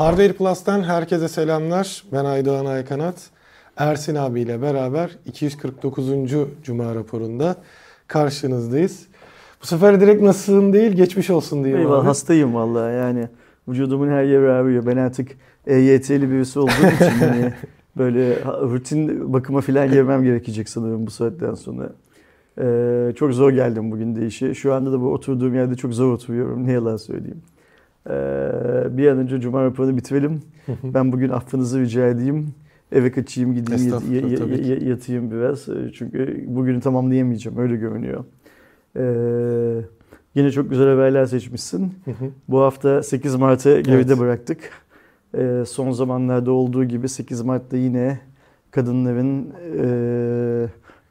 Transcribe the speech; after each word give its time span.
Hardware 0.00 0.32
Plus'tan 0.32 0.82
herkese 0.82 1.28
selamlar. 1.28 2.04
Ben 2.12 2.24
Aydoğan 2.24 2.66
Aykanat. 2.66 3.30
Ersin 3.76 4.14
abiyle 4.14 4.62
beraber 4.62 5.10
249. 5.26 6.06
Cuma 6.62 6.94
raporunda 6.94 7.56
karşınızdayız. 8.06 9.06
Bu 9.62 9.66
sefer 9.66 10.00
direkt 10.00 10.22
nasılsın 10.22 10.72
değil, 10.72 10.92
geçmiş 10.92 11.30
olsun 11.30 11.64
diyeyim 11.64 11.80
Eyvallah 11.80 12.00
abi. 12.00 12.06
hastayım 12.06 12.54
vallahi 12.54 12.94
yani. 12.94 13.28
Vücudumun 13.68 14.08
her 14.08 14.24
yeri 14.24 14.50
ağrıyor. 14.50 14.86
Ben 14.86 14.96
artık 14.96 15.30
EYT'li 15.66 16.30
birisi 16.30 16.58
olduğum 16.58 16.70
için 16.94 17.18
hani 17.28 17.52
böyle 17.96 18.44
rutin 18.44 19.32
bakıma 19.32 19.60
falan 19.60 19.90
girmem 19.90 20.22
gerekecek 20.22 20.68
sanırım 20.68 21.06
bu 21.06 21.10
saatten 21.10 21.54
sonra. 21.54 21.92
Ee, 22.60 23.12
çok 23.16 23.32
zor 23.32 23.50
geldim 23.50 23.90
bugün 23.90 24.16
de 24.16 24.26
işe. 24.26 24.54
Şu 24.54 24.74
anda 24.74 24.92
da 24.92 25.00
bu 25.00 25.12
oturduğum 25.12 25.54
yerde 25.54 25.74
çok 25.74 25.94
zor 25.94 26.12
oturuyorum. 26.12 26.66
Ne 26.66 26.72
yalan 26.72 26.96
söyleyeyim. 26.96 27.42
Ee, 28.06 28.10
bir 28.90 29.08
an 29.08 29.18
önce 29.18 29.40
Cuma 29.40 29.64
raporunu 29.64 29.96
bitirelim. 29.96 30.40
ben 30.84 31.12
bugün 31.12 31.28
affınızı 31.28 31.80
rica 31.80 32.06
edeyim. 32.06 32.48
Eve 32.92 33.12
kaçayım 33.12 33.54
gideyim 33.54 33.92
yat- 33.92 34.82
yatayım 34.82 35.30
biraz. 35.30 35.66
Çünkü 35.94 36.44
bugünü 36.46 36.80
tamamlayamayacağım 36.80 37.58
öyle 37.58 37.76
görünüyor. 37.76 38.24
Ee, 38.96 39.84
yine 40.34 40.50
çok 40.50 40.70
güzel 40.70 40.88
haberler 40.88 41.26
seçmişsin. 41.26 41.92
Bu 42.48 42.60
hafta 42.60 43.02
8 43.02 43.34
Mart'ı 43.36 43.80
geride 43.80 44.12
Evet. 44.12 44.18
bıraktık. 44.18 44.58
Ee, 45.38 45.62
son 45.66 45.90
zamanlarda 45.92 46.52
olduğu 46.52 46.84
gibi 46.84 47.08
8 47.08 47.42
Mart'ta 47.42 47.76
yine 47.76 48.20
kadınların 48.70 49.48
e, 49.78 50.66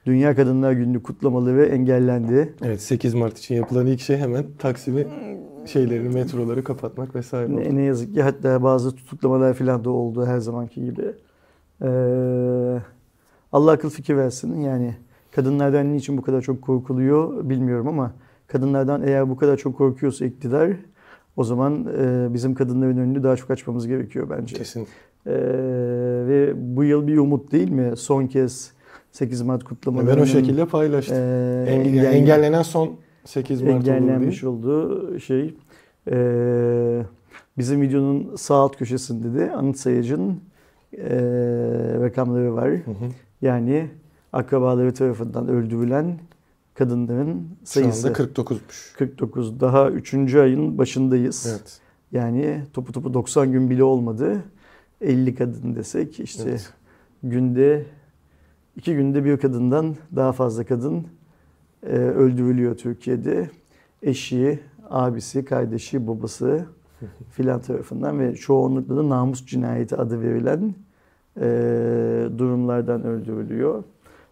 Dünya 0.05 0.35
Kadınlar 0.35 0.71
Günü 0.71 1.03
kutlamaları 1.03 1.65
engellendi. 1.65 2.53
Evet 2.65 2.81
8 2.81 3.13
Mart 3.13 3.37
için 3.37 3.55
yapılan 3.55 3.87
ilk 3.87 3.99
şey 4.01 4.17
hemen 4.17 4.45
Taksim'i 4.59 5.07
şeylerini, 5.69 6.09
metroları 6.13 6.63
kapatmak 6.63 7.15
vesaire 7.15 7.53
oldu. 7.53 7.59
Ne, 7.61 7.75
ne 7.75 7.81
yazık 7.81 8.13
ki 8.13 8.23
hatta 8.23 8.63
bazı 8.63 8.95
tutuklamalar 8.95 9.53
falan 9.53 9.83
da 9.85 9.89
oldu 9.89 10.25
her 10.25 10.37
zamanki 10.39 10.85
gibi. 10.85 11.05
Ee, 11.81 11.87
Allah 13.51 13.71
akıl 13.71 13.89
fikir 13.89 14.15
versin. 14.15 14.61
Yani 14.61 14.95
kadınlardan 15.31 15.93
niçin 15.93 16.17
bu 16.17 16.21
kadar 16.21 16.41
çok 16.41 16.61
korkuluyor 16.61 17.49
bilmiyorum 17.49 17.87
ama 17.87 18.11
kadınlardan 18.47 19.03
eğer 19.07 19.29
bu 19.29 19.37
kadar 19.37 19.57
çok 19.57 19.77
korkuyorsa 19.77 20.25
iktidar 20.25 20.71
o 21.37 21.43
zaman 21.43 21.87
e, 21.99 22.33
bizim 22.33 22.55
kadınların 22.55 22.97
önünü 22.97 23.23
daha 23.23 23.35
çok 23.35 23.51
açmamız 23.51 23.87
gerekiyor 23.87 24.27
bence. 24.29 24.55
Kesin. 24.55 24.87
Ee, 25.27 25.31
ve 26.27 26.53
bu 26.55 26.83
yıl 26.83 27.07
bir 27.07 27.17
umut 27.17 27.51
değil 27.51 27.71
mi? 27.71 27.97
Son 27.97 28.27
kez 28.27 28.71
8 29.11 29.41
Mart 29.41 29.63
kutlamalarının 29.63 30.15
Ben 30.17 30.21
o 30.21 30.25
şekilde 30.25 30.65
paylaştım. 30.65 31.17
e, 31.17 31.19
Enge- 31.67 31.89
engel- 31.89 32.13
engellenen 32.13 32.61
son 32.61 32.89
8 33.25 33.61
Mart 33.61 33.73
engellenmiş 33.73 34.43
olduğu 34.43 35.19
şey 35.19 35.55
e, 36.11 37.05
bizim 37.57 37.81
videonun 37.81 38.35
sağ 38.35 38.55
alt 38.55 38.75
köşesinde 38.75 39.39
de 39.39 39.51
Anıt 39.51 39.77
Sayacı'nın 39.77 40.41
e, 40.97 41.09
rakamları 41.99 42.55
var. 42.55 42.69
Hı 42.69 42.91
hı. 42.91 43.05
Yani 43.41 43.89
akrabaları 44.33 44.93
tarafından 44.93 45.47
öldürülen 45.47 46.19
kadınların 46.73 47.47
Şu 47.65 47.71
sayısı 47.71 48.07
anda 48.07 48.17
49'muş. 48.17 48.97
49. 48.97 49.59
Daha 49.59 49.89
3. 49.89 50.35
ayın 50.35 50.77
başındayız. 50.77 51.47
Evet. 51.49 51.79
Yani 52.11 52.63
topu 52.73 52.91
topu 52.91 53.13
90 53.13 53.51
gün 53.51 53.69
bile 53.69 53.83
olmadı. 53.83 54.43
50 55.01 55.35
kadın 55.35 55.75
desek 55.75 56.19
işte 56.19 56.43
Evet. 56.49 56.73
günde 57.23 57.85
iki 58.75 58.95
günde 58.95 59.25
bir 59.25 59.37
kadından 59.37 59.95
daha 60.15 60.31
fazla 60.31 60.63
kadın 60.63 61.07
e, 61.83 61.95
öldürülüyor 61.97 62.75
Türkiye'de. 62.77 63.49
Eşi, 64.03 64.59
abisi, 64.89 65.45
kardeşi, 65.45 66.07
babası 66.07 66.65
filan 67.31 67.61
tarafından 67.61 68.19
ve 68.19 68.35
çoğunlukla 68.35 68.97
da 68.97 69.09
namus 69.09 69.45
cinayeti 69.45 69.95
adı 69.95 70.21
verilen 70.21 70.75
e, 71.37 71.43
durumlardan 72.37 73.03
öldürülüyor. 73.03 73.83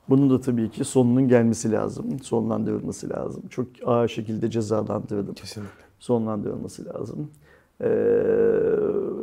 Bunun 0.09 0.29
da 0.29 0.41
tabii 0.41 0.69
ki 0.69 0.83
sonunun 0.83 1.27
gelmesi 1.27 1.71
lazım, 1.71 2.19
sonlandırılması 2.19 3.09
lazım. 3.09 3.43
Çok 3.49 3.67
ağır 3.85 4.07
şekilde 4.07 4.49
cezalandırılıp 4.49 5.35
Kesinlikle. 5.35 5.83
sonlandırılması 5.99 6.85
lazım. 6.85 7.27
Ee, 7.81 7.87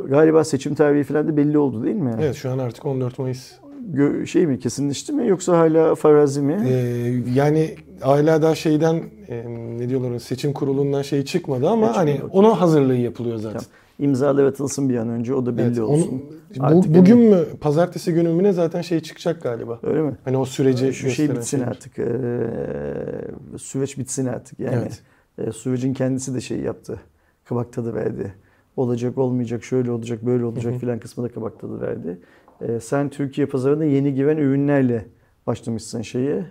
galiba 0.09 0.45
seçim 0.45 0.75
tarihi 0.75 1.05
falan 1.05 1.29
da 1.29 1.37
belli 1.37 1.59
oldu 1.59 1.85
değil 1.85 1.97
mi? 1.97 2.15
Evet 2.21 2.35
şu 2.35 2.51
an 2.51 2.59
artık 2.59 2.87
14 2.87 3.19
Mayıs. 3.19 3.53
Gö- 3.95 4.27
şey 4.27 4.47
mi 4.47 4.59
kesinleşti 4.59 5.13
mi 5.13 5.29
yoksa 5.29 5.59
hala 5.59 5.95
farazi 5.95 6.43
mi? 6.43 6.63
Ee, 6.67 7.23
yani 7.35 7.75
hala 8.05 8.43
daha 8.43 8.55
şeyden 8.55 9.03
e, 9.29 9.45
ne 9.79 9.89
diyorlar 9.89 10.19
seçim 10.19 10.53
kurulundan 10.53 11.03
şey 11.03 11.25
çıkmadı 11.25 11.69
ama 11.69 11.87
Çıkmadı, 11.87 12.11
hani 12.11 12.21
ona 12.33 12.61
hazırlığı 12.61 12.95
yapılıyor 12.97 13.37
zaten. 13.37 13.59
Tamam. 13.59 13.71
İmzalar 13.99 14.45
atılsın 14.45 14.89
bir 14.89 14.97
an 14.97 15.09
önce 15.09 15.35
o 15.35 15.47
da 15.47 15.57
belli 15.59 15.67
Evet, 15.67 15.79
olsun. 15.79 16.09
onu- 16.13 16.23
bu, 16.61 16.65
Artık 16.65 16.95
bugün 16.95 17.17
hani- 17.17 17.29
mü 17.29 17.45
pazartesi 17.61 18.13
günü 18.15 18.29
mü 18.29 18.43
ne 18.43 18.53
zaten 18.53 18.83
şey 18.83 19.01
çıkacak 19.01 19.43
galiba. 19.43 19.79
Öyle 19.83 20.03
mi? 20.03 20.13
Hani 20.25 20.37
o 20.37 20.45
süreci 20.45 20.93
Şu 20.95 21.11
şey 21.11 21.31
bitsin 21.31 21.43
şeyler. 21.59 21.67
artık. 21.67 21.99
ee, 21.99 23.59
süreç 23.59 23.99
bitsin 23.99 24.27
artık. 24.27 24.61
Yani 24.61 24.77
Evet. 24.77 25.03
e, 25.49 25.53
sürecin 25.53 25.95
kendisi 25.95 26.35
de 26.35 26.41
şey 26.41 26.59
yaptı. 26.61 27.01
Kabak 27.45 27.73
tadı 27.73 27.95
verdi. 27.95 28.35
Olacak 28.77 29.19
olmayacak 29.19 29.65
şöyle 29.65 29.91
olacak 29.91 30.27
böyle 30.27 30.45
olacak 30.45 30.75
filan 30.81 30.99
kısmı 30.99 31.25
da 31.25 31.29
kabak 31.29 31.61
tadı 31.61 31.81
verdi. 31.81 32.19
Ee, 32.63 32.81
sen 32.81 33.09
Türkiye 33.09 33.47
pazarına 33.47 33.85
yeni 33.85 34.15
giren 34.15 34.37
ürünlerle 34.37 35.07
başlamışsın 35.47 36.03
şeye. 36.03 36.45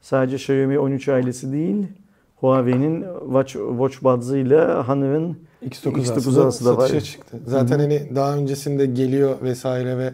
Sadece 0.00 0.36
Xiaomi 0.36 0.78
13 0.78 1.08
ailesi 1.08 1.52
değil, 1.52 1.86
Huawei'nin 2.36 3.04
Watch, 3.24 3.52
Watch 3.52 4.02
Buds'ı 4.02 4.38
ile 4.38 4.64
Honor'ın 4.64 5.36
X9, 5.68 5.90
X9 5.90 6.18
aslında 6.18 6.46
A'sı 6.46 6.64
da 6.64 6.76
var. 6.76 6.88
satışa 6.88 7.00
çıktı. 7.00 7.38
Zaten 7.46 7.78
hani 7.78 8.10
daha 8.14 8.36
öncesinde 8.36 8.86
geliyor 8.86 9.36
vesaire 9.42 9.98
ve 9.98 10.12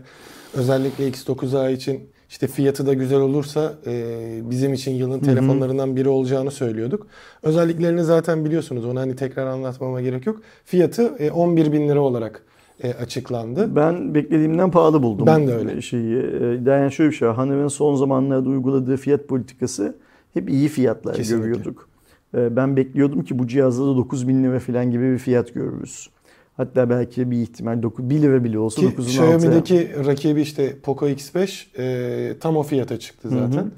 özellikle 0.55 1.09
X9A 1.09 1.73
için 1.73 2.09
işte 2.29 2.47
fiyatı 2.47 2.87
da 2.87 2.95
güzel 2.95 3.21
olursa 3.21 3.75
e, 3.87 4.41
bizim 4.51 4.73
için 4.73 4.93
yılın 4.93 5.21
telefonlarından 5.21 5.97
biri 5.97 6.09
olacağını 6.09 6.51
söylüyorduk. 6.51 7.07
Özelliklerini 7.43 8.05
zaten 8.05 8.45
biliyorsunuz. 8.45 8.85
Onu 8.85 9.01
hani 9.01 9.17
tekrar 9.17 9.47
anlatmama 9.47 10.01
gerek 10.01 10.27
yok. 10.27 10.41
Fiyatı 10.65 11.03
e, 11.19 11.31
11 11.31 11.73
bin 11.73 11.89
lira 11.89 12.01
olarak 12.01 12.43
e, 12.83 12.93
açıklandı. 12.95 13.77
Ben 13.77 14.15
beklediğimden 14.15 14.71
pahalı 14.71 15.03
buldum. 15.03 15.27
Ben 15.27 15.47
de 15.47 15.55
öyle. 15.55 15.83
Şeyi. 15.83 16.17
Ee, 16.17 16.71
Yani 16.71 16.93
şöyle 16.93 17.11
bir 17.11 17.17
şey 17.17 17.29
var. 17.29 17.39
Honor'ın 17.39 17.69
son 17.69 17.95
zamanlarda 17.95 18.49
uyguladığı 18.49 18.97
fiyat 18.97 19.29
politikası 19.29 19.97
hep 20.35 20.51
iyi 20.51 20.69
fiyatlar 20.69 21.15
Kesinlikle. 21.15 21.49
görüyorduk. 21.49 21.89
Ee, 22.35 22.57
Ben 22.57 22.77
bekliyordum 22.77 23.25
ki 23.25 23.39
bu 23.39 23.47
cihazda 23.47 23.87
da 23.87 23.97
9 23.97 24.29
bin 24.29 24.45
lira 24.45 24.59
falan 24.59 24.91
gibi 24.91 25.13
bir 25.13 25.19
fiyat 25.19 25.55
görürüz. 25.55 26.11
Hatta 26.57 26.91
belki 26.91 27.31
bir 27.31 27.37
ihtimal 27.37 27.83
9, 27.83 28.11
1 28.11 28.23
lira 28.23 28.45
bile 28.45 28.59
olsa 28.59 28.81
Ki 28.81 28.87
9'un 28.87 28.93
altı. 28.97 29.03
Xiaomi'deki 29.11 30.07
rakibi 30.07 30.41
işte 30.41 30.77
Poco 30.83 31.09
X5 31.09 31.67
e, 31.79 32.39
tam 32.39 32.57
o 32.57 32.63
fiyata 32.63 32.99
çıktı 32.99 33.29
Hı 33.29 33.35
hı. 33.35 33.39
zaten. 33.39 33.71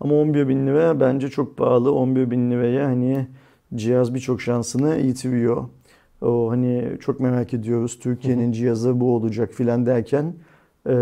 Ama 0.00 0.14
11 0.14 0.48
bin 0.48 0.66
lira 0.66 1.00
bence 1.00 1.28
çok 1.28 1.56
pahalı. 1.56 1.92
11 1.92 2.30
bin 2.30 2.50
liraya 2.50 2.86
hani 2.86 3.26
cihaz 3.74 4.14
birçok 4.14 4.42
şansını 4.42 4.96
yitiriyor. 4.96 5.64
O 6.22 6.50
hani 6.50 6.84
çok 7.00 7.20
merak 7.20 7.54
ediyoruz. 7.54 7.98
Türkiye'nin 7.98 8.52
cihazı 8.52 9.00
bu 9.00 9.14
olacak 9.14 9.52
filan 9.52 9.86
derken 9.86 10.34
e, 10.86 10.94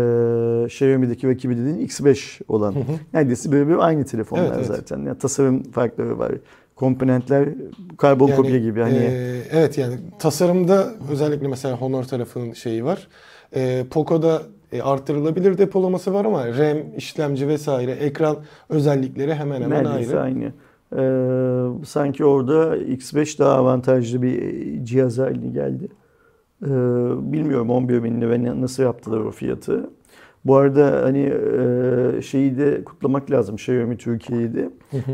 Xiaomi'deki 0.65 1.27
rakibi 1.27 1.57
dediğin 1.57 1.87
X5 1.87 2.41
olan. 2.47 2.75
Hı 2.75 2.79
hı. 2.79 2.83
Neredeyse 3.13 3.51
birebir 3.51 3.75
aynı 3.87 4.05
telefonlar 4.05 4.45
Evet, 4.45 4.55
evet. 4.57 4.67
zaten. 4.67 4.97
Yani 4.97 5.17
tasarım 5.17 5.63
farkları 5.63 6.19
var. 6.19 6.31
Komponentler 6.75 7.49
karbon 7.97 8.27
Yani, 8.27 8.37
kopya 8.37 8.59
gibi. 8.59 8.81
Hani 8.81 8.97
e, 8.97 9.41
evet 9.51 9.77
yani 9.77 9.95
tasarımda 10.19 10.87
özellikle 11.11 11.47
mesela 11.47 11.81
Honor 11.81 12.03
tarafının 12.03 12.53
şeyi 12.53 12.85
var. 12.85 13.07
E, 13.55 13.85
Poco'da 13.91 14.41
e, 14.71 14.81
artırılabilir 14.81 15.57
depolaması 15.57 16.13
var 16.13 16.25
ama 16.25 16.47
RAM, 16.47 16.77
işlemci 16.97 17.47
vesaire 17.47 17.91
ekran 17.91 18.37
özellikleri 18.69 19.35
hemen 19.35 19.61
hemen 19.61 19.83
neredeyse 19.83 20.19
ayrı. 20.19 20.21
aynı. 20.21 20.51
Ee, 20.97 21.85
sanki 21.85 22.25
orada 22.25 22.77
X5 22.77 23.39
daha 23.39 23.53
avantajlı 23.53 24.21
bir 24.21 24.85
cihaz 24.85 25.17
haline 25.17 25.47
geldi. 25.47 25.87
Ee, 26.65 26.67
bilmiyorum 27.31 27.69
11 27.69 28.03
bin 28.03 28.21
lira 28.21 28.61
nasıl 28.61 28.83
yaptılar 28.83 29.19
o 29.19 29.31
fiyatı. 29.31 29.89
Bu 30.45 30.55
arada 30.55 31.01
hani 31.03 31.33
e, 32.17 32.21
şeyi 32.21 32.57
de 32.57 32.83
kutlamak 32.83 33.31
lazım 33.31 33.55
Xiaomi 33.55 33.97
Türkiye'yi 33.97 34.53
de. 34.53 34.69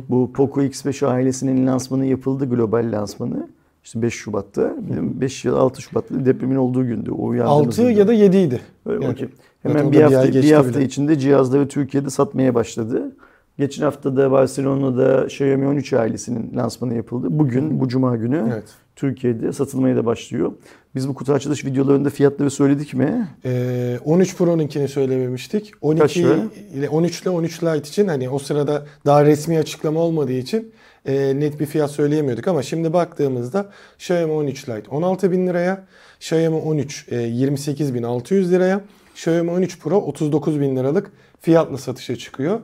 Bu 0.10 0.34
Poco 0.34 0.62
X5 0.62 1.06
ailesinin 1.08 1.68
lansmanı 1.68 2.06
yapıldı 2.06 2.50
global 2.50 2.92
lansmanı. 2.92 3.48
İşte 3.84 4.02
5 4.02 4.14
Şubat'ta. 4.14 4.76
5 5.22 5.46
ya 5.46 5.54
da 5.54 5.60
6 5.60 5.82
Şubat'ta 5.82 6.26
depremin 6.26 6.56
olduğu 6.56 6.88
gündü. 6.88 7.12
O 7.12 7.26
uyandığımız 7.26 7.68
6 7.68 7.82
gündü. 7.82 8.00
ya 8.00 8.08
da 8.08 8.14
7 8.14 8.38
idi. 8.38 8.60
Öyle 8.86 9.06
Yani 9.06 9.16
Hemen 9.62 9.92
bir 9.92 10.02
hafta, 10.02 10.24
bir 10.34 10.52
hafta 10.52 10.80
bile. 10.80 10.86
içinde 10.86 11.20
cihazları 11.20 11.68
Türkiye'de 11.68 12.10
satmaya 12.10 12.56
başladı. 12.56 13.16
Geçen 13.60 13.84
hafta 13.84 14.18
da 14.18 14.32
Barcelona'da 14.32 15.26
Xiaomi 15.26 15.68
13 15.68 15.94
ailesinin 15.94 16.58
lansmanı 16.58 16.96
yapıldı. 16.96 17.28
Bugün, 17.30 17.80
bu 17.80 17.88
cuma 17.88 18.16
günü 18.16 18.50
Evet. 18.54 18.64
Türkiye'de 18.96 19.54
satılmaya 19.54 19.96
da 19.96 20.06
başlıyor. 20.06 20.52
Biz 20.96 21.08
bu 21.10 21.14
kutu 21.14 21.34
açılış 21.34 21.66
videolarında 21.66 22.10
fiyatları 22.10 22.52
söyledik 22.52 22.94
mi? 22.94 23.28
E, 23.46 24.00
13 24.06 24.38
Pro'nunkini 24.38 24.88
söylememiştik. 24.88 25.72
12 25.82 26.02
Kaç 26.02 26.18
lira? 26.18 26.36
ile 26.74 26.90
13 26.90 27.22
ile 27.22 27.30
13 27.30 27.64
Lite 27.64 27.78
için 27.90 28.08
hani 28.08 28.30
o 28.30 28.40
sırada 28.40 28.86
daha 29.06 29.26
resmi 29.26 29.58
açıklama 29.60 30.00
olmadığı 30.00 30.32
için 30.34 30.72
e, 31.06 31.40
net 31.40 31.60
bir 31.60 31.66
fiyat 31.66 31.92
söyleyemiyorduk 31.92 32.48
ama 32.48 32.64
şimdi 32.64 32.94
baktığımızda 32.94 33.70
Xiaomi 33.98 34.34
13 34.34 34.70
Lite 34.70 34.90
16 34.90 35.32
bin 35.32 35.48
liraya, 35.48 35.86
Xiaomi 36.20 36.56
13 36.58 37.08
e, 37.12 37.16
28.600 37.16 38.50
liraya, 38.52 38.82
Xiaomi 39.16 39.52
13 39.52 39.80
Pro 39.80 39.98
39 39.98 40.60
bin 40.60 40.76
liralık 40.76 41.12
fiyatla 41.42 41.78
satışa 41.78 42.16
çıkıyor. 42.16 42.60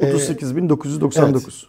E, 0.00 0.12
38.999. 0.12 1.66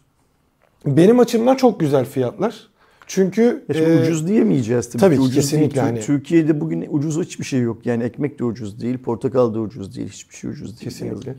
benim 0.85 1.19
açımdan 1.19 1.55
çok 1.55 1.79
güzel 1.79 2.05
fiyatlar. 2.05 2.71
Çünkü 3.07 3.63
Ya 3.73 3.75
e, 3.79 4.01
ucuz 4.01 4.27
diyemeyeceğiz 4.27 4.89
tabii, 4.89 4.99
tabii 4.99 5.15
ki. 5.15 5.21
Ucuz 5.21 5.35
kesinlikle 5.35 5.81
değil. 5.83 5.95
Tür- 5.95 6.01
Türkiye'de 6.05 6.61
bugün 6.61 6.85
ucuz 6.89 7.17
hiçbir 7.25 7.45
şey 7.45 7.61
yok. 7.61 7.85
Yani 7.85 8.03
ekmek 8.03 8.39
de 8.39 8.43
ucuz 8.43 8.81
değil, 8.81 8.97
portakal 8.97 9.53
da 9.53 9.59
ucuz 9.59 9.95
değil, 9.95 10.09
hiçbir 10.09 10.35
şey 10.35 10.49
ucuz 10.49 10.67
değil. 10.67 10.79
Kesinlikle. 10.79 11.35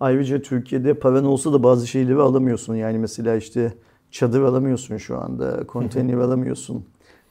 Ayrıca 0.00 0.42
Türkiye'de 0.42 0.94
paran 0.94 1.24
olsa 1.24 1.52
da 1.52 1.62
bazı 1.62 1.86
şeyleri 1.86 2.16
alamıyorsun. 2.20 2.74
Yani 2.74 2.98
mesela 2.98 3.36
işte 3.36 3.72
çadır 4.10 4.42
alamıyorsun 4.42 4.96
şu 4.96 5.18
anda, 5.18 5.66
konteyner 5.66 6.14
alamıyorsun 6.16 6.84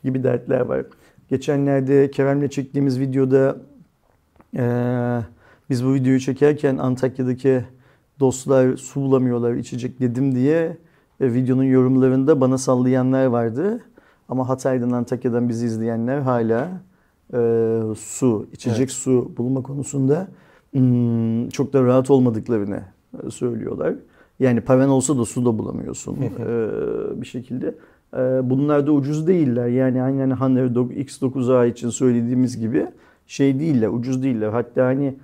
gibi 0.03 0.23
dertler 0.23 0.59
var. 0.59 0.85
Geçenlerde 1.29 2.11
Kerem'le 2.11 2.47
çektiğimiz 2.47 2.99
videoda 2.99 3.57
eee, 4.53 5.19
biz 5.69 5.85
bu 5.85 5.93
videoyu 5.93 6.19
çekerken 6.19 6.77
Antakya'daki 6.77 7.65
dostlar 8.21 8.77
su 8.77 9.01
bulamıyorlar 9.01 9.53
içecek 9.53 9.99
dedim 9.99 10.35
diye 10.35 10.77
e, 11.19 11.33
videonun 11.33 11.63
yorumlarında 11.63 12.41
bana 12.41 12.57
sallayanlar 12.57 13.25
vardı. 13.25 13.83
Ama 14.29 14.49
Hatay'dan 14.49 14.91
Antakya'dan 14.91 15.49
bizi 15.49 15.65
izleyenler 15.65 16.19
hala 16.19 16.69
e, 17.33 17.39
su, 17.97 18.47
içecek 18.53 18.79
Evet. 18.79 18.91
su 18.91 19.31
bulma 19.37 19.63
konusunda 19.63 20.27
hmm, 20.71 21.49
çok 21.49 21.73
da 21.73 21.83
rahat 21.83 22.09
olmadıklarını 22.09 22.81
e, 23.27 23.29
söylüyorlar. 23.29 23.93
Yani 24.39 24.61
paran 24.61 24.89
olsa 24.89 25.17
da 25.17 25.25
su 25.25 25.45
da 25.45 25.57
bulamıyorsun 25.57 26.15
e, 26.15 27.21
bir 27.21 27.27
şekilde. 27.27 27.75
E, 28.13 28.19
bunlar 28.49 28.87
da 28.87 28.91
ucuz 28.91 29.27
değiller. 29.27 29.67
Yani 29.67 30.03
aynen 30.03 30.31
Honor 30.31 30.89
X9A 30.89 31.67
için 31.69 31.89
söylediğimiz 31.89 32.57
gibi 32.59 32.87
şey 33.27 33.59
değiller, 33.59 33.87
ucuz 33.87 34.23
değiller. 34.23 34.49
Hatta 34.49 34.85
hani 34.85 35.15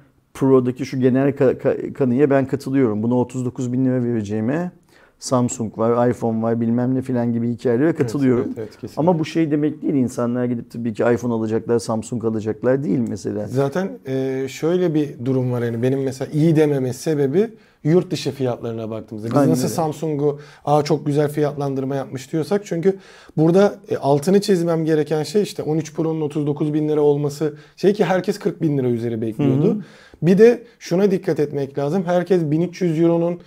Pro'daki 0.42 0.86
şu 0.86 1.00
genel 1.00 1.30
ka- 1.30 1.57
ka- 1.57 1.94
kanıya 1.94 2.30
ben 2.30 2.45
katılıyorum. 2.45 3.04
Buna 3.04 3.16
39 3.16 3.74
bin 3.74 3.86
lira 3.86 4.04
vereceğime 4.04 4.72
Samsung 5.19 5.78
var, 5.78 6.10
iPhone 6.10 6.42
var 6.42 6.62
bilmem 6.62 6.95
ne 6.95 7.01
filan 7.01 7.34
gibi 7.34 7.50
hikayelere 7.50 7.94
katılıyorum. 7.94 8.44
Evet, 8.48 8.57
evet, 8.57 8.72
kesinlikle. 8.72 9.00
Ama 9.01 9.19
bu 9.19 9.25
şey 9.25 9.51
demek 9.51 9.81
değil 9.81 9.94
insanlar 9.94 10.45
gidip 10.45 10.72
tabii 10.72 10.94
ki 10.94 11.04
iPhone 11.13 11.34
alacaklar, 11.34 11.80
Samsung 11.80 12.25
alacaklar 12.25 12.84
değil 12.84 13.00
mesela. 13.10 13.48
Zaten 13.48 13.89
e, 14.07 14.45
şöyle 14.50 14.94
bir 14.94 15.25
durum 15.25 15.51
var 15.51 15.62
yani 15.62 15.81
benim 15.81 16.04
mesela 16.04 16.31
iyi 16.34 16.56
dememin 16.56 16.92
sebebi 16.92 17.50
yurt 17.88 18.12
dışı 18.12 18.31
fiyatlarına 18.31 18.89
baktığımızda. 18.89 19.30
Biz 19.30 19.38
Aynen 19.38 19.51
nasıl 19.51 19.63
öyle. 19.63 19.74
Samsung'u 19.74 20.39
aa 20.66 20.84
çok 20.84 21.06
güzel 21.06 21.30
fiyatlandırma 21.30 21.95
yapmış 21.95 22.31
diyorsak 22.31 22.66
çünkü 22.66 22.98
burada 23.38 23.75
e, 23.89 23.98
altını 23.98 24.42
çizmem 24.42 24.86
gereken 24.86 25.24
şey 25.24 25.42
işte 25.42 25.63
13 25.63 25.94
Pro'nun 25.94 26.22
39 26.22 26.74
bin 26.74 26.89
lira 26.89 27.01
olması 27.01 27.54
şey 27.75 27.94
ki 27.94 28.06
herkes 28.06 28.39
40 28.39 28.62
bin 28.62 28.78
lira 28.78 28.88
üzeri 28.88 29.22
bekliyordu. 29.22 29.84
Bir 30.22 30.38
de 30.38 30.63
şuna 30.80 31.12
dikkat 31.12 31.39
etmek 31.39 31.78
lazım. 31.78 32.04
Herkes 32.06 32.42
1300 32.44 33.00
Euro'nun 33.00 33.39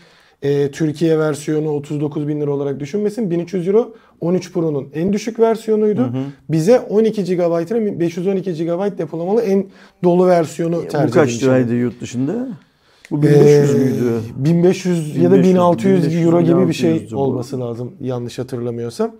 e, 0.42 0.70
Türkiye 0.70 1.18
versiyonu 1.18 1.70
39 1.70 2.28
bin 2.28 2.40
lira 2.40 2.50
olarak 2.50 2.80
düşünmesin. 2.80 3.30
1300 3.30 3.68
Euro 3.68 3.94
13 4.20 4.52
Pro'nun 4.52 4.88
en 4.94 5.12
düşük 5.12 5.40
versiyonuydu. 5.40 6.12
Bize 6.48 6.80
12 6.80 7.24
GB 7.24 7.70
ile 7.70 8.00
512 8.00 8.52
GB 8.64 8.98
depolamalı 8.98 9.42
en 9.42 9.66
dolu 10.04 10.26
versiyonu 10.26 10.88
tercih 10.88 11.08
Bu 11.08 11.10
kaç 11.14 11.28
edilmiş. 11.28 11.44
liraydı 11.44 11.74
yurt 11.74 12.00
dışında? 12.00 12.48
Bu 13.10 13.22
1500 13.22 13.74
Ee, 13.74 13.78
müydü? 13.78 14.20
1500 14.36 15.16
ya 15.16 15.30
da 15.30 15.34
1500, 15.34 15.54
1600 15.54 16.24
euro 16.26 16.40
gibi 16.42 16.68
bir 16.68 16.72
1600'dü 16.72 16.72
şey 16.74 17.08
bu. 17.12 17.16
olması 17.16 17.60
lazım 17.60 17.92
yanlış 18.00 18.38
hatırlamıyorsam. 18.38 19.14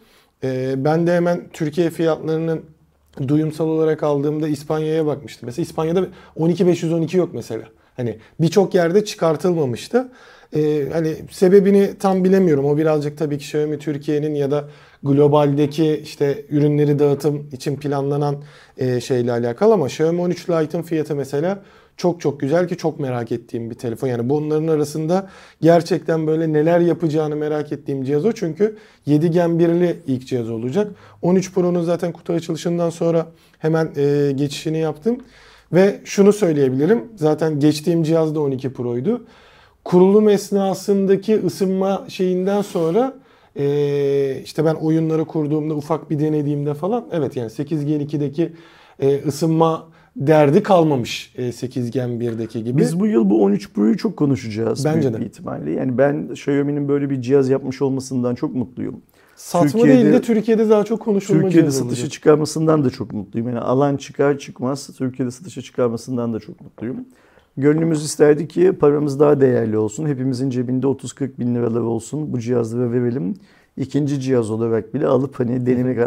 Ee, 0.44 0.74
ben 0.84 1.06
de 1.06 1.14
hemen 1.16 1.40
Türkiye 1.52 1.90
fiyatlarının 1.90 2.60
duyumsal 3.28 3.68
olarak 3.68 4.02
aldığımda 4.02 4.48
İspanya'ya 4.48 5.06
bakmıştım. 5.06 5.46
Mesela 5.46 5.62
İspanya'da 5.62 6.06
12512 6.36 7.16
yok 7.16 7.28
mesela. 7.34 7.62
Hani 7.96 8.18
birçok 8.40 8.74
yerde 8.74 9.04
çıkartılmamıştı. 9.04 10.08
Ee, 10.56 10.86
hani 10.92 11.14
sebebini 11.30 11.90
tam 11.98 12.24
bilemiyorum. 12.24 12.64
O 12.64 12.76
birazcık 12.76 13.18
tabii 13.18 13.38
ki 13.38 13.44
Xiaomi 13.44 13.78
Türkiye'nin 13.78 14.34
ya 14.34 14.50
da 14.50 14.64
globaldeki 15.02 16.00
işte 16.04 16.44
ürünleri 16.50 16.98
dağıtım 16.98 17.48
için 17.52 17.76
planlanan 17.76 18.36
e, 18.78 19.00
şeyle 19.00 19.32
alakalı 19.32 19.72
ama 19.74 19.86
Xiaomi 19.86 20.20
13 20.20 20.50
Lite'ın 20.50 20.82
fiyatı 20.82 21.14
mesela 21.16 21.62
çok 22.00 22.20
çok 22.20 22.40
güzel 22.40 22.68
ki 22.68 22.76
çok 22.76 23.00
merak 23.00 23.32
ettiğim 23.32 23.70
bir 23.70 23.74
telefon. 23.74 24.08
Yani 24.08 24.28
bunların 24.28 24.68
arasında 24.68 25.28
gerçekten 25.60 26.26
böyle 26.26 26.52
neler 26.52 26.80
yapacağını 26.80 27.36
merak 27.36 27.72
ettiğim 27.72 28.04
cihaz 28.04 28.24
o. 28.24 28.32
Çünkü 28.32 28.76
7 29.06 29.30
Gen 29.30 29.50
1'li 29.50 29.96
ilk 30.06 30.26
cihaz 30.26 30.50
olacak. 30.50 30.92
13 31.22 31.52
Pro'nun 31.52 31.82
zaten 31.82 32.12
kutu 32.12 32.32
açılışından 32.32 32.90
sonra 32.90 33.26
hemen 33.58 33.90
e, 33.96 34.32
geçişini 34.34 34.78
yaptım. 34.78 35.18
Ve 35.72 36.00
şunu 36.04 36.32
söyleyebilirim. 36.32 37.04
Zaten 37.16 37.60
geçtiğim 37.60 38.02
cihaz 38.02 38.34
da 38.34 38.40
12 38.40 38.72
Pro'ydu. 38.72 39.26
Kurulum 39.84 40.28
esnasındaki 40.28 41.46
ısınma 41.46 42.04
şeyinden 42.08 42.62
sonra 42.62 43.14
e, 43.56 44.40
işte 44.44 44.64
ben 44.64 44.74
oyunları 44.74 45.24
kurduğumda 45.24 45.74
ufak 45.74 46.10
bir 46.10 46.18
denediğimde 46.18 46.74
falan 46.74 47.06
evet 47.12 47.36
yani 47.36 47.50
8 47.50 47.86
Gen 47.86 48.00
2'deki 48.00 48.52
e, 49.00 49.22
ısınma 49.26 49.90
derdi 50.16 50.62
kalmamış 50.62 51.34
e, 51.36 51.52
8 51.52 51.90
Gen 51.90 52.08
1'deki 52.08 52.64
gibi. 52.64 52.78
Biz 52.80 53.00
bu 53.00 53.06
yıl 53.06 53.30
bu 53.30 53.42
13 53.42 53.72
Pro'yu 53.72 53.96
çok 53.96 54.16
konuşacağız 54.16 54.84
Bence 54.84 55.00
büyük 55.00 55.14
de. 55.14 55.20
bir 55.20 55.26
ihtimalle. 55.26 55.70
Yani 55.70 55.98
ben 55.98 56.28
Xiaomi'nin 56.32 56.88
böyle 56.88 57.10
bir 57.10 57.22
cihaz 57.22 57.48
yapmış 57.48 57.82
olmasından 57.82 58.34
çok 58.34 58.54
mutluyum. 58.54 59.02
Satma 59.36 59.70
Türkiye'de- 59.70 60.02
değil 60.02 60.12
de 60.12 60.20
Türkiye'de 60.22 60.68
daha 60.70 60.84
çok 60.84 61.00
konuşulma 61.00 61.42
Türkiye'de 61.42 61.70
satışa 61.70 61.86
olacak. 62.02 62.10
çıkarmasından 62.12 62.84
da 62.84 62.90
çok 62.90 63.12
mutluyum. 63.12 63.48
Yani 63.48 63.58
alan 63.60 63.96
çıkar 63.96 64.38
çıkmaz 64.38 64.86
Türkiye'de 64.98 65.30
satışa 65.30 65.62
çıkarmasından 65.62 66.32
da 66.34 66.40
çok 66.40 66.60
mutluyum. 66.60 66.96
Gönlümüz 67.56 68.04
isterdi 68.04 68.48
ki 68.48 68.72
paramız 68.72 69.20
daha 69.20 69.40
değerli 69.40 69.78
olsun. 69.78 70.06
Hepimizin 70.06 70.50
cebinde 70.50 70.86
30-40 70.86 71.38
bin 71.38 71.54
liralar 71.54 71.80
olsun. 71.80 72.32
Bu 72.32 72.38
cihazları 72.38 72.92
verelim. 72.92 73.34
İkinci 73.76 74.20
cihaz 74.20 74.50
olarak 74.50 74.94
bile 74.94 75.06
alıp 75.06 75.40
hani 75.40 75.66
denemek 75.66 75.98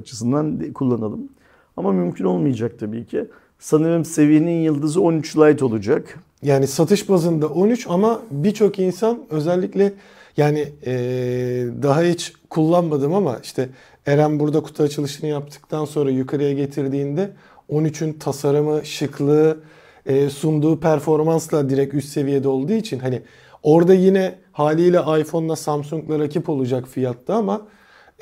açısından 0.00 0.72
kullanalım. 0.74 1.28
Ama 1.76 1.92
mümkün 1.92 2.24
olmayacak 2.24 2.78
tabii 2.78 3.06
ki. 3.06 3.26
Sanırım 3.62 4.04
seviyenin 4.04 4.60
yıldızı 4.62 5.00
13 5.00 5.36
Lite 5.36 5.64
olacak. 5.64 6.18
Yani 6.42 6.66
satış 6.66 7.08
bazında 7.08 7.48
13 7.48 7.86
ama 7.88 8.22
birçok 8.30 8.78
insan 8.78 9.18
özellikle 9.30 9.92
yani 10.36 10.68
e, 10.86 10.94
daha 11.82 12.02
hiç 12.02 12.32
kullanmadım 12.50 13.14
ama 13.14 13.38
işte 13.42 13.68
Eren 14.06 14.40
burada 14.40 14.62
kutu 14.62 14.82
açılışını 14.82 15.30
yaptıktan 15.30 15.84
sonra 15.84 16.10
yukarıya 16.10 16.52
getirdiğinde 16.52 17.30
13'ün 17.70 18.12
tasarımı, 18.12 18.86
şıklığı, 18.86 19.58
e, 20.06 20.30
sunduğu 20.30 20.80
performansla 20.80 21.70
direkt 21.70 21.94
üst 21.94 22.08
seviyede 22.08 22.48
olduğu 22.48 22.72
için 22.72 22.98
hani 22.98 23.22
orada 23.62 23.94
yine 23.94 24.34
haliyle 24.52 24.98
iPhone'la 25.20 25.56
Samsung'la 25.56 26.18
rakip 26.18 26.48
olacak 26.48 26.88
fiyatta 26.88 27.34
ama 27.34 27.62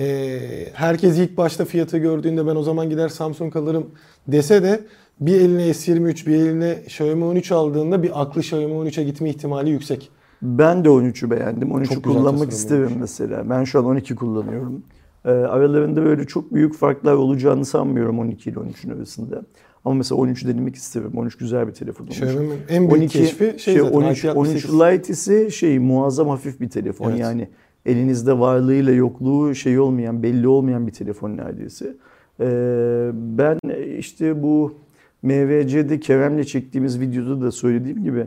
e, 0.01 0.39
herkes 0.73 1.19
ilk 1.19 1.37
başta 1.37 1.65
fiyatı 1.65 1.99
gördüğünde 1.99 2.47
ben 2.47 2.57
o 2.57 2.63
zaman 2.63 2.91
gider 2.91 3.09
Samsung 3.09 3.57
alırım 3.57 3.91
dese 4.29 4.63
de 4.63 4.81
bir 5.21 5.41
eline 5.41 5.63
S23 5.71 6.27
bir 6.27 6.35
eline 6.35 6.79
Xiaomi 6.87 7.25
13 7.25 7.53
aldığında 7.53 8.03
bir 8.03 8.23
aklı 8.23 8.41
Xiaomi 8.41 8.75
13'e 8.75 9.05
gitme 9.05 9.31
ihtimali 9.31 9.71
yüksek. 9.71 10.11
Ben 10.43 10.85
de 10.85 10.89
13'ü 10.89 11.31
beğendim. 11.31 11.69
13'ü 11.69 11.85
Çok 11.95 12.05
güzel 12.05 12.19
kullanmak 12.19 12.51
isterim 12.51 12.85
olmuş. 12.85 13.01
mesela. 13.01 13.51
Ben 13.51 13.65
şu 13.65 13.79
an 13.79 13.85
12 13.85 14.15
kullanıyorum. 14.15 14.83
Ee, 15.25 15.31
aralarında 15.31 16.05
böyle 16.05 16.27
çok 16.27 16.55
büyük 16.55 16.75
farklar 16.75 17.15
olacağını 17.15 17.65
sanmıyorum 17.65 18.19
12 18.19 18.51
ile 18.51 18.59
13'ün 18.59 18.91
arasında. 18.91 19.43
Ama 19.85 19.95
mesela 19.95 20.21
13'ü 20.21 20.49
denemek 20.49 20.75
isterim. 20.75 21.13
13 21.17 21.37
güzel 21.37 21.69
bir 21.69 21.73
telefon 21.73 22.05
olmuş. 22.05 22.23
Xiaomi'nin 22.23 22.59
en 22.69 22.91
büyük 22.91 23.11
keşfi 23.11 23.55
şey, 23.59 23.79
zaten 23.79 23.93
13, 23.93 24.25
IP68. 24.25 24.35
13 24.35 24.69
Lite 24.69 25.13
ise 25.13 25.51
şey 25.51 25.79
muazzam 25.79 26.29
hafif 26.29 26.61
bir 26.61 26.71
telefon. 26.71 27.11
Evet. 27.11 27.21
Yani 27.21 27.49
elinizde 27.87 28.39
varlığıyla 28.39 28.93
yokluğu 28.93 29.55
şey 29.55 29.79
olmayan, 29.79 30.23
belli 30.23 30.49
olmayan 30.49 30.87
bir 30.87 30.93
telefon 30.93 31.37
neredeyse. 31.37 31.97
Ee, 32.41 33.11
ben 33.15 33.59
işte 33.99 34.43
bu 34.43 34.75
MVC'de 35.23 36.01
Kerem'le 36.01 36.43
çektiğimiz 36.43 37.01
videoda 37.01 37.41
da 37.43 37.51
söylediğim 37.51 38.05
gibi 38.05 38.27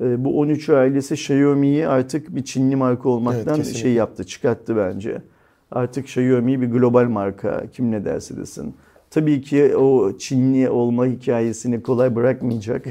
e, 0.00 0.24
bu 0.24 0.38
13 0.40 0.68
ailesi 0.68 1.14
Xiaomi'yi 1.14 1.88
artık 1.88 2.34
bir 2.36 2.44
Çinli 2.44 2.76
marka 2.76 3.08
olmaktan 3.08 3.56
kesinlikle. 3.56 3.80
şey 3.82 3.92
yaptı, 3.92 4.24
çıkarttı 4.24 4.76
bence. 4.76 5.22
Artık 5.70 6.04
Xiaomi 6.04 6.60
bir 6.60 6.66
global 6.66 7.04
marka 7.08 7.64
kim 7.72 7.90
ne 7.90 8.04
derse 8.04 8.36
desin. 8.36 8.74
Tabii 9.10 9.40
ki 9.40 9.76
o 9.76 10.18
Çinli 10.18 10.70
olma 10.70 11.06
hikayesini 11.06 11.82
kolay 11.82 12.14
bırakmayacak. 12.16 12.86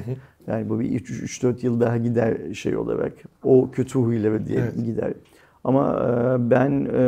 Yani 0.47 0.69
bu 0.69 0.79
bir 0.79 0.99
3-4 0.99 1.65
yıl 1.65 1.79
daha 1.79 1.97
gider 1.97 2.53
şey 2.53 2.77
olarak. 2.77 3.13
O 3.43 3.71
kötü 3.71 3.99
huyla 3.99 4.45
diye 4.45 4.59
Evet. 4.59 4.85
gider. 4.85 5.13
Ama 5.63 5.89
e, 5.89 6.49
ben 6.49 6.85
e, 6.85 7.01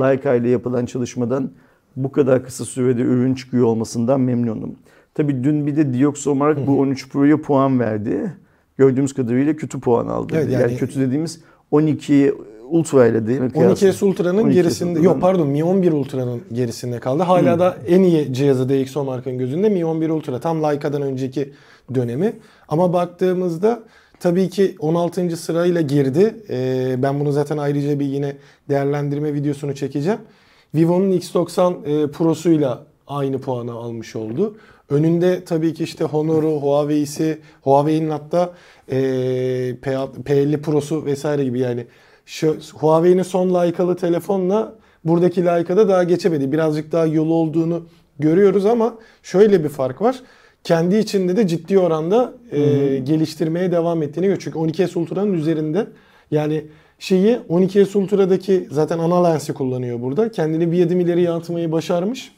Leica 0.00 0.34
ile 0.34 0.48
yapılan 0.48 0.86
çalışmadan 0.86 1.50
bu 1.96 2.12
kadar 2.12 2.44
kısa 2.44 2.64
sürede 2.64 3.02
ürün 3.02 3.34
çıkıyor 3.34 3.66
olmasından 3.66 4.20
memnunum. 4.20 4.74
Tabii 5.14 5.44
dün 5.44 5.66
bir 5.66 5.76
de 5.76 5.94
Dioxomark 5.94 6.66
bu 6.66 6.80
13 6.80 7.08
Pro'ya 7.08 7.40
puan 7.42 7.80
verdi. 7.80 8.32
Gördüğümüz 8.78 9.12
kadarıyla 9.14 9.56
kötü 9.56 9.80
puan 9.80 10.06
aldı. 10.06 10.32
Evet, 10.36 10.50
yani, 10.52 10.62
yani- 10.62 10.76
kötü 10.76 11.00
dediğimiz 11.00 11.40
12 11.70 12.34
Ultra 12.70 13.06
ile 13.06 13.26
değil 13.26 13.40
mi? 13.40 13.50
12S 13.54 14.04
Ultra'nın 14.04 14.44
12S 14.44 14.52
gerisinde 14.52 15.00
yok 15.00 15.20
pardon 15.20 15.48
Mi 15.48 15.64
11 15.64 15.92
Ultra'nın 15.92 16.40
gerisinde 16.52 16.98
kaldı. 17.00 17.22
Hala 17.22 17.52
Hmm. 17.52 17.58
da 17.60 17.76
en 17.86 18.02
iyi 18.02 18.32
cihazı 18.34 18.68
DxOMark'ın 18.68 19.38
gözünde 19.38 19.68
Mi 19.68 19.84
11 19.84 20.10
Ultra. 20.10 20.40
Tam 20.40 20.62
Leica'dan 20.62 21.02
önceki 21.02 21.52
dönemi. 21.94 22.32
Ama 22.68 22.92
baktığımızda 22.92 23.82
tabii 24.20 24.48
ki 24.48 24.76
16. 24.78 25.36
sırayla 25.36 25.80
girdi. 25.80 26.34
Ee, 26.50 26.94
ben 26.98 27.20
bunu 27.20 27.32
zaten 27.32 27.58
ayrıca 27.58 28.00
bir 28.00 28.06
yine 28.06 28.36
değerlendirme 28.68 29.34
videosunu 29.34 29.74
çekeceğim. 29.74 30.18
Vivo'nun 30.74 31.12
X90 31.12 32.04
e, 32.04 32.10
Pro'suyla 32.10 32.86
aynı 33.06 33.38
puanı 33.40 33.72
almış 33.72 34.16
oldu. 34.16 34.56
Önünde 34.90 35.44
tabii 35.44 35.74
ki 35.74 35.84
işte 35.84 36.04
Honor'u, 36.04 36.50
Huawei'si, 36.50 37.38
Huawei'nin 37.62 38.10
hatta 38.10 38.52
e, 38.88 38.96
P- 39.82 40.08
P50 40.24 40.62
Pro'su 40.62 41.04
vesaire 41.04 41.44
gibi 41.44 41.58
yani 41.58 41.86
şu 42.26 42.56
Huawei'nin 42.74 43.22
son 43.22 43.54
Leica'lı 43.54 43.96
telefonla 43.96 44.74
buradaki 45.04 45.44
Leica'da 45.44 45.88
daha 45.88 46.04
geçemedi. 46.04 46.52
Birazcık 46.52 46.92
daha 46.92 47.06
yolu 47.06 47.34
olduğunu 47.34 47.86
görüyoruz 48.18 48.66
ama 48.66 48.94
şöyle 49.22 49.64
bir 49.64 49.68
fark 49.68 50.02
var. 50.02 50.20
Kendi 50.64 50.96
içinde 50.96 51.36
de 51.36 51.46
ciddi 51.46 51.78
oranda 51.78 52.32
e, 52.52 52.60
geliştirmeye 52.98 53.72
devam 53.72 54.02
ettiğini 54.02 54.22
görüyoruz. 54.24 54.44
Çünkü 54.44 54.58
12S 54.58 54.98
Ultra'nın 54.98 55.32
üzerinde 55.32 55.86
yani 56.30 56.64
şeyi 56.98 57.36
12S 57.36 57.98
Ultra'daki 57.98 58.68
zaten 58.70 58.98
ana 58.98 59.28
lensi 59.28 59.54
kullanıyor 59.54 60.00
burada. 60.00 60.30
Kendini 60.30 60.72
bir 60.72 60.86
adım 60.86 61.00
ileriye 61.00 61.30
atmayı 61.30 61.72
başarmış. 61.72 62.32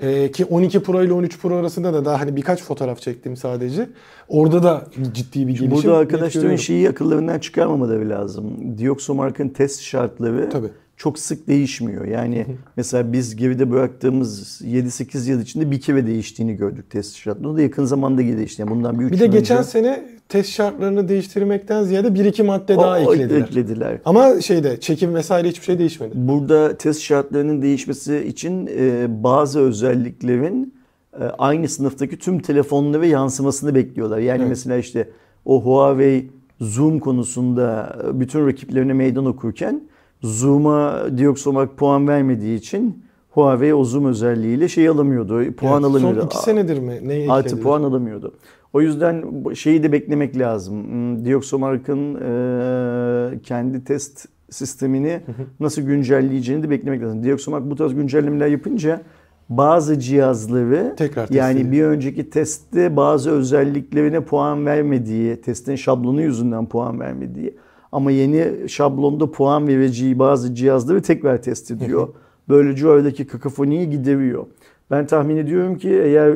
Ee, 0.00 0.30
ki 0.32 0.44
12 0.44 0.80
Pro 0.82 1.02
ile 1.02 1.12
13 1.12 1.38
Pro 1.38 1.56
arasında 1.56 1.92
da 1.92 2.04
daha 2.04 2.20
hani 2.20 2.36
birkaç 2.36 2.62
fotoğraf 2.62 3.00
çektim 3.00 3.36
sadece. 3.36 3.88
Orada 4.28 4.62
da 4.62 4.86
ciddi 5.12 5.46
bir 5.46 5.52
gelişim. 5.52 5.70
Burada 5.70 5.96
arkadaşların 5.96 6.56
şeyi 6.56 6.88
akıllarından 6.88 7.38
çıkarmamaları 7.38 8.08
lazım. 8.08 8.78
Dioxomark'ın 8.78 9.48
test 9.48 9.80
şartları 9.80 10.50
Tabii. 10.50 10.68
çok 10.96 11.18
sık 11.18 11.48
değişmiyor. 11.48 12.04
Yani 12.04 12.46
mesela 12.76 13.12
biz 13.12 13.36
geride 13.36 13.70
bıraktığımız 13.70 14.60
7-8 14.64 15.30
yıl 15.30 15.40
içinde 15.40 15.70
bir 15.70 15.80
kere 15.80 16.06
değiştiğini 16.06 16.56
gördük 16.56 16.90
test 16.90 17.16
şartları. 17.16 17.48
O 17.48 17.56
da 17.56 17.62
yakın 17.62 17.84
zamanda 17.84 18.18
değişti. 18.18 18.62
Yani 18.62 18.70
bundan 18.70 19.00
bir 19.00 19.04
üç 19.04 19.12
Bir 19.12 19.20
de 19.20 19.26
geçen 19.26 19.58
önce 19.58 19.68
sene 19.68 20.15
test 20.28 20.50
şartlarını 20.50 21.08
değiştirmekten 21.08 21.82
ziyade 21.82 22.14
bir 22.14 22.24
iki 22.24 22.42
madde 22.42 22.76
daha 22.76 22.98
o- 23.00 23.06
o 23.06 23.14
eklediler. 23.14 23.40
eklediler. 23.40 23.98
Ama 24.04 24.40
şeyde 24.40 24.80
çekim 24.80 25.14
vesaire 25.14 25.48
hiçbir 25.48 25.64
şey 25.64 25.78
değişmedi. 25.78 26.12
Burada 26.14 26.76
test 26.76 27.00
şartlarının 27.00 27.62
değişmesi 27.62 28.16
için 28.18 28.66
e, 28.78 29.06
bazı 29.22 29.60
özelliklerin 29.60 30.74
e, 31.20 31.24
aynı 31.24 31.68
sınıftaki 31.68 32.18
tüm 32.18 32.38
telefonlara 32.38 33.06
yansımasını 33.06 33.74
bekliyorlar. 33.74 34.18
Yani 34.18 34.38
Evet. 34.40 34.48
mesela 34.48 34.76
işte 34.76 35.08
o 35.44 35.62
Huawei 35.62 36.30
Zoom 36.60 36.98
konusunda 37.00 37.96
e, 38.08 38.20
bütün 38.20 38.46
rakiplerine 38.46 38.92
meydan 38.92 39.26
okurken 39.26 39.80
Zoom'a 40.22 41.02
Dioxomark 41.18 41.76
puan 41.76 42.08
vermediği 42.08 42.58
için 42.58 43.02
Huawei 43.36 43.74
o 43.74 43.84
Zoom 43.84 44.04
özelliğiyle 44.04 44.68
şey 44.68 44.88
alamıyordu. 44.88 45.52
Puan 45.52 45.82
Evet, 45.82 45.84
alamıyordu. 45.84 46.20
Son 46.20 46.26
iki 46.26 46.38
senedir 46.38 46.78
mi? 46.78 47.00
Neyi 47.02 47.32
Artı 47.32 47.60
puan 47.60 47.82
alamıyordu. 47.82 48.34
O 48.72 48.80
yüzden 48.80 49.24
şeyi 49.54 49.82
de 49.82 49.92
beklemek 49.92 50.38
lazım. 50.38 50.84
Hmm, 50.84 51.24
Dioxomark'ın 51.24 52.14
e, 52.14 53.40
kendi 53.42 53.84
test 53.84 54.28
sistemini 54.50 55.20
nasıl 55.60 55.82
güncelleyeceğini 55.82 56.62
de 56.62 56.70
beklemek 56.70 57.02
lazım. 57.02 57.24
Dioxomark 57.24 57.70
bu 57.70 57.76
tarz 57.76 57.94
güncellemeler 57.94 58.46
yapınca 58.46 59.00
bazı 59.48 59.98
cihazları 59.98 60.94
Tekrar 60.96 61.28
yani 61.30 61.72
bir 61.72 61.82
önceki 61.82 62.30
testte 62.30 62.96
bazı 62.96 63.30
özelliklerine 63.30 64.20
puan 64.20 64.66
vermediği, 64.66 65.40
testin 65.40 65.76
şablonu 65.76 66.22
yüzünden 66.22 66.66
puan 66.66 67.00
vermediği 67.00 67.56
ama 67.92 68.10
yeni 68.10 68.68
şablonda 68.68 69.30
puan 69.30 69.68
vereceği 69.68 70.18
bazı 70.18 70.54
cihazları 70.54 71.02
tekrar 71.02 71.42
test 71.42 71.70
ediyor. 71.70 72.08
Böylece 72.48 72.88
oradaki 72.88 73.26
kakafoniyi 73.26 73.90
gideriyor. 73.90 74.46
Ben 74.90 75.06
tahmin 75.06 75.36
ediyorum 75.36 75.78
ki 75.78 75.90
eğer 75.90 76.30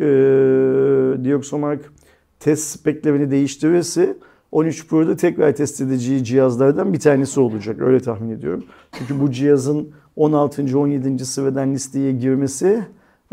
e, 0.00 1.24
Dioxomark 1.24 1.92
test 2.40 2.78
speklerini 2.78 3.30
değiştirirse 3.30 4.16
13 4.52 4.88
Pro'da 4.88 5.16
tekrar 5.16 5.56
test 5.56 5.80
edeceği 5.80 6.24
cihazlardan 6.24 6.92
bir 6.92 7.00
tanesi 7.00 7.40
olacak. 7.40 7.80
Öyle 7.80 8.00
tahmin 8.00 8.30
ediyorum. 8.30 8.64
Çünkü 8.98 9.20
bu 9.20 9.30
cihazın 9.30 9.88
16. 10.16 10.78
17. 10.78 11.24
sıradan 11.24 11.74
listeye 11.74 12.12
girmesi 12.12 12.84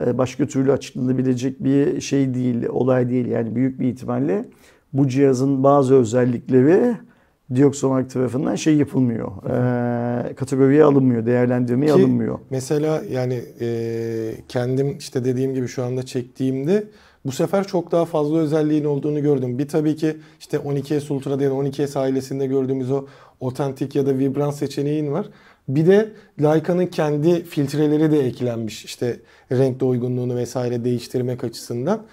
e, 0.05 0.17
başka 0.17 0.45
türlü 0.45 0.71
açıklanabilecek 0.71 1.63
bir 1.63 2.01
şey 2.01 2.33
değil, 2.33 2.65
olay 2.69 3.09
değil. 3.09 3.27
Yani 3.27 3.55
büyük 3.55 3.79
bir 3.79 3.87
ihtimalle 3.87 4.45
bu 4.93 5.07
cihazın 5.07 5.63
bazı 5.63 5.95
özellikleri 5.95 6.97
Dioxomark 7.55 8.09
tarafından 8.09 8.55
şey 8.55 8.75
yapılmıyor. 8.75 9.31
E, 10.29 10.35
kategoriye 10.35 10.83
alınmıyor, 10.83 11.25
değerlendirmeye 11.25 11.93
Ki 11.93 11.99
alınmıyor. 11.99 12.39
Mesela 12.49 13.01
yani 13.11 13.41
e, 13.61 14.35
kendim 14.47 14.97
işte 14.97 15.25
dediğim 15.25 15.53
gibi 15.53 15.67
şu 15.67 15.83
anda 15.83 16.03
çektiğimde 16.03 16.83
bu 17.25 17.31
sefer 17.31 17.67
çok 17.67 17.91
daha 17.91 18.05
fazla 18.05 18.37
özelliğin 18.37 18.85
olduğunu 18.85 19.21
gördüm. 19.21 19.57
Bir 19.57 19.67
tabii 19.67 19.95
ki 19.95 20.17
işte 20.39 20.57
12S 20.57 21.13
Ultra'da 21.13 21.43
ya 21.43 21.49
da 21.49 21.53
12S 21.53 21.99
ailesinde 21.99 22.47
gördüğümüz 22.47 22.91
o 22.91 23.05
otantik 23.39 23.95
ya 23.95 24.05
da 24.05 24.17
vibrant 24.17 24.55
seçeneğin 24.55 25.11
var. 25.11 25.29
Bir 25.67 25.87
de 25.87 26.11
Leica'nın 26.41 26.85
kendi 26.85 27.43
filtreleri 27.43 28.11
de 28.11 28.25
eklenmiş. 28.27 28.85
İşte 28.85 29.19
renkte 29.51 29.85
uygunluğunu 29.85 30.35
vesaire 30.35 30.83
değiştirmek 30.83 31.43
açısından. 31.43 32.03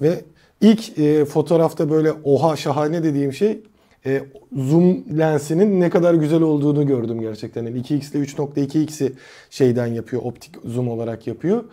Ve 0.00 0.20
ilk 0.60 0.98
e, 0.98 1.24
fotoğrafta 1.24 1.90
böyle 1.90 2.12
oha 2.24 2.56
şahane 2.56 3.02
dediğim 3.02 3.32
şey 3.32 3.62
e, 4.06 4.22
zoom 4.56 5.18
lensinin 5.18 5.80
ne 5.80 5.90
kadar 5.90 6.14
güzel 6.14 6.42
olduğunu 6.42 6.86
gördüm 6.86 7.20
gerçekten. 7.20 7.64
Yani 7.64 7.80
2x 7.80 8.16
ile 8.16 8.24
3.2x'i 8.24 9.12
şeyden 9.50 9.86
yapıyor, 9.86 10.22
optik 10.22 10.54
zoom 10.64 10.88
olarak 10.88 11.26
yapıyor. 11.26 11.64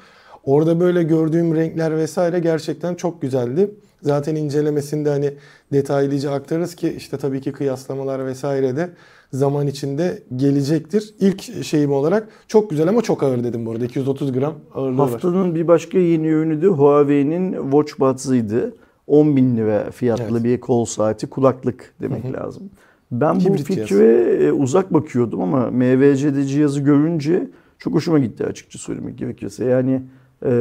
Orada 0.44 0.80
böyle 0.80 1.04
gördüğüm 1.04 1.56
renkler 1.56 1.98
vesaire 1.98 2.40
gerçekten 2.40 2.96
çok 2.96 3.22
güzeldi. 3.22 3.72
Zaten 4.02 4.36
incelemesinde 4.36 5.10
hani 5.10 5.34
detaylıca 5.74 6.32
aktarırız 6.32 6.76
ki 6.76 6.94
işte 6.98 7.18
tabii 7.18 7.42
ki 7.42 7.52
kıyaslamalar 7.52 8.26
vesaire 8.26 8.76
de 8.76 8.90
zaman 9.34 9.68
içinde 9.68 10.24
gelecektir. 10.36 11.14
İlk 11.20 11.66
şeyim 11.66 11.92
olarak 11.92 12.28
çok 12.48 12.70
güzel 12.70 12.88
ama 12.88 13.02
çok 13.02 13.24
ağır 13.24 13.44
dedim 13.44 13.66
bu 13.66 13.72
arada. 13.72 13.86
230 13.86 14.32
gram 14.32 14.56
ağırlığı 14.76 14.98
var. 14.98 15.10
Haftanın 15.10 15.56
bir 15.56 15.68
başka 15.68 15.98
yeni 15.98 16.28
ürünü 16.28 16.62
de 16.62 16.68
Huawei'nin 16.68 17.72
Watch 17.72 18.00
Buds'ıydı. 18.00 18.74
10 19.08 19.36
bin 19.36 19.58
lira 19.58 19.92
fiyatlı 19.92 20.32
Evet. 20.32 20.44
bir 20.44 20.60
kol 20.60 20.86
saati, 20.86 21.28
kulaklık 21.28 21.94
demek 22.02 22.34
lazım. 22.34 22.64
Ben 23.12 23.36
bu 23.36 23.40
Hibrit 23.40 23.64
fikre 23.64 24.38
e, 24.46 24.52
uzak 24.52 24.94
bakıyordum 24.94 25.42
ama 25.42 25.72
MVC'de 25.72 26.46
cihazı 26.46 26.80
görünce 26.82 27.48
çok 27.80 27.94
hoşuma 27.94 28.20
gitti 28.20 28.46
açıkça 28.46 28.80
söylemek 28.80 29.18
gerekirse. 29.18 29.66
Yani 29.66 30.02
e, 30.46 30.52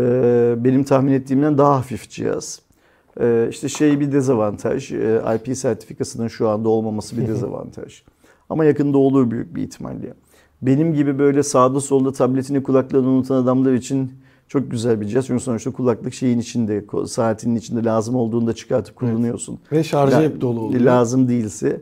benim 0.59 0.85
tahmin 0.85 1.12
ettiğimden 1.12 1.59
daha 1.59 1.76
hafif 1.76 2.11
cihaz. 2.11 2.61
E, 3.20 3.47
işte 3.50 3.68
şey 3.68 4.00
bir 4.00 4.12
dezavantaj, 4.12 4.92
e, 4.92 5.23
IP 5.37 5.56
sertifikasının 5.56 6.28
şu 6.28 6.49
anda 6.49 6.68
olmaması 6.68 7.16
bir 7.16 7.28
dezavantaj. 7.28 8.02
Ama 8.49 8.64
yakında 8.64 8.99
olur 8.99 9.30
büyük 9.30 9.54
bir 9.54 9.62
ihtimalle. 9.62 10.14
Benim 10.62 10.94
gibi 10.94 11.18
böyle 11.18 11.42
sağda 11.42 11.80
solda 11.80 12.12
tabletini 12.12 12.62
kulaklığını 12.62 13.09
unutan 13.09 13.42
adamlar 13.42 13.73
için 13.73 14.12
çok 14.50 14.71
güzel 14.71 15.00
bir 15.00 15.07
cihaz. 15.07 15.26
Çünkü 15.26 15.42
sonuçta 15.42 15.71
kulaklık 15.71 16.14
şeyin 16.14 16.38
içinde, 16.38 16.85
saatinin 17.07 17.57
içinde 17.57 17.85
lazım 17.85 18.14
olduğunda 18.14 18.52
çıkartıp 18.52 18.97
kullanıyorsun. 18.97 19.59
Ve 19.73 19.85
şarjı 19.85 20.16
La- 20.16 20.23
hep 20.23 20.40
dolu 20.40 20.61
oluyor. 20.61 20.80
Lazım 20.80 21.28
değilse 21.28 21.80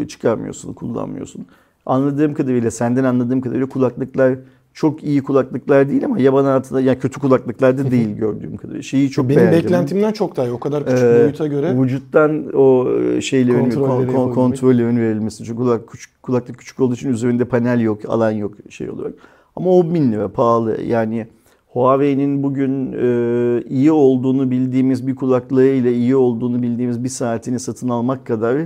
e, 0.00 0.08
çıkarmıyorsun, 0.08 0.72
kullanmıyorsun. 0.72 1.46
Anladığım 1.86 2.34
kadarıyla, 2.34 2.70
senden 2.70 3.04
anladığım 3.04 3.40
kadarıyla 3.40 3.68
kulaklıklar 3.68 4.34
çok 4.74 5.04
iyi 5.04 5.22
kulaklıklar 5.22 5.88
değil 5.88 6.04
ama 6.04 6.20
yaban 6.20 6.44
altında, 6.44 6.80
yani 6.80 6.98
kötü 6.98 7.20
kulaklıklar 7.20 7.78
da 7.78 7.90
değil 7.90 8.08
gördüğüm 8.16 8.56
kadarıyla. 8.56 8.82
Şeyi 8.82 9.10
çok 9.10 9.28
Benim 9.28 9.40
beğendim. 9.40 9.64
beklentimden 9.64 10.12
çok 10.12 10.36
daha 10.36 10.46
iyi. 10.46 10.52
O 10.52 10.60
kadar 10.60 10.86
küçük 10.86 11.04
Ee, 11.04 11.22
boyuta 11.22 11.46
göre. 11.46 11.82
Vücuttan 11.82 12.46
o 12.54 12.88
şeylerin 13.20 13.70
Kontrolleri 13.70 14.12
kon, 14.12 14.32
kon, 14.32 14.52
verilmesi. 14.96 15.44
Çünkü 15.44 15.56
kulak, 15.58 15.88
küçük, 15.88 16.22
kulaklık 16.22 16.58
küçük 16.58 16.80
olduğu 16.80 16.94
için 16.94 17.08
üzerinde 17.12 17.44
panel 17.44 17.80
yok, 17.80 18.00
alan 18.08 18.30
yok 18.30 18.54
şey 18.70 18.90
olarak. 18.90 19.12
Ama 19.56 19.70
o 19.70 19.94
bin 19.94 20.12
lira 20.12 20.28
pahalı. 20.28 20.80
Yani 20.82 21.26
Huawei'nin 21.72 22.42
bugün 22.42 22.92
e, 22.92 23.62
iyi 23.68 23.92
olduğunu 23.92 24.50
bildiğimiz 24.50 25.06
bir 25.06 25.14
kulaklığı 25.14 25.66
ile 25.66 25.92
iyi 25.92 26.16
olduğunu 26.16 26.62
bildiğimiz 26.62 27.04
bir 27.04 27.08
saatini 27.08 27.60
satın 27.60 27.88
almak 27.88 28.26
kadar 28.26 28.62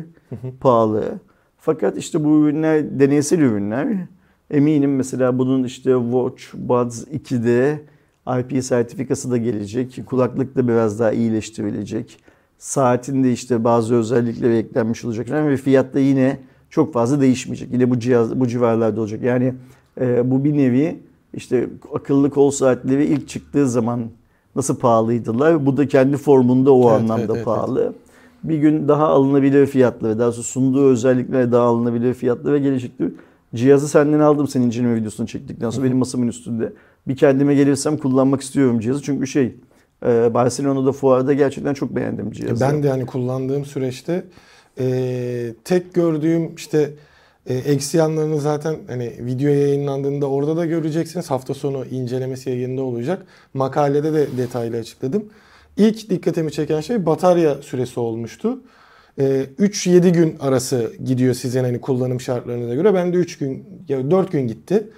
pahalı. 0.61 1.20
Fakat 1.58 1.99
işte 1.99 2.25
bu 2.25 2.28
ürünler 2.28 3.00
deneysel 3.00 3.38
ürünler. 3.38 3.88
Eminim 4.50 4.96
mesela 4.96 5.38
bunun 5.38 5.64
işte 5.64 5.94
Watch 6.02 6.42
Buds 6.54 7.04
2'de 7.04 7.80
IP 8.40 8.64
sertifikası 8.64 9.30
da 9.30 9.37
gelecek. 9.37 10.00
Kulaklık 10.06 10.56
da 10.56 10.68
biraz 10.68 11.00
daha 11.00 11.12
iyileştirilecek. 11.12 12.18
Saatinde 12.58 13.32
işte 13.32 13.64
bazı 13.64 13.94
özellikleri 13.94 14.56
eklenmiş 14.56 15.04
olacak 15.04 15.30
ve 15.30 15.56
fiyat 15.56 15.94
da 15.94 15.99
yine 15.99 16.38
çok 16.70 16.92
fazla 16.92 17.20
değişmeyecek. 17.20 17.73
Yine 17.73 17.90
bu 17.90 17.99
cihaz 17.99 18.40
bu 18.40 18.49
civarlarda 18.49 19.00
olacak. 19.00 19.23
Yani 19.23 19.54
e, 20.00 20.30
bu 20.30 20.44
bir 20.44 20.56
nevi 20.56 21.00
işte 21.36 21.68
akıllı 21.94 22.30
kol 22.30 22.50
saatleri 22.50 23.04
ilk 23.04 23.28
çıktığı 23.28 23.68
zaman 23.68 24.00
nasıl 24.56 24.76
pahalıydılar? 24.76 25.66
Bu 25.66 25.76
da 25.76 25.88
kendi 25.88 26.16
formunda 26.16 26.72
o 26.74 26.90
Evet, 26.90 27.00
anlamda 27.00 27.22
evet, 27.22 27.30
evet, 27.34 27.44
pahalı. 27.44 27.92
bir 28.44 28.58
gün 28.58 28.88
daha 28.88 29.06
alınabilir 29.06 29.66
fiyatlı 29.66 30.08
ve 30.08 30.18
daha 30.18 30.32
sonra 30.32 30.42
sunduğu 30.42 30.86
özelliklerle 30.90 31.52
daha 31.52 31.64
alınabilir 31.64 32.14
fiyatlı 32.14 32.52
ve 32.52 32.58
gelecektir. 32.58 33.12
Cihazı 33.54 33.88
senden 33.88 34.20
aldım 34.20 34.48
senin 34.48 34.66
inceleme 34.66 34.94
videosunu 34.94 35.26
çektikten 35.26 35.70
sonra 35.70 35.86
benim 35.86 35.96
masamın 35.98 36.28
üstünde. 36.28 36.72
Bir 37.08 37.16
kendime 37.16 37.54
gelirsem 37.54 37.96
kullanmak 37.96 38.40
istiyorum 38.40 38.80
cihazı 38.80 39.02
çünkü 39.02 39.26
şey 39.26 39.54
e, 40.06 40.34
Barcelona'da 40.34 40.92
fuarda 40.92 41.32
gerçekten 41.32 41.74
çok 41.74 41.96
beğendim 41.96 42.30
cihazı. 42.32 42.64
Ben 42.64 42.82
de 42.82 42.88
hani 42.90 43.06
kullandığım 43.06 43.64
süreçte 43.64 44.24
e, 44.78 45.54
tek 45.64 45.94
gördüğüm 45.94 46.54
işte 46.54 46.90
e, 47.46 47.54
eksi 47.54 47.96
yanlarını 47.96 48.40
zaten 48.40 48.76
hani 48.86 49.12
video 49.18 49.48
yayınlandığında 49.48 50.26
orada 50.30 50.56
da 50.56 50.66
göreceksiniz. 50.66 51.30
Hafta 51.30 51.54
sonu 51.54 51.86
incelemesi 51.86 52.50
yayında 52.50 52.82
olacak. 52.82 53.26
Makalede 53.54 54.12
de 54.12 54.26
detaylı 54.36 54.76
açıkladım. 54.76 55.24
İlk 55.76 56.10
dikkatimi 56.10 56.52
çeken 56.52 56.80
şey 56.80 57.06
batarya 57.06 57.54
süresi 57.54 58.00
olmuştu. 58.00 58.60
E, 59.18 59.46
3-7 59.58 60.12
gün 60.12 60.36
arası 60.40 60.92
gidiyor 61.04 61.34
sizin 61.34 61.64
hani 61.64 61.80
kullanım 61.80 62.20
şartlarınıza 62.20 62.74
göre. 62.74 62.94
Ben 62.94 63.12
de 63.12 63.16
3 63.16 63.38
gün, 63.38 63.66
ya 63.88 64.10
4 64.10 64.32
gün 64.32 64.48
gitti. 64.48 64.88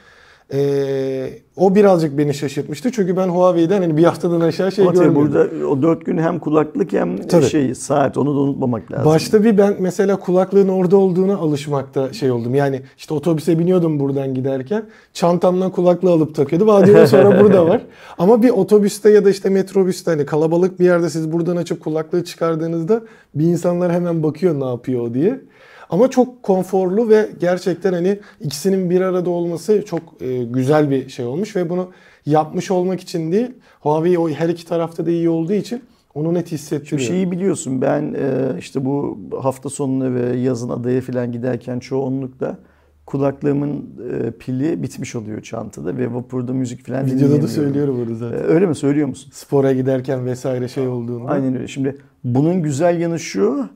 Ee, 0.53 1.29
o 1.57 1.75
birazcık 1.75 2.19
beni 2.19 2.35
şaşırtmıştı. 2.35 2.93
Çünkü 2.93 3.17
ben 3.17 3.29
Huawei'den 3.29 3.83
hani 3.83 3.97
bir 3.97 4.05
haftadan 4.05 4.41
aşağı 4.41 4.73
şey 4.73 4.85
Ama 4.85 4.93
görmüyorum. 4.93 5.33
burada 5.33 5.67
o 5.67 5.83
dört 5.83 6.07
gün 6.07 6.19
hem 6.19 6.39
kulaklık 6.39 6.93
hem 6.93 7.17
Tabii. 7.17 7.45
şey 7.45 7.75
saat 7.75 8.19
onu 8.19 8.35
da 8.37 8.41
unutmamak 8.41 8.93
lazım. 8.93 9.07
Başta 9.07 9.45
bir 9.45 9.59
ben 9.59 9.77
mesela 9.79 10.17
kulaklığın 10.17 10.69
orada 10.69 10.97
olduğuna 10.97 11.37
alışmakta 11.37 12.13
şey 12.13 12.31
oldum. 12.31 12.55
Yani 12.55 12.83
işte 12.99 13.15
otobüse 13.15 13.59
biniyordum 13.59 14.01
buradan 14.01 14.35
giderken. 14.35 14.85
Çantamdan 15.13 15.71
kulaklığı 15.71 16.11
alıp 16.11 16.35
takıyordum. 16.35 16.71
Aa 16.71 17.07
sonra 17.07 17.41
burada 17.41 17.69
var. 17.69 17.83
Ama 18.19 18.43
bir 18.43 18.51
otobüste 18.51 19.11
ya 19.11 19.25
da 19.25 19.31
işte 19.31 19.49
metrobüste 19.49 20.11
hani 20.11 20.27
kalabalık 20.27 20.81
bir 20.81 20.85
yerde 20.85 21.11
siz 21.11 21.33
buradan 21.33 21.57
açıp 21.57 21.85
kulaklığı 21.85 22.25
çıkardığınızda 22.25 23.03
bir 23.35 23.45
insanlar 23.45 23.93
hemen 23.93 24.23
bakıyor 24.23 24.61
ne 24.61 24.65
yapıyor 24.65 25.15
diye. 25.15 25.41
Ama 25.91 26.11
çok 26.11 26.43
konforlu 26.43 27.09
ve 27.09 27.29
gerçekten 27.41 27.93
hani 27.93 28.19
ikisinin 28.41 28.91
bir 28.91 29.01
arada 29.01 29.31
olması 29.31 29.85
çok 29.87 30.03
e, 30.21 30.45
güzel 30.45 30.91
bir 30.91 31.09
şey 31.09 31.27
olmuş 31.27 31.57
ve 31.57 31.71
bunu 31.71 31.91
yapmış 32.27 32.71
olmak 32.71 33.01
için 33.01 33.33
değil 33.33 33.51
Huawei 33.81 34.19
o 34.19 34.29
her 34.29 34.49
iki 34.49 34.67
tarafta 34.67 35.07
da 35.07 35.11
iyi 35.11 35.29
olduğu 35.31 35.53
için 35.53 35.83
onu 36.15 36.35
net 36.35 36.49
Şu 36.49 36.55
hissettiriyor. 36.55 37.01
şeyi 37.01 37.31
biliyorsun 37.31 37.83
ben 37.83 38.15
e, 38.19 38.59
işte 38.59 38.85
bu 38.85 39.19
hafta 39.43 39.69
sonuna 39.69 40.15
ve 40.15 40.37
yazın 40.37 40.69
adaya 40.69 41.01
falan 41.01 41.33
giderken 41.33 41.79
çoğunlukla 41.79 42.59
kulaklığımın 43.07 43.85
e, 44.13 44.31
pili 44.31 44.83
bitmiş 44.83 45.17
oluyor 45.17 45.43
çantada 45.43 45.97
ve 45.97 46.15
vapurda 46.15 46.53
müzik 46.53 46.87
falan 46.87 47.07
Videoda 47.07 47.43
da 47.43 47.49
söylüyorum 47.49 47.97
bunu 48.07 48.13
E, 48.15 48.19
zaten. 48.19 48.45
Öyle 48.51 48.67
mi 48.67 48.75
söylüyor 48.75 49.09
musun? 49.09 49.31
spora 49.35 49.73
giderken 49.73 50.27
vesaire 50.27 50.69
şey 50.69 50.89
olduğunda. 50.89 51.29
Aynen 51.31 51.55
öyle. 51.57 51.69
Şimdi 51.69 51.97
bunun 52.25 52.63
güzel 52.63 53.01
yanı 53.01 53.19
şu. 53.19 53.69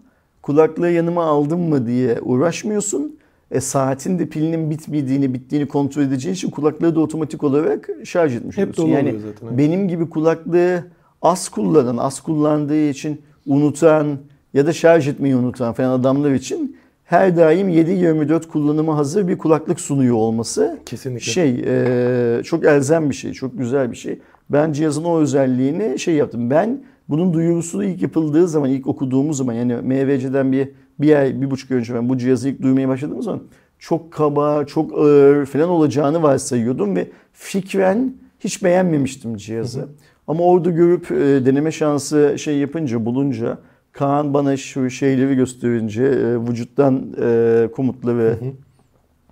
Kulaklığı 0.42 0.90
yanıma 0.90 1.24
aldım 1.24 1.60
mı 1.60 1.86
diye 1.86 2.20
uğraşmıyorsun. 2.20 3.16
E, 3.50 3.60
saatin 3.60 4.18
de 4.18 4.26
pilinin 4.26 4.70
bitmediğini, 4.70 5.34
bittiğini 5.34 5.68
kontrol 5.68 6.02
edeceğin 6.02 6.34
için 6.34 6.50
kulaklığı 6.50 6.94
da 6.94 7.00
otomatik 7.00 7.44
olarak 7.44 7.90
şarj 8.04 8.36
etmiş 8.36 8.58
Hep 8.58 8.78
oluyorsun. 8.78 9.06
Yani 9.06 9.20
zaten, 9.20 9.46
evet. 9.46 9.58
benim 9.58 9.88
gibi 9.88 10.10
kulaklığı 10.10 10.84
az 11.22 11.48
kullanan, 11.48 11.96
az 11.96 12.20
kullandığı 12.20 12.88
için 12.88 13.22
unutan 13.46 14.18
ya 14.54 14.66
da 14.66 14.72
şarj 14.72 15.08
etmeyi 15.08 15.36
unutan 15.36 15.72
falan 15.72 16.00
adamlar 16.00 16.30
için 16.30 16.76
her 17.04 17.36
daim 17.36 17.68
7-24 17.68 18.48
kullanıma 18.48 18.96
hazır 18.96 19.28
bir 19.28 19.38
kulaklık 19.38 19.80
sunuyor 19.80 20.16
olması 20.16 20.78
Kesinlikle. 20.86 21.32
şey 21.32 21.64
e, 21.66 22.42
çok 22.44 22.64
elzem 22.64 23.10
bir 23.10 23.14
şey, 23.14 23.32
çok 23.32 23.58
güzel 23.58 23.90
bir 23.90 23.96
şey. 23.96 24.18
Ben 24.50 24.72
cihazın 24.72 25.04
o 25.04 25.18
özelliğini 25.18 25.98
şey 25.98 26.14
yaptım. 26.14 26.50
Ben 26.50 26.80
bunun 27.10 27.32
duyurusu 27.34 27.84
ilk 27.84 28.02
yapıldığı 28.02 28.48
zaman, 28.48 28.70
ilk 28.70 28.86
okuduğumuz 28.86 29.36
zaman 29.36 29.52
yani 29.52 29.74
MVC'den 29.74 30.52
bir 30.52 30.68
bir 31.00 31.16
ay, 31.16 31.40
bir 31.40 31.50
buçuk 31.50 31.70
ay 31.70 31.76
önce 31.76 31.94
ben 31.94 32.08
bu 32.08 32.18
cihazı 32.18 32.48
ilk 32.48 32.62
duymaya 32.62 32.88
başladığım 32.88 33.22
zaman 33.22 33.42
çok 33.78 34.12
kaba, 34.12 34.64
çok 34.64 34.98
ağır 34.98 35.46
falan 35.46 35.68
olacağını 35.68 36.22
varsayıyordum 36.22 36.96
ve 36.96 37.08
fikren 37.32 38.14
hiç 38.40 38.64
beğenmemiştim 38.64 39.36
cihazı. 39.36 39.88
Ama 40.28 40.44
orada 40.44 40.70
görüp 40.70 41.10
e, 41.10 41.46
deneme 41.46 41.72
şansı 41.72 42.34
şey 42.38 42.58
yapınca, 42.58 43.04
bulunca 43.04 43.58
Kaan 43.92 44.34
bana 44.34 44.56
şu 44.56 44.90
şeyleri 44.90 45.34
gösterince, 45.34 46.04
e, 46.04 46.38
vücuttan 46.38 47.14
e, 47.22 47.68
komutları 47.76 48.38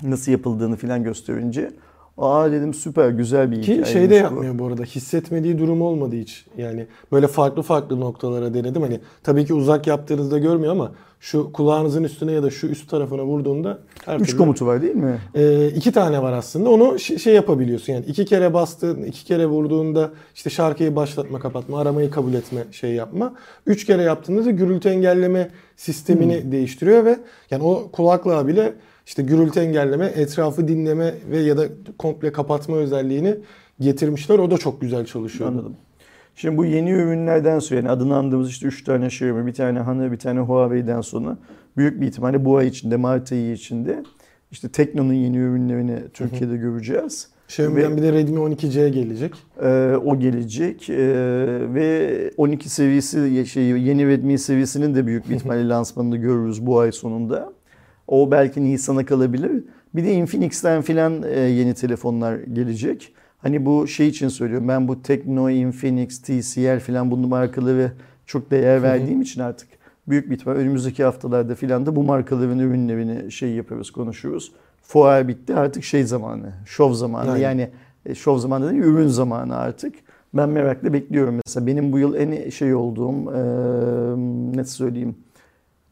nasıl 0.03 0.33
yapıldığını 0.33 0.77
falan 0.77 1.05
gösterince 1.05 1.71
aa 2.19 2.53
dedim 2.53 2.75
süper 2.75 3.09
güzel 3.11 3.51
bir 3.51 3.57
Ki 3.57 3.63
hikayeymiş 3.63 3.89
şey 3.93 4.03
de 4.11 4.11
bu. 4.11 4.15
yapmıyor 4.15 4.59
bu 4.59 4.67
arada. 4.67 4.83
Hissetmediği 4.83 5.59
durum 5.59 5.83
olmadı 5.83 6.17
hiç. 6.17 6.47
Yani 6.59 6.87
böyle 7.13 7.27
farklı 7.27 7.63
farklı 7.63 8.01
noktalara 8.01 8.55
denedim. 8.55 8.83
Hani 8.83 9.01
tabii 9.23 9.45
ki 9.47 9.55
uzak 9.55 9.87
yaptığınızda 9.87 10.39
görmüyor 10.39 10.73
ama 10.73 10.93
şu 11.21 11.53
kulağınızın 11.53 12.05
üstüne 12.05 12.33
ya 12.33 12.43
da 12.43 12.51
şu 12.51 12.67
üst 12.67 12.91
tarafına 12.91 13.25
vurduğunda 13.25 13.79
her 14.05 14.21
Üç 14.21 14.27
türlü- 14.27 14.39
komutu 14.39 14.67
var 14.67 14.83
değil 14.83 14.95
mi? 14.95 15.19
Ee, 15.35 15.69
iki 15.69 15.93
tane 15.93 16.23
var 16.23 16.33
aslında. 16.33 16.71
Onu 16.71 16.99
şey 16.99 17.35
yapabiliyorsun 17.35 17.93
yani 17.93 18.05
iki 18.05 18.25
kere 18.25 18.55
bastığın, 18.55 19.03
iki 19.03 19.25
kere 19.25 19.47
vurduğunda 19.47 20.11
işte 20.35 20.51
şarkıyı 20.51 20.97
başlatma, 20.97 21.39
kapatma, 21.41 21.81
aramayı 21.81 22.11
kabul 22.11 22.35
etme, 22.35 22.65
şey 22.73 22.91
yapma. 22.95 23.35
Üç 23.67 23.87
kere 23.87 24.03
yaptığında 24.03 24.45
da 24.45 24.51
gürültü 24.51 24.89
engelleme 24.89 25.51
sistemini 25.77 26.53
değiştiriyor 26.53 27.05
ve 27.05 27.19
yani 27.51 27.63
o 27.63 27.89
kulaklığa 27.93 28.47
bile 28.47 28.73
işte 29.09 29.23
gürültü 29.23 29.61
engelleme, 29.61 30.07
etrafı 30.07 30.69
dinleme 30.69 31.15
ve 31.31 31.39
ya 31.39 31.57
da 31.57 31.67
komple 31.99 32.33
kapatma 32.33 32.77
özelliğini 32.77 33.35
getirmişler. 33.81 34.39
O 34.39 34.51
da 34.51 34.59
çok 34.59 34.81
güzel 34.81 35.07
çalışıyor. 35.07 35.51
Anladım. 35.51 35.77
Şimdi 36.35 36.57
bu 36.57 36.65
yeni 36.65 36.91
ürünlerden 36.91 37.59
sonra 37.59 37.81
yani 37.81 37.91
adını 37.91 38.17
andığımız 38.17 38.51
işte 38.51 38.67
3 38.67 38.85
tane 38.85 39.07
Xiaomi, 39.07 39.47
bir 39.47 39.55
tane 39.55 39.81
Honor, 39.81 40.13
bir 40.13 40.19
tane 40.19 40.41
Huawei'den 40.41 41.01
sonra 41.01 41.39
büyük 41.77 42.01
bir 42.01 42.07
ihtimalle 42.07 42.45
bu 42.45 42.57
ay 42.57 42.69
içinde, 42.69 42.97
Mart 42.97 43.33
ayı 43.33 43.53
içinde 43.53 44.05
işte 44.51 44.69
Tekno'nun 44.69 45.13
yeni 45.13 45.37
ürünlerini 45.37 45.99
Türkiye'de 46.15 46.57
göreceğiz. 46.57 47.29
Xiaomi'den 47.49 47.97
bir 47.97 48.03
de 48.03 48.13
Redmi 48.13 48.39
12C 48.39 48.89
gelecek. 48.89 49.33
Ee, 49.63 49.95
o 50.05 50.19
gelecek 50.19 50.91
Ee, 50.91 50.97
ve 51.75 52.31
12 52.37 52.69
seviyesi 52.69 53.47
şey, 53.47 53.65
yeni 53.65 54.07
Redmi 54.09 54.39
seviyesinin 54.39 54.95
de 54.95 55.07
büyük 55.07 55.31
bir 55.31 55.35
ihtimalle 55.35 55.69
lansmanını 55.75 56.17
görürüz 56.17 56.67
bu 56.67 56.79
ay 56.79 56.93
sonunda. 56.93 57.58
O 58.09 58.31
belki 58.31 58.65
Nisan'a 58.65 59.05
kalabilir. 59.05 59.65
Bir 59.95 60.05
de 60.05 60.13
Infinix'ten 60.13 60.83
filan 60.83 61.23
e, 61.23 61.41
yeni 61.41 61.75
telefonlar 61.75 62.39
gelecek. 62.39 63.13
Hani 63.39 63.67
bu 63.67 63.87
şey 63.87 64.09
için 64.09 64.29
söylüyorum. 64.29 64.69
Ben 64.69 64.89
bu 64.89 65.03
Tekno, 65.03 65.51
Infinix, 65.51 66.23
TCL 66.23 66.81
filan 66.81 67.11
bu 67.11 67.17
markaları 67.17 67.93
çok 68.27 68.51
değer 68.51 68.83
verdiğim 68.83 69.21
için 69.21 69.41
artık 69.41 69.69
büyük 70.09 70.31
bir 70.31 70.37
ihtimal 70.37 70.57
önümüzdeki 70.57 71.05
haftalarda 71.05 71.55
filan 71.55 71.87
da 71.87 71.97
bu 71.97 72.03
markaların 72.03 72.59
ürünlerini 72.59 73.33
şey 73.33 73.51
yapıyoruz, 73.51 73.91
konuşuyoruz. 73.91 74.53
Fuar 74.83 75.29
bitti 75.29 75.55
artık 75.55 75.85
şey 75.85 76.05
zamanı, 76.05 76.53
şov 76.67 76.93
zamanı. 76.93 77.31
Aynen. 77.31 77.43
Yani 77.43 77.71
e, 78.07 78.15
şov 78.15 78.39
zamanı 78.39 78.71
değil, 78.71 78.83
ürün 78.83 79.09
zamanı 79.09 79.57
artık. 79.57 79.95
Ben 80.35 80.49
merakla 80.49 80.93
bekliyorum 80.93 81.41
mesela. 81.47 81.67
Benim 81.67 81.93
bu 81.93 81.99
yıl 81.99 82.15
en 82.15 82.51
şey 82.51 82.75
olduğum, 82.75 83.33
e, 83.35 83.41
nasıl 84.57 84.73
söyleyeyim, 84.73 85.17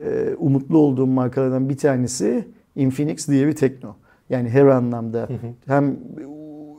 e, 0.00 0.34
umutlu 0.38 0.78
olduğum 0.78 1.06
markalardan 1.06 1.68
bir 1.68 1.76
tanesi 1.76 2.48
Infinix, 2.76 3.28
diğeri 3.28 3.54
Tekno. 3.54 3.94
Yani 4.30 4.48
her 4.48 4.66
anlamda 4.66 5.28
hem 5.66 5.96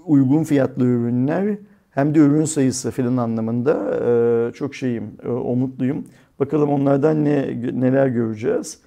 uygun 0.06 0.44
fiyatlı 0.44 0.86
ürünler 0.86 1.58
hem 1.92 2.16
de 2.16 2.20
ürün 2.20 2.46
sayısı 2.46 2.92
filan 2.92 3.18
anlamında 3.18 4.00
e, 4.06 4.54
çok 4.54 4.76
şeyim, 4.76 5.04
e, 5.24 5.30
umutluyum. 5.30 6.06
Bakalım 6.40 6.70
onlardan 6.70 7.26
ne 7.26 7.48
neler 7.74 8.08
göreceğiz. 8.08 8.80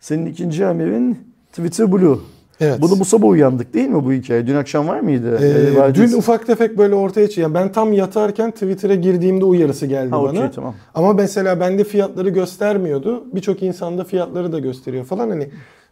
Senin 0.00 0.26
ikinci 0.26 0.64
haberin 0.64 1.18
Twitter 1.52 1.92
Blue. 1.92 2.18
Evet. 2.60 2.78
Bunu 2.82 3.00
bu 3.00 3.04
sabah 3.04 3.28
uyandık 3.28 3.74
değil 3.74 3.88
mi 3.88 4.04
bu 4.04 4.12
hikaye? 4.12 4.46
Dün 4.46 4.54
akşam 4.56 4.88
var 4.88 5.00
mıydı? 5.00 5.38
Ee, 5.42 5.88
Ee, 5.88 5.94
dün 5.94 6.12
ufak 6.12 6.46
tefek 6.46 6.78
böyle 6.78 6.94
ortaya 6.94 7.26
çıktı. 7.26 7.40
Yani 7.40 7.54
ben 7.54 7.72
tam 7.72 7.92
yatarken 7.92 8.50
Twitter'a 8.50 8.94
girdiğimde 8.94 9.44
uyarısı 9.44 9.86
geldi 9.86 10.10
Ha 10.10 10.22
bana. 10.22 10.28
okey 10.38 10.50
tamam. 10.54 10.74
Ama 10.94 11.12
mesela 11.12 11.60
bende 11.60 11.84
fiyatları 11.84 12.28
göstermiyordu. 12.28 13.24
Birçok 13.34 13.62
insanda 13.62 14.04
fiyatları 14.04 14.52
da 14.52 14.58
gösteriyor 14.58 15.04
falan. 15.04 15.30
Hani 15.30 15.48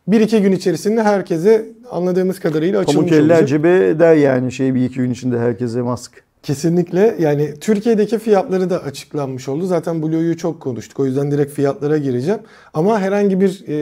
bir 0.09 0.21
iki 0.21 0.43
gün 0.43 0.53
içerisinde 0.53 1.03
herkese 1.03 1.67
anladığımız 1.91 2.41
kadarıyla 2.41 2.81
açılmış 2.81 3.11
Pamuk 3.11 3.13
eller 3.25 3.35
olacak. 3.35 3.49
cebe 3.49 3.99
der 3.99 4.15
yani 4.15 4.53
şey 4.53 4.75
bir 4.75 4.85
iki 4.85 4.95
gün 4.97 5.11
içinde 5.11 5.39
herkese 5.39 5.83
mask. 5.83 6.13
Kesinlikle 6.43 7.17
yani 7.19 7.55
Türkiye'deki 7.61 8.19
fiyatları 8.19 8.71
da 8.71 8.83
açıklanmış 8.83 9.49
oldu. 9.49 9.67
Zaten 9.67 10.03
Blue'yu 10.03 10.37
çok 10.37 10.61
konuştuk. 10.61 11.01
O 11.01 11.07
yüzden 11.07 11.31
direkt 11.31 11.53
fiyatlara 11.53 11.99
gireceğim. 11.99 12.41
Ama 12.75 13.01
herhangi 13.01 13.41
bir 13.41 13.65
e, 13.69 13.75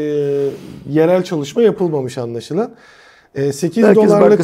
yerel 0.90 1.24
çalışma 1.24 1.62
yapılmamış 1.62 2.18
anlaşılan. 2.18 2.74
E, 3.34 3.52
8 3.52 3.84
Herkes 3.84 4.04
dolarlık 4.04 4.40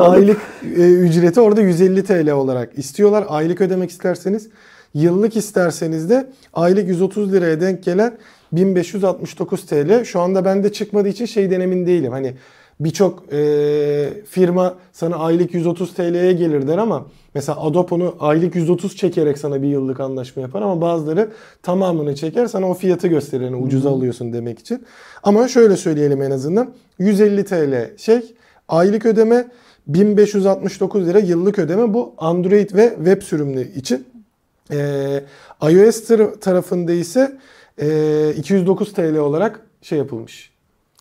aylık 0.00 0.40
e, 0.62 0.92
ücreti 0.92 1.40
orada 1.40 1.60
150 1.60 2.04
TL 2.04 2.30
olarak 2.30 2.78
istiyorlar. 2.78 3.24
Aylık 3.28 3.60
ödemek 3.60 3.90
isterseniz 3.90 4.48
yıllık 4.94 5.36
isterseniz 5.36 6.10
de 6.10 6.26
aylık 6.52 6.88
130 6.88 7.32
liraya 7.32 7.60
denk 7.60 7.84
gelen 7.84 8.18
1569 8.52 9.66
TL. 9.66 10.04
Şu 10.04 10.20
anda 10.20 10.44
bende 10.44 10.72
çıkmadığı 10.72 11.08
için 11.08 11.26
şey 11.26 11.50
denemin 11.50 11.86
değilim. 11.86 12.12
Hani 12.12 12.34
birçok 12.80 13.32
e, 13.32 14.08
firma 14.30 14.74
sana 14.92 15.16
aylık 15.16 15.54
130 15.54 15.94
TL'ye 15.94 16.32
gelir 16.32 16.68
der 16.68 16.78
ama 16.78 17.06
Mesela 17.36 17.60
Adobe 17.60 17.94
onu 17.94 18.16
aylık 18.20 18.54
130 18.54 18.96
çekerek 18.96 19.38
sana 19.38 19.62
bir 19.62 19.68
yıllık 19.68 20.00
anlaşma 20.00 20.42
yapar 20.42 20.62
ama 20.62 20.80
bazıları 20.80 21.30
tamamını 21.62 22.14
çeker 22.14 22.46
sana 22.46 22.70
o 22.70 22.74
fiyatı 22.74 23.08
gösterir. 23.08 23.44
Yani 23.44 23.56
ucuza 23.56 23.90
alıyorsun 23.90 24.32
demek 24.32 24.58
için. 24.58 24.84
Ama 25.22 25.48
şöyle 25.48 25.76
söyleyelim 25.76 26.22
en 26.22 26.30
azından. 26.30 26.72
150 26.98 27.44
TL 27.44 27.98
şey 27.98 28.34
aylık 28.68 29.06
ödeme 29.06 29.48
1569 29.86 31.06
lira 31.06 31.18
yıllık 31.18 31.58
ödeme 31.58 31.94
bu 31.94 32.14
Android 32.18 32.74
ve 32.74 32.94
web 32.96 33.22
sürümü 33.22 33.72
için. 33.76 34.06
Ee, 34.70 35.24
iOS 35.62 36.10
tar- 36.10 36.40
tarafında 36.40 36.92
ise 36.92 37.38
e, 37.80 38.32
209 38.36 38.92
TL 38.92 39.16
olarak 39.16 39.60
şey 39.82 39.98
yapılmış. 39.98 40.55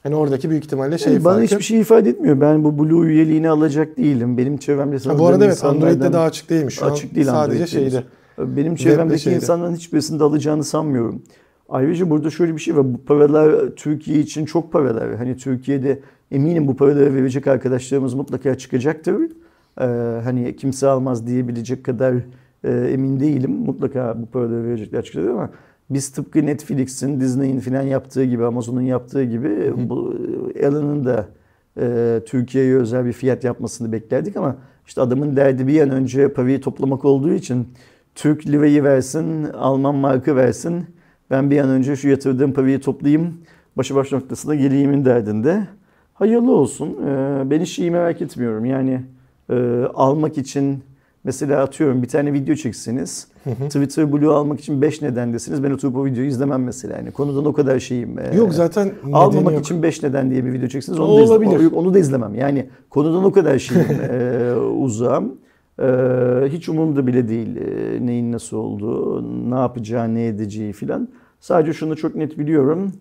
Hani 0.06 0.16
oradaki 0.16 0.50
büyük 0.50 0.66
ihtimalle 0.66 0.98
şey 0.98 1.14
Yani 1.14 1.26
bana 1.26 1.34
farkı. 1.34 1.46
hiçbir 1.46 1.64
şey 1.64 1.80
ifade 1.80 2.10
etmiyor. 2.10 2.42
Ben 2.42 2.64
bu 2.64 2.80
Blue 2.80 3.08
üyeliğini 3.08 3.50
alacak 3.50 3.98
değilim. 3.98 4.38
Benim 4.38 4.58
çevremde 4.58 5.00
sanırım 5.00 5.20
bu 5.20 5.28
arada 5.28 5.46
evet 5.46 5.66
Android'de 5.66 6.14
daha 6.14 6.24
açık 6.24 6.50
değilmiş. 6.50 6.76
Şu 6.76 6.86
açık 6.86 7.16
değil 7.16 7.26
sadece 7.26 7.64
Android'de. 7.64 7.68
şeyde. 7.68 8.04
Benim 8.38 8.76
çevremdeki 8.76 9.22
şeyde. 9.22 9.36
insanların 9.36 9.76
hiçbirisinde 9.76 10.24
alacağını 10.24 10.64
sanmıyorum. 10.64 11.22
Ayrıca 11.70 12.10
burada 12.10 12.30
şöyle 12.30 12.56
bir 12.56 12.60
şey 12.60 12.78
var. 12.78 12.94
Bu 12.94 12.98
paralar 12.98 13.70
Türkiye 13.76 14.20
için 14.20 14.46
çok 14.46 14.72
paralar. 14.72 15.16
Hani 15.16 15.38
Türkiye'de 15.38 16.00
eminim 16.32 16.68
bu 16.68 16.76
paraları 16.76 17.14
verecek 17.16 17.48
arkadaşlarımız 17.48 18.14
mutlaka 18.14 18.56
çıkacaktır. 18.58 19.16
Ee, 19.82 19.86
hani 20.24 20.56
kimse 20.56 20.88
almaz 20.88 21.28
diyebilecek 21.28 21.84
kadar 21.84 22.14
e, 22.64 22.72
emin 22.72 23.20
değilim. 23.20 23.52
Mutlaka 23.52 24.22
bu 24.22 24.26
paraları 24.26 24.64
verecekler 24.64 25.04
çıkacaktır 25.04 25.34
ama 25.34 25.50
biz 25.90 26.12
tıpkı 26.12 26.46
Netflix'in, 26.46 27.20
Disney'in 27.20 27.60
falan 27.60 27.82
yaptığı 27.82 28.24
gibi, 28.24 28.46
Amazon'un 28.46 28.82
yaptığı 28.82 29.24
gibi 29.24 29.74
bu 29.90 30.16
Elon'un 30.56 31.06
da 31.06 31.28
e, 31.80 32.20
Türkiye'ye 32.26 32.76
özel 32.76 33.06
bir 33.06 33.14
fiyat 33.14 33.44
yapmasını 33.44 33.92
beklerdik 33.92 34.38
ama 34.38 34.56
işte 34.88 35.02
adamın 35.02 35.36
derdi 35.36 35.68
bir 35.68 35.82
an 35.82 35.90
önce 35.90 36.34
parayı 36.34 36.62
toplamak 36.62 37.06
olduğu 37.06 37.34
için 37.34 37.68
Türk 38.16 38.48
lirayı 38.48 38.84
versin, 38.84 39.44
Alman 39.44 39.96
markı 39.96 40.36
versin. 40.36 40.86
Ben 41.32 41.52
bir 41.52 41.60
an 41.60 41.70
önce 41.70 41.96
şu 41.96 42.10
yatırdığım 42.10 42.54
parayı 42.54 42.82
toplayayım, 42.82 43.34
başı 43.78 43.96
baş 43.96 44.12
noktasına 44.12 44.56
geleyimin 44.56 45.06
derdinde. 45.06 45.68
Hayırlı 46.14 46.52
olsun. 46.52 46.98
Ee, 47.08 47.44
ben 47.46 47.60
hiç 47.62 47.70
şeyi 47.70 47.92
merak 47.92 48.22
etmiyorum. 48.22 48.66
Yani 48.66 49.02
e, 49.50 49.56
almak 49.94 50.38
için 50.38 50.84
mesela 51.26 51.62
atıyorum 51.64 52.04
bir 52.04 52.08
tane 52.08 52.34
video 52.34 52.56
çekseniz 52.56 53.28
Twitter 53.70 54.14
Blue 54.14 54.28
almak 54.34 54.60
için 54.60 54.82
5 54.82 55.02
nedendesiniz. 55.02 55.64
Ben 55.64 55.72
oturup 55.72 55.96
o 55.96 56.06
videoyu 56.06 56.28
izlemem 56.30 56.64
mesela. 56.64 56.98
Yani 56.98 57.12
konudan 57.12 57.46
o 57.46 57.54
kadar 57.54 57.80
şeyim. 57.80 58.20
Ee, 58.20 58.36
Yok 58.36 58.54
zaten 58.54 58.92
Almamak 59.14 59.54
yok. 59.54 59.62
için 59.64 59.84
5 59.84 60.04
neden 60.04 60.32
diye 60.32 60.46
bir 60.46 60.54
video 60.54 60.68
çeksiniz. 60.68 61.00
O 61.00 61.04
Onu 61.04 61.18
da, 61.18 61.22
izle- 61.24 61.32
olabilir. 61.34 61.60
Yok, 61.60 61.74
onu 61.74 61.94
da 61.94 62.00
izlemem. 62.00 62.36
Yani 62.36 62.70
konudan 62.90 63.24
o 63.24 63.32
kadar 63.32 63.60
şeyim 63.60 63.86
e, 64.12 64.54
uzağım. 64.56 65.38
E, 65.80 65.86
hiç 66.48 66.70
umurumda 66.70 67.08
bile 67.08 67.28
değil 67.28 67.56
e, 67.58 68.06
neyin 68.06 68.32
nasıl 68.32 68.58
olduğu, 68.58 69.24
ne 69.52 69.56
yapacağı, 69.60 70.14
ne 70.14 70.26
edeceği 70.28 70.74
filan. 70.74 71.08
Sadece 71.40 71.74
şunu 71.74 71.96
çok 71.96 72.16
net 72.16 72.40
biliyorum. 72.40 72.92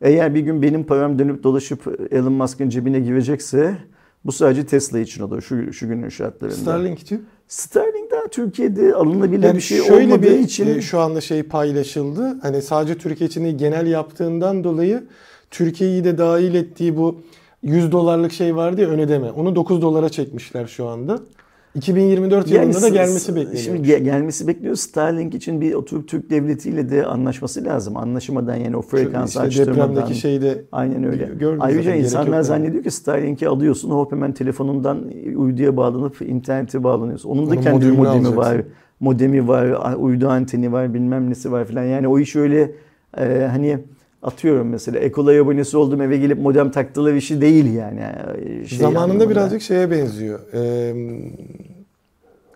Eğer 0.00 0.34
bir 0.34 0.40
gün 0.40 0.62
benim 0.62 0.84
param 0.84 1.18
dönüp 1.18 1.42
dolaşıp 1.42 2.08
Elon 2.10 2.32
Musk'ın 2.32 2.68
cebine 2.68 3.00
girecekse 3.00 3.76
bu 4.24 4.32
sadece 4.32 4.66
Tesla 4.66 4.98
için 4.98 5.22
olur 5.22 5.40
şu, 5.40 5.72
şu 5.72 5.88
günün 5.88 6.08
şartlarında. 6.08 6.56
Starlink 6.56 6.98
için. 6.98 7.24
Starlink 7.48 8.10
daha 8.10 8.28
Türkiye'de 8.30 8.94
alınabilir 8.94 9.46
Yani 9.46 9.56
bir 9.56 9.60
şey 9.60 9.78
şöyle 9.82 10.04
olmadığı 10.14 10.22
bir 10.22 10.38
için. 10.38 10.66
e, 10.78 10.80
şu 10.80 10.98
anda 11.00 11.20
şey 11.20 11.42
paylaşıldı. 11.42 12.38
Hani 12.42 12.62
sadece 12.62 12.98
Türkiye 12.98 13.28
için 13.28 13.44
değil, 13.44 13.58
genel 13.58 13.86
yaptığından 13.86 14.64
dolayı 14.64 15.04
Türkiye'yi 15.50 16.04
de 16.04 16.18
dahil 16.18 16.54
ettiği 16.54 16.96
bu 16.96 17.20
100 17.62 17.92
dolarlık 17.92 18.32
şey 18.32 18.56
vardı 18.56 18.80
ya 18.80 18.88
ön 18.88 18.98
ödeme. 18.98 19.30
Onu 19.30 19.56
9 19.56 19.82
dolara 19.82 20.08
çekmişler 20.08 20.66
şu 20.66 20.86
anda. 20.88 21.18
2024 21.74 22.50
yılında 22.50 22.82
da 22.82 22.88
gelmesi 22.88 23.34
bekleniyor. 23.36 23.56
Şimdi 23.62 23.88
ge- 23.88 24.02
gelmesi 24.04 24.48
bekleniyor. 24.48 24.74
Starlink 24.74 25.34
için 25.34 25.60
bir 25.60 25.74
oturup 25.74 26.08
Türk 26.08 26.30
devletiyle 26.30 26.90
de 26.90 27.06
anlaşması 27.06 27.64
lazım. 27.64 27.96
Anlaşmadan 27.96 28.56
yani 28.56 28.76
o 28.76 28.82
frekans 28.82 29.28
işte 29.28 29.40
açtırmadan. 29.40 29.90
depremdeki 29.90 30.14
şeyde 30.20 30.64
Aynen 30.72 31.04
öyle. 31.04 31.30
Ayrıca 31.60 31.94
insanlar 31.94 32.26
yok 32.26 32.34
yani. 32.34 32.44
zannediyor 32.44 32.82
ki 32.82 32.90
Starlink'i 32.90 33.48
alıyorsun 33.48 33.90
hop 33.90 34.12
hemen 34.12 34.32
telefonundan 34.32 34.98
uyduya 35.36 35.76
bağlanıp 35.76 36.22
internete 36.22 36.84
bağlanıyorsun. 36.84 37.28
Onun 37.30 37.46
da 37.46 37.50
Onun 37.54 37.60
kendi 37.62 37.86
modemi 37.86 38.08
alacaksın. 38.08 38.36
var. 38.36 38.62
Modemi 39.00 39.48
var, 39.48 39.94
uydu 39.98 40.28
anteni 40.28 40.72
var, 40.72 40.94
bilmem 40.94 41.30
nesi 41.30 41.52
var 41.52 41.64
filan. 41.64 41.84
Yani 41.84 42.08
o 42.08 42.18
iş 42.18 42.36
öyle 42.36 42.72
e, 43.18 43.48
hani 43.50 43.78
atıyorum 44.22 44.68
mesela 44.68 44.98
Ekolay 44.98 45.38
abonesi 45.38 45.76
oldum 45.76 46.02
eve 46.02 46.16
gelip 46.16 46.38
modem 46.38 46.70
taktılar 46.70 47.14
işi 47.14 47.40
değil 47.40 47.74
yani. 47.74 48.00
Şey 48.68 48.78
zamanında 48.78 49.00
anlamında. 49.02 49.30
birazcık 49.30 49.62
şeye 49.62 49.90
benziyor. 49.90 50.40
Ee, 50.54 50.94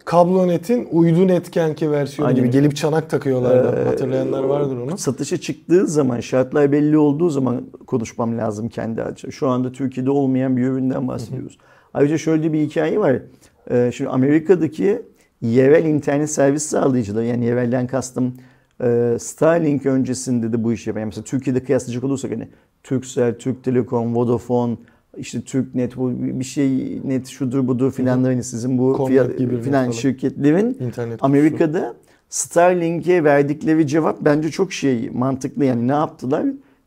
Kablonetin 0.04 0.88
uydu 0.92 1.26
netkenki 1.26 1.90
versiyonu 1.90 2.28
Aynen. 2.28 2.42
gibi 2.42 2.50
gelip 2.50 2.76
çanak 2.76 3.10
takıyorlardı. 3.10 3.80
Ee, 3.80 3.84
Hatırlayanlar 3.84 4.44
vardır 4.44 4.76
onu. 4.76 4.98
Satışa 4.98 5.36
çıktığı 5.36 5.86
zaman, 5.86 6.20
şartlar 6.20 6.72
belli 6.72 6.98
olduğu 6.98 7.30
zaman 7.30 7.62
konuşmam 7.86 8.38
lazım 8.38 8.68
kendi 8.68 9.02
açı. 9.02 9.32
Şu 9.32 9.48
anda 9.48 9.72
Türkiye'de 9.72 10.10
olmayan 10.10 10.56
bir 10.56 10.62
üründen 10.62 11.08
bahsediyoruz. 11.08 11.58
Ayrıca 11.94 12.18
şöyle 12.18 12.52
bir 12.52 12.60
hikaye 12.60 12.98
var. 12.98 13.22
Ee, 13.70 13.90
Şimdi 13.94 14.10
Amerika'daki 14.10 15.02
yerel 15.40 15.84
internet 15.84 16.30
servis 16.30 16.62
sağlayıcıları, 16.62 17.24
yani 17.24 17.44
yerelden 17.44 17.86
kastım 17.86 18.34
e, 18.82 19.16
Starlink 19.20 19.86
öncesinde 19.86 20.52
de 20.52 20.64
bu 20.64 20.72
işi 20.72 20.90
yapan. 20.90 21.00
Yani 21.00 21.06
mesela 21.06 21.24
Türkiye'de 21.24 21.64
kıyaslayacak 21.64 22.04
olursak 22.04 22.30
hani 22.30 22.48
Turkcell, 22.82 23.38
Türk 23.38 23.64
Telekom, 23.64 24.16
Vodafone, 24.16 24.76
işte 25.16 25.40
TürkNet, 25.40 25.96
bu 25.96 26.12
bir 26.18 26.44
şey 26.44 27.00
net 27.04 27.26
şudur 27.28 27.68
budur 27.68 27.92
filan 27.92 28.24
hani 28.24 28.42
sizin 28.44 28.78
bu 28.78 29.06
fiyat, 29.08 29.38
gibi 29.38 29.60
filan 29.60 29.84
falan. 29.84 29.90
şirketlerin 29.90 30.76
İnternet 30.80 31.24
Amerika'da 31.24 31.94
Starlink'e 32.28 33.24
verdikleri 33.24 33.86
cevap 33.86 34.20
bence 34.20 34.50
çok 34.50 34.72
şey 34.72 35.10
mantıklı. 35.10 35.64
Yani 35.64 35.88
ne 35.88 35.92
yaptılar? 35.92 36.46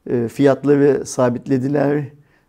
E, 0.09 0.27
fiyatları 0.27 1.05
sabitlediler. 1.05 2.03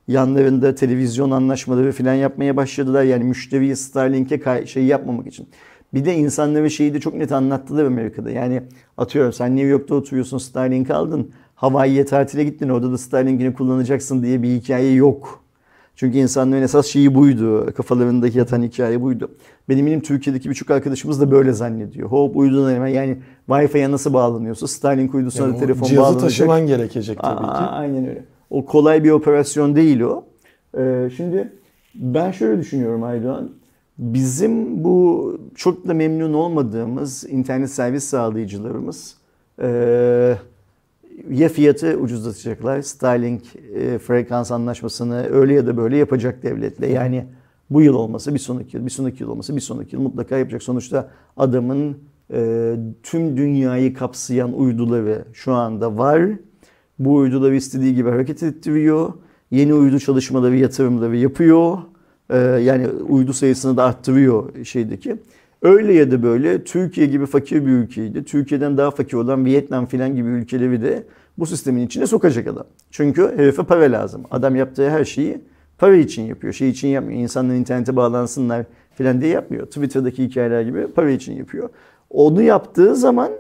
Yanlarında 0.09 0.75
televizyon 0.75 1.31
anlaşmaları 1.31 1.93
falan 1.93 2.15
yapmaya 2.15 2.57
başladılar. 2.57 3.03
Yani 3.03 3.25
müşteriyi 3.25 3.77
Starlink'e 3.77 4.67
şey 4.67 4.85
yapmamak 4.85 5.27
için. 5.27 5.49
Bir 5.95 6.05
de 6.05 6.15
insanlara 6.15 6.69
şeyi 6.69 6.95
de 6.95 7.01
çok 7.01 7.15
net 7.15 7.33
anlattılar 7.33 7.85
Amerika'da. 7.85 8.31
Yani 8.31 8.63
atıyorum 8.97 9.33
sen 9.33 9.57
New 9.57 9.69
York'ta 9.69 9.95
oturuyorsun 9.95 10.39
Starlink 10.39 10.91
aldın. 10.91 11.31
Hawaii'ye 11.55 12.05
tatile 12.05 12.45
gittin 12.45 12.69
orada 12.69 12.93
da 12.93 12.99
Starlink'ini 12.99 13.55
kullanacaksın 13.55 14.23
diye 14.23 14.43
bir 14.43 14.49
hikaye 14.49 14.93
yok. 14.93 15.41
Çünkü 15.97 16.19
insanların 16.19 16.63
esas 16.63 16.87
şeyi 16.87 17.15
buydu. 17.15 17.75
Kafalarındaki 17.75 18.39
yatan 18.39 18.63
hikaye 18.63 19.03
buydu. 19.03 19.31
Benim 19.69 19.81
eminim 19.87 20.01
Türkiye'deki 20.01 20.49
birçok 20.51 20.71
arkadaşımız 20.71 21.21
da 21.21 21.31
böyle 21.31 21.53
zannediyor. 21.53 22.09
Hop 22.09 22.37
uydudan 22.37 22.75
hemen 22.75 22.89
yani 22.89 23.19
Wi-Fi'ye 23.49 23.91
nasıl 23.91 24.13
bağlanıyorsa 24.13 24.69
Starlink 24.69 25.15
uydusuna 25.15 25.47
Yani 25.47 25.57
da 25.57 25.61
telefon 25.61 25.87
cihazı 25.87 26.03
bağlanacak. 26.03 26.21
taşıman 26.23 26.67
gerekecek 26.67 27.19
tabii 27.23 27.47
Aa, 27.47 27.59
ki. 27.59 27.65
Aynen 27.65 28.09
öyle. 28.09 28.25
O 28.51 28.65
kolay 28.65 29.05
bir 29.05 29.11
operasyon 29.11 29.77
değil 29.77 30.01
o. 30.01 30.25
Ee, 30.79 31.11
şimdi 31.17 31.53
ben 31.95 32.31
şöyle 32.31 32.61
düşünüyorum 32.61 33.03
Aydoğan. 33.03 33.51
Bizim 34.01 34.85
bu 34.85 35.39
çok 35.55 35.89
da 35.89 35.95
memnun 35.95 36.33
olmadığımız 36.33 37.25
internet 37.29 37.71
servis 37.71 38.05
sağlayıcılarımız 38.05 39.17
eee, 39.63 40.39
ya 41.31 41.49
fiyatı 41.49 41.97
ucuzlatacaklar. 41.97 42.83
Starlink 42.83 43.43
e, 43.75 43.99
frekans 43.99 44.53
anlaşmasını 44.53 45.27
öyle 45.31 45.55
ya 45.55 45.67
da 45.67 45.77
böyle 45.77 45.97
yapacak 45.97 46.43
devletle. 46.43 46.87
Yani 46.87 47.27
bu 47.71 47.83
yıl 47.83 47.95
olması 47.95 48.35
bir 48.35 48.39
sonraki 48.39 48.77
yıl, 48.77 48.87
bir 48.87 48.91
sonraki 48.91 49.23
yıl 49.23 49.31
olması 49.31 49.57
bir 49.57 49.61
sonraki 49.61 49.97
yıl 49.97 50.03
mutlaka 50.03 50.37
yapacak. 50.37 50.63
Sonuçta 50.63 51.11
adamın 51.37 51.99
e, 52.33 52.75
tüm 53.03 53.37
dünyayı 53.37 53.95
kapsayan 53.95 54.53
uyduları 54.53 55.25
şu 55.33 55.53
anda 55.53 55.99
var. 55.99 56.23
Bu 56.99 57.15
uyduları 57.15 57.57
istediği 57.57 57.95
gibi 57.95 58.09
hareket 58.11 58.43
ettiriyor. 58.43 59.13
Yeni 59.51 59.75
uydu 59.75 59.99
çalışmaları, 59.99 60.57
yatırımları 60.57 61.17
yapıyor. 61.17 61.79
Ee, 62.31 62.37
yani 62.39 62.89
uydu 62.89 63.33
sayısını 63.33 63.77
da 63.77 63.85
arttırıyor 63.85 64.65
şeydeki. 64.65 65.17
Öyle 65.63 65.95
ya 65.95 66.11
da 66.11 66.23
böyle 66.23 66.65
Türkiye 66.65 67.07
gibi 67.07 67.27
fakir 67.27 67.67
bir 67.67 67.71
ülkeydi. 67.71 68.25
Türkiye'den 68.25 68.77
daha 68.77 68.91
fakir 68.91 69.17
olan 69.17 69.45
Vietnam 69.45 69.87
filan 69.87 70.17
gibi 70.17 70.29
ülkeleri 70.29 70.83
de 70.83 71.05
bu 71.39 71.47
sistemin 71.47 71.87
içine 71.87 72.07
sokacak 72.07 72.47
adam. 72.47 72.65
Çünkü 72.91 73.33
herife 73.37 73.63
para 73.63 73.93
lazım. 73.93 74.23
Adam 74.31 74.57
yaptığı 74.57 74.91
her 74.91 75.05
şeyi 75.05 75.41
para 75.79 75.97
için 75.97 76.23
yapıyor. 76.23 76.53
Şey 76.53 76.69
için 76.69 76.89
yapmıyor. 76.89 77.21
İnsanlar 77.21 77.55
internete 77.55 77.97
bağlansınlar 77.97 78.67
filan 78.95 79.21
diye 79.21 79.31
yapmıyor. 79.31 79.67
Twitter'daki 79.67 80.25
hikayeler 80.25 80.63
gibi 80.63 80.87
para 80.87 81.11
için 81.11 81.33
yapıyor. 81.33 81.69
Onu 82.11 82.43
yaptığı 82.43 82.97
zaman 82.97 83.31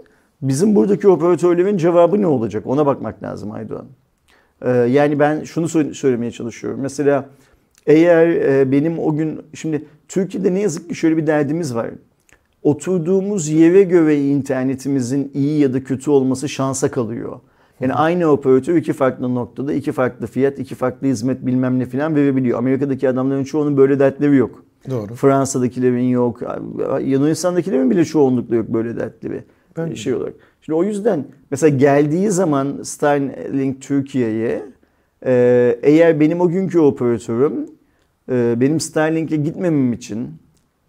bizim 0.43 0.75
buradaki 0.75 1.09
operatörlerin 1.09 1.77
cevabı 1.77 2.23
ne 2.23 2.27
olacak? 2.27 2.67
Ona 2.67 2.87
bakmak 2.87 3.23
lazım 3.23 3.51
Aydoğan. 3.51 3.87
Ee, 4.63 4.71
yani 4.71 5.19
ben 5.19 5.45
şunu 5.45 5.67
sö- 5.67 5.95
söylemeye 5.95 6.31
çalışıyorum. 6.31 6.81
Mesela 6.81 7.29
eğer 7.87 8.29
e, 8.29 8.73
benim 8.73 8.99
o 8.99 9.17
gün 9.17 9.41
şimdi 9.55 9.85
Türkiye'de 10.09 10.55
ne 10.55 10.61
yazık 10.61 10.89
ki 10.89 10.95
şöyle 10.95 11.17
bir 11.17 11.27
derdimiz 11.27 11.75
var. 11.75 11.91
Oturduğumuz 12.63 13.49
yere 13.49 13.83
göre 13.83 14.21
internetimizin 14.21 15.31
iyi 15.35 15.61
ya 15.61 15.73
da 15.75 15.85
kötü 15.85 16.11
olması 16.11 16.49
şansa 16.49 16.91
kalıyor. 16.91 17.41
Yani 17.81 17.95
aynı 17.95 18.27
operatör 18.27 18.77
iki 18.77 18.93
farklı 18.93 19.35
noktada 19.35 19.73
iki 19.73 19.93
farklı 19.93 20.27
fiyat, 20.27 20.59
iki 20.59 20.75
farklı 20.75 21.07
hizmet 21.07 21.47
bilmem 21.47 21.79
ne 21.79 21.87
filan 21.87 22.15
verebiliyor. 22.17 22.59
Amerika'daki 22.59 23.09
adamların 23.09 23.45
çoğunun 23.45 23.77
böyle 23.77 23.99
dertleri 23.99 24.37
yok. 24.37 24.65
Doğru. 24.91 25.15
Fransa'dakilerin 25.15 26.09
yok. 26.09 26.41
Yunanistan'dakilerin 27.01 27.91
bile 27.91 28.05
çoğunlukla 28.05 28.57
yok 28.57 28.69
böyle 28.69 28.97
dertli 28.97 29.31
bir 29.31 29.41
Ben- 29.77 29.95
şey 29.95 30.15
olarak. 30.15 30.35
Şimdi 30.63 30.77
o 30.77 30.85
yüzden 30.85 31.25
mesela 31.51 31.77
geldiği 31.77 32.31
zaman 32.31 32.83
Starlink 32.83 33.83
Türkiye'ye 33.83 34.63
e, 35.27 35.79
eğer 35.83 36.21
benim 36.21 36.41
o 36.41 36.49
günkü 36.49 36.79
operatörüm 36.79 37.67
e, 38.31 38.61
benim 38.61 38.81
Starlink'e 38.81 39.37
gitmemem 39.37 39.93
için 39.93 40.29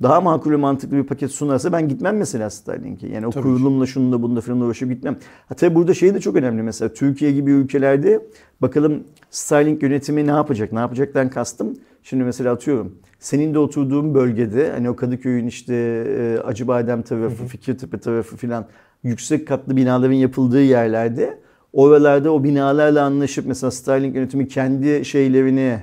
daha 0.04 0.22
makul 0.22 0.52
ve 0.52 0.56
mantıklı 0.56 0.98
bir 0.98 1.04
paket 1.04 1.32
sunarsa 1.32 1.72
ben 1.72 1.90
gitmem 1.90 2.18
mesela 2.18 2.50
Starlink'e. 2.50 3.08
Yani 3.08 3.28
o 3.28 3.30
Tabii 3.30 3.44
kurulumla 3.44 3.86
şununla 3.86 4.22
bununla 4.22 4.42
falan 4.42 4.62
uğraşıp 4.62 4.90
gitmem. 4.90 5.18
Ha 5.50 5.56
tabii 5.56 5.76
burada 5.76 5.94
şey 5.94 6.14
de 6.14 6.20
çok 6.20 6.36
önemli 6.36 6.64
mesela 6.64 6.94
Türkiye 6.94 7.32
gibi 7.32 7.52
ülkelerde 7.52 8.22
bakalım 8.62 9.04
Starlink 9.30 9.84
yönetimi 9.84 10.28
ne 10.28 10.32
yapacak? 10.32 10.72
Ne 10.74 10.80
yapacaktan 10.80 11.30
kastım. 11.30 11.78
Şimdi 12.04 12.24
mesela 12.24 12.54
atıyorum 12.54 12.96
senin 13.20 13.54
de 13.54 13.60
oturduğun 13.60 14.14
bölgede 14.14 14.72
hani 14.72 14.90
o 14.90 14.96
Kadıköy'ün 14.96 15.48
işte 15.48 15.76
e, 16.18 16.38
Acıbadem 16.40 17.02
tarafı, 17.02 17.46
Fikirtepe 17.46 17.98
tarafı 17.98 18.38
filan 18.38 18.66
yüksek 19.04 19.48
katlı 19.48 19.78
binaların 19.78 20.14
yapıldığı 20.14 20.64
yerlerde 20.64 21.38
oralarda 21.74 22.32
o 22.32 22.44
binalarla 22.44 23.04
anlaşıp 23.04 23.46
mesela 23.46 23.72
Starlink 23.72 24.16
yönetimi 24.16 24.48
kendi 24.48 25.06
şeylerini, 25.06 25.80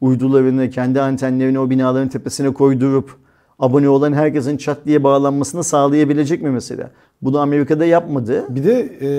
uydularını, 0.00 0.70
kendi 0.70 1.00
antenlerini 1.00 1.58
o 1.58 1.70
binaların 1.70 2.08
tepesine 2.08 2.52
koydurup 2.52 3.16
abone 3.58 3.88
olan 3.88 4.12
herkesin 4.12 4.56
çat 4.56 4.86
diye 4.86 5.04
bağlanmasını 5.04 5.64
sağlayabilecek 5.64 6.42
mi 6.42 6.50
mesela? 6.50 6.90
Bunu 7.22 7.38
Amerika'da 7.38 7.84
yapmadı. 7.84 8.44
Bir 8.48 8.64
de 8.64 8.98
e, 9.00 9.10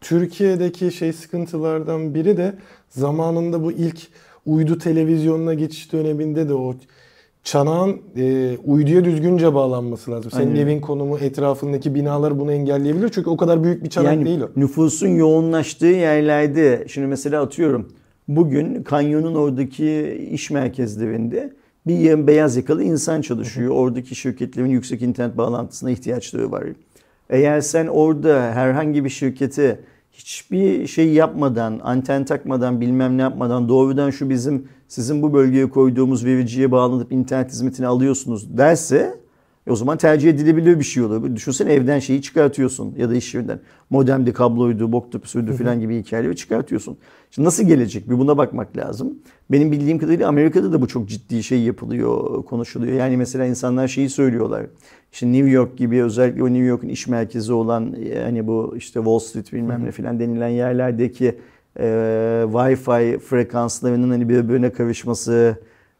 Türkiye'deki 0.00 0.92
şey 0.92 1.12
sıkıntılardan 1.12 2.14
biri 2.14 2.36
de 2.36 2.54
zamanında 2.88 3.64
bu 3.64 3.72
ilk 3.72 3.98
uydu 4.46 4.78
televizyonuna 4.78 5.54
geçiş 5.54 5.92
döneminde 5.92 6.48
de 6.48 6.54
o 6.54 6.74
çanağın 7.44 8.00
e, 8.16 8.56
uyduya 8.64 9.04
düzgünce 9.04 9.54
bağlanması 9.54 10.10
lazım. 10.10 10.30
Senin 10.30 10.46
Aynen. 10.46 10.60
evin 10.60 10.80
konumu, 10.80 11.18
etrafındaki 11.18 11.94
binalar 11.94 12.38
bunu 12.38 12.52
engelleyebilir. 12.52 13.08
Çünkü 13.08 13.30
o 13.30 13.36
kadar 13.36 13.64
büyük 13.64 13.84
bir 13.84 13.90
çanak 13.90 14.12
yani 14.12 14.26
değil 14.26 14.40
o. 14.40 14.48
nüfusun 14.56 15.08
yoğunlaştığı 15.08 15.86
yerlerde 15.86 16.84
şimdi 16.88 17.06
mesela 17.06 17.42
atıyorum 17.42 17.88
bugün 18.28 18.82
kanyonun 18.82 19.34
oradaki 19.34 20.28
iş 20.32 20.50
merkezlerinde 20.50 21.52
bir 21.86 22.26
beyaz 22.26 22.56
yakalı 22.56 22.82
insan 22.84 23.20
çalışıyor. 23.20 23.70
Oradaki 23.74 24.14
şirketlerin 24.14 24.68
yüksek 24.68 25.02
internet 25.02 25.36
bağlantısına 25.36 25.90
ihtiyaçları 25.90 26.52
var. 26.52 26.64
Eğer 27.30 27.60
sen 27.60 27.86
orada 27.86 28.52
herhangi 28.52 29.04
bir 29.04 29.10
şirkete 29.10 29.80
hiçbir 30.12 30.86
şey 30.86 31.12
yapmadan, 31.12 31.80
anten 31.82 32.24
takmadan, 32.24 32.80
bilmem 32.80 33.18
ne 33.18 33.22
yapmadan 33.22 33.68
doğrudan 33.68 34.10
şu 34.10 34.30
bizim 34.30 34.68
sizin 34.88 35.22
bu 35.22 35.32
bölgeye 35.32 35.68
koyduğumuz 35.68 36.24
vericiye 36.24 36.70
bağlanıp 36.70 37.12
internet 37.12 37.50
hizmetini 37.50 37.86
alıyorsunuz 37.86 38.58
derse 38.58 39.24
e 39.66 39.70
o 39.70 39.76
zaman 39.76 39.98
tercih 39.98 40.30
edilebilir 40.30 40.78
bir 40.78 40.84
şey 40.84 41.02
olur. 41.02 41.36
Düşünsene 41.36 41.72
evden 41.72 41.98
şeyi 41.98 42.22
çıkartıyorsun 42.22 42.94
ya 42.98 43.10
da 43.10 43.14
iş 43.14 43.34
yerinden. 43.34 43.60
Modemdi, 43.90 44.32
kabloydu, 44.32 44.92
boktu, 44.92 45.20
püsürdü 45.20 45.52
falan 45.52 45.80
gibi 45.80 46.02
hikayeleri 46.02 46.36
çıkartıyorsun. 46.36 46.96
Şimdi 47.30 47.46
nasıl 47.46 47.64
gelecek? 47.64 48.10
Bir 48.10 48.18
buna 48.18 48.38
bakmak 48.38 48.76
lazım. 48.76 49.18
Benim 49.50 49.72
bildiğim 49.72 49.98
kadarıyla 49.98 50.28
Amerika'da 50.28 50.72
da 50.72 50.82
bu 50.82 50.88
çok 50.88 51.08
ciddi 51.08 51.42
şey 51.42 51.60
yapılıyor, 51.60 52.44
konuşuluyor. 52.44 52.92
Yani 52.92 53.16
mesela 53.16 53.44
insanlar 53.44 53.88
şeyi 53.88 54.10
söylüyorlar. 54.10 54.66
İşte 55.12 55.32
New 55.32 55.50
York 55.50 55.78
gibi 55.78 56.02
özellikle 56.02 56.42
o 56.42 56.46
New 56.46 56.64
York'un 56.64 56.88
iş 56.88 57.06
merkezi 57.06 57.52
olan 57.52 57.94
e, 58.04 58.22
hani 58.22 58.46
bu 58.46 58.74
işte 58.76 59.00
Wall 59.00 59.18
Street 59.18 59.52
bilmem 59.52 59.84
ne 59.84 59.90
falan 59.90 60.20
denilen 60.20 60.48
yerlerdeki 60.48 61.38
e, 61.80 61.84
Wi-Fi 62.52 63.18
frekanslarının 63.18 64.10
hani 64.10 64.28
birbirine 64.28 64.72
karışması 64.72 65.56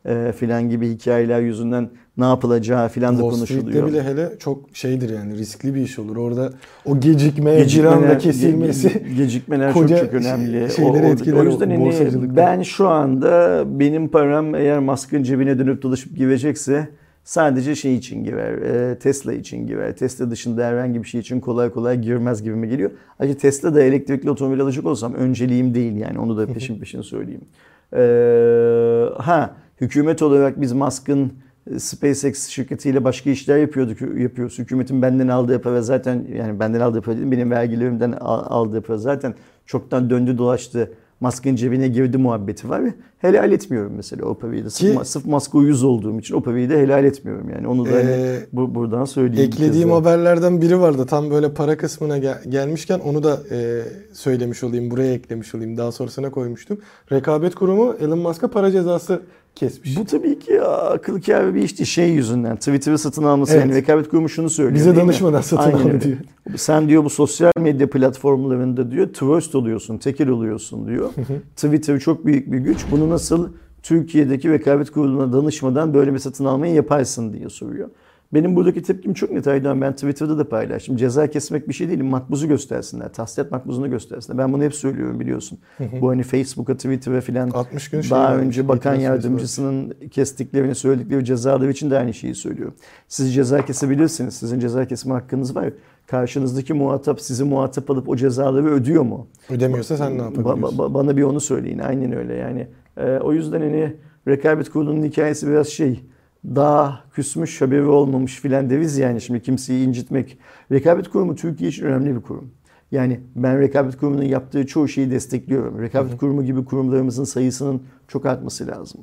e, 0.07 0.33
filan 0.37 0.71
gibi 0.71 0.89
hikayeler 0.89 1.41
yüzünden 1.41 1.91
ne 2.17 2.25
yapılacağı 2.25 2.89
filan 2.89 3.19
da 3.19 3.23
konuşuluyor. 3.23 3.87
Bile 3.87 4.03
hele 4.03 4.29
çok 4.39 4.65
şeydir 4.73 5.11
yani 5.11 5.39
riskli 5.39 5.75
bir 5.75 5.81
iş 5.81 5.99
olur. 5.99 6.17
Orada 6.17 6.53
o 6.87 7.01
gecikme, 7.01 7.57
bir 7.57 7.85
anda 7.85 8.07
Gecikmeler- 8.07 8.19
kesilmesi. 8.19 8.89
ge- 8.89 9.15
gecikmeler 9.17 9.73
çok 9.73 9.89
çok 9.89 10.15
önemli. 10.15 10.71
şeyleri 10.71 11.07
o, 11.07 11.09
etkiler 11.13 11.37
o 11.37 11.45
yüzden 11.45 11.71
hani 11.71 12.37
ben 12.37 12.63
şu 12.63 12.89
anda 12.89 13.65
benim 13.81 14.09
param 14.09 14.55
eğer 14.55 14.79
Musk'ın 14.79 15.23
cebine 15.23 15.59
dönüp 15.59 15.83
dolaşıp 15.83 16.17
girecekse 16.17 16.89
sadece 17.25 17.75
şey 17.75 17.95
için 17.97 18.25
girer. 18.25 18.53
e, 18.53 18.99
Tesla 18.99 19.33
için 19.33 19.67
girer. 19.67 19.97
Tesla 19.97 20.31
dışında 20.31 20.65
herhangi 20.67 21.03
bir 21.03 21.09
şey 21.09 21.21
için 21.21 21.41
kolay 21.41 21.71
kolay 21.71 22.01
girmez 22.01 22.43
gibime 22.43 22.67
geliyor. 22.67 22.91
Ayrıca 23.19 23.39
Tesla 23.39 23.75
da 23.75 23.83
elektrikli 23.83 24.31
otomobil 24.31 24.61
alacak 24.61 24.87
olsam 24.87 25.15
önceliğim 25.15 25.75
değil 25.75 25.97
yani 25.97 26.19
onu 26.19 26.37
da 26.39 26.47
peşin 26.55 26.79
peşin 26.79 27.03
söyleyeyim. 27.03 27.45
Ee, 27.93 29.07
ha 29.17 29.57
hükümet 29.81 30.23
olarak 30.23 30.61
biz 30.61 30.73
Musk'ın 30.73 31.33
e, 31.75 31.79
SpaceX 31.79 32.47
şirketiyle 32.49 33.05
başka 33.05 33.31
işler 33.31 33.59
yapıyorduk, 33.59 34.01
yapıyoruz. 34.01 34.59
Hükümetin 34.59 35.03
benden 35.03 35.29
aldığı 35.29 35.63
para 35.63 35.83
zaten 35.83 36.27
yani 36.37 36.61
benden 36.61 36.81
aldığı 36.81 37.03
para 37.03 37.17
değil, 37.17 37.31
benim 37.31 37.51
vergilerimden 37.51 38.13
al- 38.13 38.45
aldığı 38.47 38.81
para 38.83 38.99
zaten 38.99 39.35
çoktan 39.67 40.11
döndü 40.11 40.39
dolaştı. 40.39 40.93
Musk'ın 41.25 41.57
cebine 41.57 41.89
girdi 41.89 42.19
muhabbeti 42.19 42.69
var. 42.69 42.83
Helal 43.19 43.53
etmiyorum 43.53 43.93
mesela 43.97 44.25
o 44.27 44.35
parayı 44.35 44.65
da. 44.65 44.71
Sırf, 44.71 44.99
Ki- 44.99 45.09
sırf 45.09 45.25
Musk'a 45.27 45.59
uyuz 45.59 45.85
olduğum 45.85 46.19
için 46.19 46.35
o 46.35 46.41
parayı 46.43 46.71
da 46.71 46.75
helal 46.75 47.05
etmiyorum 47.05 47.51
yani. 47.51 47.69
Onu 47.69 47.85
da 47.87 47.91
hani 47.91 48.11
Ee, 48.11 48.39
bu, 48.53 48.75
buradan 48.75 49.05
söyleyeyim. 49.05 49.51
Eklediğim 49.53 49.91
haberlerden 49.91 50.61
biri 50.63 50.81
vardı. 50.81 51.07
Tam 51.07 51.31
böyle 51.31 51.55
para 51.55 51.77
kısmına 51.77 52.19
gel- 52.19 52.43
gelmişken 52.49 52.99
onu 52.99 53.23
da 53.23 53.39
e, 53.51 53.83
söylemiş 54.13 54.65
olayım. 54.65 54.91
Buraya 54.91 55.13
eklemiş 55.15 55.55
olayım. 55.55 55.77
Daha 55.77 55.93
sonrasına 55.93 56.31
koymuştum. 56.31 56.79
Rekabet 57.13 57.55
Kurumu 57.55 57.95
Elon 58.01 58.19
Musk'a 58.19 58.49
para 58.49 58.71
cezası 58.73 59.23
kesmiş. 59.55 59.97
Bu 59.97 60.05
tabii 60.05 60.39
ki 60.39 60.53
ya, 60.53 60.65
akıl 60.69 61.21
kârı 61.23 61.55
bir 61.55 61.63
işti 61.63 61.87
şey 61.87 62.11
yüzünden. 62.11 62.57
Twitter'ı 62.57 62.99
satın 62.99 63.23
alması. 63.25 63.53
Evet. 63.53 63.65
Yani 63.65 63.75
rekabet 63.75 64.09
kurumu 64.09 64.29
şunu 64.29 64.51
söylüyor. 64.51 64.75
Bize 64.75 64.91
mi? 64.91 64.97
danışmadan 64.97 65.41
satın 65.41 65.73
aldı 65.73 66.01
diyor. 66.01 66.17
Sen 66.57 66.89
diyor 66.89 67.05
bu 67.05 67.11
sosyal 67.11 67.53
medya 67.59 67.91
platformlarında 67.91 68.91
diyor 68.91 69.09
trust 69.13 69.55
oluyorsun, 69.55 69.99
tekel 69.99 70.29
oluyorsun 70.29 70.87
diyor. 70.87 71.11
Twitter 71.57 72.01
çok 72.01 72.27
büyük 72.27 72.53
bir 72.53 72.59
güç. 72.59 72.79
Bunu 72.91 73.11
nasıl 73.11 73.49
Türkiye'deki 73.83 74.51
rekabet 74.51 74.91
kuruluna 74.91 75.33
danışmadan 75.33 75.95
böyle 75.95 76.15
bir 76.15 76.19
satın 76.19 76.45
almayı 76.45 76.75
yaparsın 76.75 77.33
diye 77.33 77.49
soruyor. 77.49 77.89
Benim 78.33 78.57
buradaki 78.57 78.83
tepkim 78.83 79.15
çok 79.15 79.31
net 79.31 79.47
Aydan. 79.47 79.81
Ben 79.81 79.93
Twitter'da 79.93 80.39
da 80.39 80.49
paylaştım. 80.49 80.97
Ceza 80.97 81.27
kesmek 81.27 81.69
bir 81.69 81.75
şey 81.75 81.89
değil. 81.89 82.03
Makbuzu 82.03 82.49
göstersinler. 82.49 83.13
Tahsilat 83.13 83.51
makbuzunu 83.51 83.91
göstersinler. 83.91 84.39
Ben 84.39 84.53
bunu 84.53 84.63
hep 84.63 84.75
söylüyorum 84.75 85.21
biliyorsun. 85.21 85.59
Bu 86.01 86.09
hani 86.11 86.23
Facebook'a, 86.23 86.75
Twitter'a 86.75 87.21
filan 87.21 87.51
60 87.51 87.91
gün 87.91 88.01
şey 88.01 88.11
daha 88.11 88.25
varmış, 88.25 88.47
önce 88.47 88.69
bakan 88.69 88.95
yardımcısının 88.95 89.95
kestiklerini 90.11 90.75
söyledikleri 90.75 91.25
cezalar 91.25 91.69
için 91.69 91.91
de 91.91 91.99
aynı 91.99 92.15
şeyi 92.15 92.35
söylüyor. 92.35 92.73
Siz 93.09 93.35
ceza 93.35 93.65
kesebilirsiniz. 93.65 94.35
Sizin 94.35 94.59
ceza 94.61 94.85
kesme 94.87 95.13
hakkınız 95.13 95.57
var. 95.57 95.71
Karşınızdaki 96.07 96.75
muhatap 96.75 97.21
sizi 97.21 97.45
muhatap 97.45 97.91
alıp 97.91 98.09
o 98.09 98.17
cezaları 98.17 98.67
ödüyor 98.71 99.03
mu? 99.03 99.27
Ödemiyorsa 99.51 99.97
sen 99.97 100.13
ne 100.15 100.19
Ba- 100.21 100.25
yapabiliyorsun? 100.25 100.79
ba- 100.79 100.95
bana 100.95 101.17
bir 101.17 101.23
onu 101.23 101.41
söyleyin. 101.41 101.79
Aynen 101.79 102.13
öyle 102.17 102.35
yani. 102.35 102.67
Ee, 102.97 103.19
o 103.19 103.33
yüzden 103.33 103.61
hani 103.61 103.97
rekabet 104.29 104.71
kurulunun 104.71 105.03
hikayesi 105.03 105.49
biraz 105.49 105.69
şey 105.69 106.01
daha 106.45 107.01
küsmüş 107.13 107.61
haberi 107.61 107.85
olmamış 107.85 108.41
filan 108.41 108.71
deriz 108.71 108.99
yani 108.99 109.21
şimdi 109.21 109.43
kimseyi 109.43 109.87
incitmek. 109.87 110.39
Rekabet 110.73 111.09
kurumu 111.09 111.37
Türkiye 111.37 111.71
için 111.71 111.85
önemli 111.87 112.17
bir 112.17 112.21
kurum. 112.21 112.51
Yani 112.91 113.21
ben 113.37 113.61
rekabet 113.61 113.97
kurumunun 113.97 114.23
yaptığı 114.25 114.67
çoğu 114.67 114.89
şeyi 114.89 115.11
destekliyorum. 115.11 115.81
Rekabet 115.83 116.17
kurumu 116.17 116.45
gibi 116.45 116.65
kurumlarımızın 116.65 117.25
sayısının 117.25 117.83
çok 118.09 118.27
artması 118.27 118.67
lazım. 118.67 119.01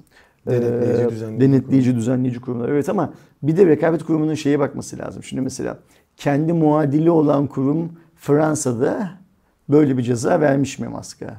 Denetleyici, 0.48 1.02
Ee, 1.04 1.10
düzenleyici 1.10 1.42
denetleyici, 1.42 1.96
düzenleyici 1.96 2.42
kurumlar. 2.42 2.70
Evet 2.70 2.90
ama 2.90 3.14
bir 3.44 3.58
de 3.58 3.66
rekabet 3.66 4.04
kurumunun 4.04 4.34
şeye 4.34 4.60
bakması 4.60 4.98
lazım. 4.98 5.24
Şimdi 5.24 5.42
mesela 5.42 5.80
kendi 6.18 6.54
muadili 6.54 7.12
olan 7.12 7.48
kurum 7.48 7.92
Fransa'da 8.16 9.12
böyle 9.70 9.98
bir 9.98 10.04
ceza 10.04 10.42
vermiş 10.42 10.80
mi 10.80 10.88
Musk'a? 10.88 11.38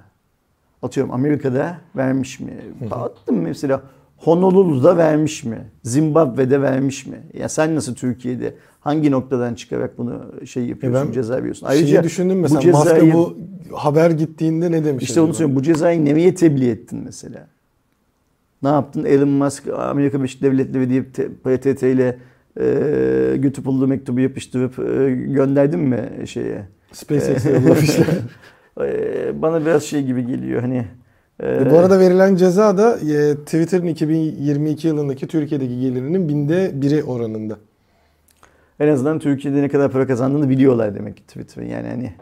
Atıyorum 0.83 1.13
Amerika'da 1.13 1.77
vermiş 1.97 2.41
mi? 2.41 2.53
Attım 2.91 3.41
mesela 3.41 3.83
Honolulu'da 4.23 4.97
vermiş 4.97 5.45
mi? 5.45 5.59
Zimbabwe'de 5.83 6.63
vermiş 6.63 7.07
mi? 7.07 7.17
Ya 7.35 7.49
sen 7.49 7.77
nasıl 7.77 7.95
Türkiye'de 7.95 8.55
hangi 8.81 9.11
noktadan 9.11 9.55
çıkarak 9.55 9.99
bunu 9.99 10.33
şey 10.47 10.67
yapıyorsun, 10.67 11.03
E 11.03 11.07
ben 11.07 11.13
ceza 11.13 11.37
veriyorsun? 11.37 11.71
Şeyi 11.71 12.03
düşündüm 12.03 12.41
mesela 12.41 12.59
bu 12.59 12.63
cezayı, 12.63 13.13
bu 13.13 13.39
haber 13.73 14.11
gittiğinde 14.11 14.73
ne 14.73 14.85
demiş 14.85 15.05
işte 15.05 15.21
onu 15.21 15.35
söylüyorum. 15.35 15.57
Bu 15.57 15.63
cezayı 15.63 16.05
nereye 16.05 16.35
tebliğ 16.35 16.71
ettin 16.71 17.03
mesela? 17.05 17.47
Ne 18.63 18.69
yaptın? 18.69 19.05
Elon 19.05 19.29
Musk 19.29 19.69
Amerika 19.69 20.19
Birleşik 20.19 20.43
Devletleri 20.43 20.91
deyip 20.91 21.15
PTT 21.45 21.83
ile 21.83 22.19
e, 22.61 23.37
götü 23.37 23.63
pullu 23.63 23.87
mektubu 23.87 24.21
yapıştırıp 24.21 24.79
e, 24.79 25.11
gönderdin 25.15 25.81
mi 25.81 26.11
şeye? 26.27 26.69
SpaceX'e 26.93 27.51
yollamışlar. 27.53 28.07
E, 28.81 29.43
bana 29.43 29.61
biraz 29.61 29.83
şey 29.83 30.03
gibi 30.03 30.27
geliyor 30.27 30.61
hani. 30.61 30.85
E, 31.43 31.47
E, 31.47 31.71
Bu 31.71 31.79
arada 31.79 32.01
verilen 32.01 32.37
ceza 32.37 32.79
da 32.79 32.97
e, 32.99 33.35
Twitter'ın 33.37 33.87
2022 33.87 34.89
yılındaki 34.89 35.27
Türkiye'deki 35.27 35.81
gelirinin 35.81 36.29
binde 36.29 36.71
biri 36.75 37.03
oranında. 37.05 37.57
en 38.81 38.89
azından 38.89 39.19
Türkiye'de 39.19 39.63
ne 39.63 39.69
kadar 39.69 39.91
para 39.91 40.07
kazandığını 40.07 40.49
biliyorlar 40.49 40.95
demek 40.95 41.17
ki 41.17 41.23
Twitter'ın 41.23 41.67
yani 41.67 41.89
hani. 41.89 42.13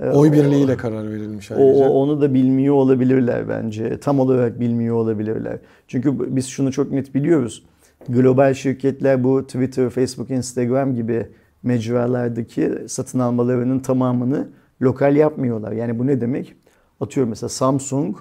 e, 0.00 0.10
Oy 0.16 0.28
o- 0.28 0.32
birliğiyle 0.32 0.76
karar 0.76 1.10
verilmiş 1.12 1.52
O, 1.52 1.54
ayrıca. 1.54 1.84
o- 1.84 1.88
onu 1.92 2.20
da 2.20 2.34
bilmiyor 2.34 2.74
olabilirler 2.74 3.48
bence. 3.48 4.00
Tam 4.00 4.20
olarak 4.20 4.60
bilmiyor 4.60 4.96
olabilirler. 4.96 5.58
Çünkü 5.88 6.36
biz 6.36 6.46
şunu 6.46 6.72
çok 6.72 6.92
net 6.92 7.14
biliyoruz. 7.14 7.64
global 8.08 8.54
şirketler 8.54 9.24
bu 9.24 9.46
Twitter, 9.46 9.90
Facebook, 9.90 10.30
Instagram 10.30 10.94
gibi 10.94 11.26
mecralardaki 11.62 12.72
satın 12.88 13.18
almalarının 13.18 13.78
tamamını 13.80 14.48
lokal 14.82 15.16
yapmıyorlar. 15.16 15.72
Yani 15.72 15.98
bu 15.98 16.06
ne 16.06 16.20
demek? 16.20 16.54
Atıyorum 17.00 17.30
mesela 17.30 17.48
Samsung 17.48 18.16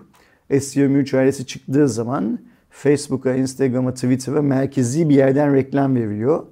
S23 0.54 1.18
ailesi 1.18 1.46
çıktığı 1.46 1.90
zaman 1.90 2.40
Facebook'a, 2.70 3.34
Instagram'a, 3.34 3.94
Twitter'a 3.94 4.42
merkezi 4.42 5.10
bir 5.10 5.16
yerden 5.16 5.54
reklam 5.56 5.96
veriyor. 5.96 6.44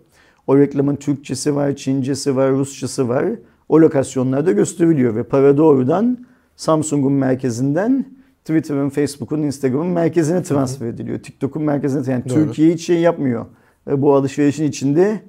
O 0.48 0.58
reklamın 0.58 0.96
Türkçesi 0.96 1.56
var, 1.56 1.76
Çincesi 1.76 2.36
var, 2.36 2.52
Rusçası 2.52 3.10
var. 3.10 3.26
O 3.70 3.82
lokasyonlarda 3.82 4.52
gösteriliyor 4.52 5.16
ve 5.16 5.24
para 5.24 5.58
doğrudan 5.58 6.26
Samsung'un 6.56 7.14
merkezinden 7.14 8.06
Twitter'ın, 8.46 8.90
Facebook'un, 8.90 9.42
Instagram'ın 9.42 9.88
merkezine 9.88 10.44
transfer 10.44 10.88
ediliyor. 10.88 11.20
TikTok'un 11.20 11.64
merkezine 11.64 12.14
yani. 12.14 12.24
Türkiye 12.24 12.74
hiç 12.74 12.86
şey 12.86 13.00
yapmıyor. 13.00 13.46
Bu 13.92 14.16
alışverişin 14.16 14.64
içinde 14.64 15.22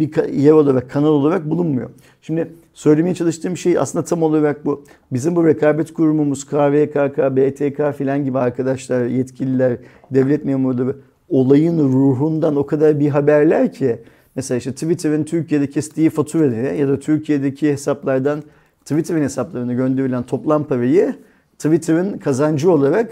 bir 0.00 0.32
yer 0.32 0.52
olarak, 0.52 0.90
kanal 0.90 1.08
olarak 1.08 1.50
bulunmuyor. 1.50 1.90
Şimdi 2.22 2.52
söylemeye 2.74 3.14
çalıştığım 3.14 3.56
şey 3.56 3.78
aslında 3.78 4.04
tam 4.04 4.22
olarak 4.22 4.66
bu. 4.66 4.84
Bizim 5.12 5.36
bu 5.36 5.46
rekabet 5.46 5.92
kurumumuz 5.92 6.44
KVKK, 6.44 7.18
BTK 7.18 7.96
filan 7.98 8.24
gibi 8.24 8.38
arkadaşlar, 8.38 9.06
yetkililer, 9.06 9.76
devlet 10.10 10.44
memurları 10.44 10.96
olayın 11.28 11.78
ruhundan 11.78 12.56
o 12.56 12.66
kadar 12.66 13.00
bir 13.00 13.08
haberler 13.08 13.72
ki 13.72 13.98
mesela 14.36 14.58
işte 14.58 14.72
Twitter'ın 14.72 15.24
Türkiye'de 15.24 15.70
kestiği 15.70 16.10
faturayı 16.10 16.78
ya 16.78 16.88
da 16.88 16.98
Türkiye'deki 16.98 17.72
hesaplardan 17.72 18.42
Twitter'ın 18.80 19.22
hesaplarına 19.22 19.72
gönderilen 19.72 20.22
toplam 20.22 20.64
parayı 20.64 21.14
Twitter'ın 21.58 22.18
kazancı 22.18 22.70
olarak 22.70 23.10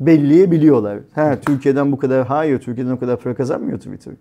belleyebiliyorlar. 0.00 0.98
Ha 1.14 1.38
Türkiye'den 1.46 1.92
bu 1.92 1.98
kadar 1.98 2.26
hayır 2.26 2.58
Türkiye'den 2.58 2.92
o 2.92 2.98
kadar 2.98 3.20
para 3.20 3.34
kazanmıyor 3.34 3.78
Twitter. 3.78 4.14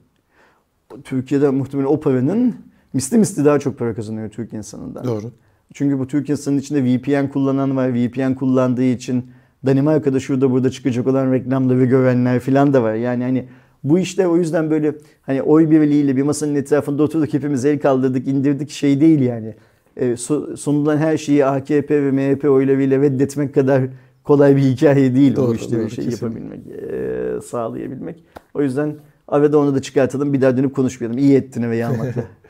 Türkiye'de 1.04 1.49
muhtemelen 1.49 1.88
o 1.89 1.99
paranın 1.99 2.56
misli 2.93 3.17
misli 3.17 3.45
daha 3.45 3.60
çok 3.60 3.77
para 3.77 3.93
kazanıyor 3.93 4.30
Türk 4.30 4.54
insanından. 4.54 5.04
Doğru. 5.04 5.32
Çünkü 5.73 5.99
bu 5.99 6.08
Türk 6.08 6.30
insanın 6.30 6.58
içinde 6.58 6.84
VPN 6.84 7.27
kullanan 7.27 7.75
var. 7.75 7.93
VPN 7.93 8.34
kullandığı 8.34 8.84
için 8.84 9.25
Danimarka'da 9.65 10.19
şurada 10.19 10.51
burada 10.51 10.69
çıkacak 10.69 11.08
olan 11.08 11.32
reklamları 11.32 11.86
görenler 11.86 12.39
falan 12.39 12.73
da 12.73 12.84
var. 12.84 12.93
Yani 12.93 13.23
hani 13.23 13.45
bu 13.84 13.99
işler 13.99 14.25
o 14.25 14.38
yüzden 14.38 14.71
böyle 14.71 14.95
hani 15.21 15.41
oy 15.41 15.71
birliğiyle 15.71 16.17
bir 16.17 16.21
masanın 16.21 16.56
etrafında 16.56 17.04
oturduk 17.04 17.34
hepimiz 17.34 17.65
el 17.65 17.80
kaldırdık 17.80 18.27
indirdik 18.27 18.69
şey 18.69 19.01
değil 19.01 19.19
yani. 19.19 19.56
E, 19.97 20.17
sunulan 20.58 20.97
her 20.97 21.17
şeyi 21.17 21.45
AKP 21.45 22.04
ve 22.04 22.12
MHP 22.12 22.45
oylarıyla 22.45 23.01
reddetmek 23.01 23.54
kadar 23.54 23.84
kolay 24.23 24.56
bir 24.56 24.62
hikaye 24.62 25.15
değil 25.15 25.36
doğru, 25.36 25.51
bu 25.51 25.56
işte 25.56 25.77
doğru, 25.77 25.86
bir 25.86 25.89
şey 25.89 26.06
kesinlikle. 26.06 26.39
yapabilmek, 26.39 26.60
e, 27.38 27.41
sağlayabilmek. 27.41 28.23
O 28.54 28.62
yüzden 28.62 28.95
arada 29.32 29.58
onu 29.58 29.76
da 29.76 29.82
çıkartalım 29.82 30.34
bir 30.34 30.41
daha 30.41 30.58
dönüp 30.58 30.76
konuşmayalım. 30.76 31.17
İyi 31.17 31.36
ettin 31.36 31.72
ve 31.72 31.78
yanmakla. 31.78 32.24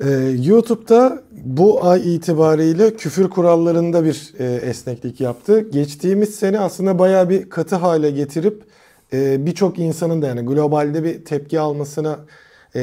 Ee, 0.00 0.34
YouTube'da 0.42 1.22
bu 1.32 1.84
ay 1.84 2.14
itibariyle 2.14 2.94
küfür 2.94 3.30
kurallarında 3.30 4.04
bir 4.04 4.32
e, 4.38 4.44
esneklik 4.44 5.20
yaptı. 5.20 5.60
Geçtiğimiz 5.60 6.34
sene 6.34 6.60
aslında 6.60 6.98
baya 6.98 7.30
bir 7.30 7.50
katı 7.50 7.76
hale 7.76 8.10
getirip 8.10 8.62
e, 9.12 9.46
birçok 9.46 9.78
insanın 9.78 10.22
da 10.22 10.26
yani 10.26 10.40
globalde 10.40 11.04
bir 11.04 11.24
tepki 11.24 11.60
almasına 11.60 12.18
e, 12.74 12.80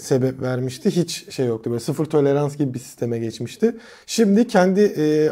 sebep 0.00 0.42
vermişti. 0.42 0.90
Hiç 0.90 1.34
şey 1.34 1.46
yoktu 1.46 1.70
böyle 1.70 1.80
sıfır 1.80 2.04
tolerans 2.04 2.56
gibi 2.56 2.74
bir 2.74 2.78
sisteme 2.78 3.18
geçmişti. 3.18 3.76
Şimdi 4.06 4.46
kendi 4.46 4.82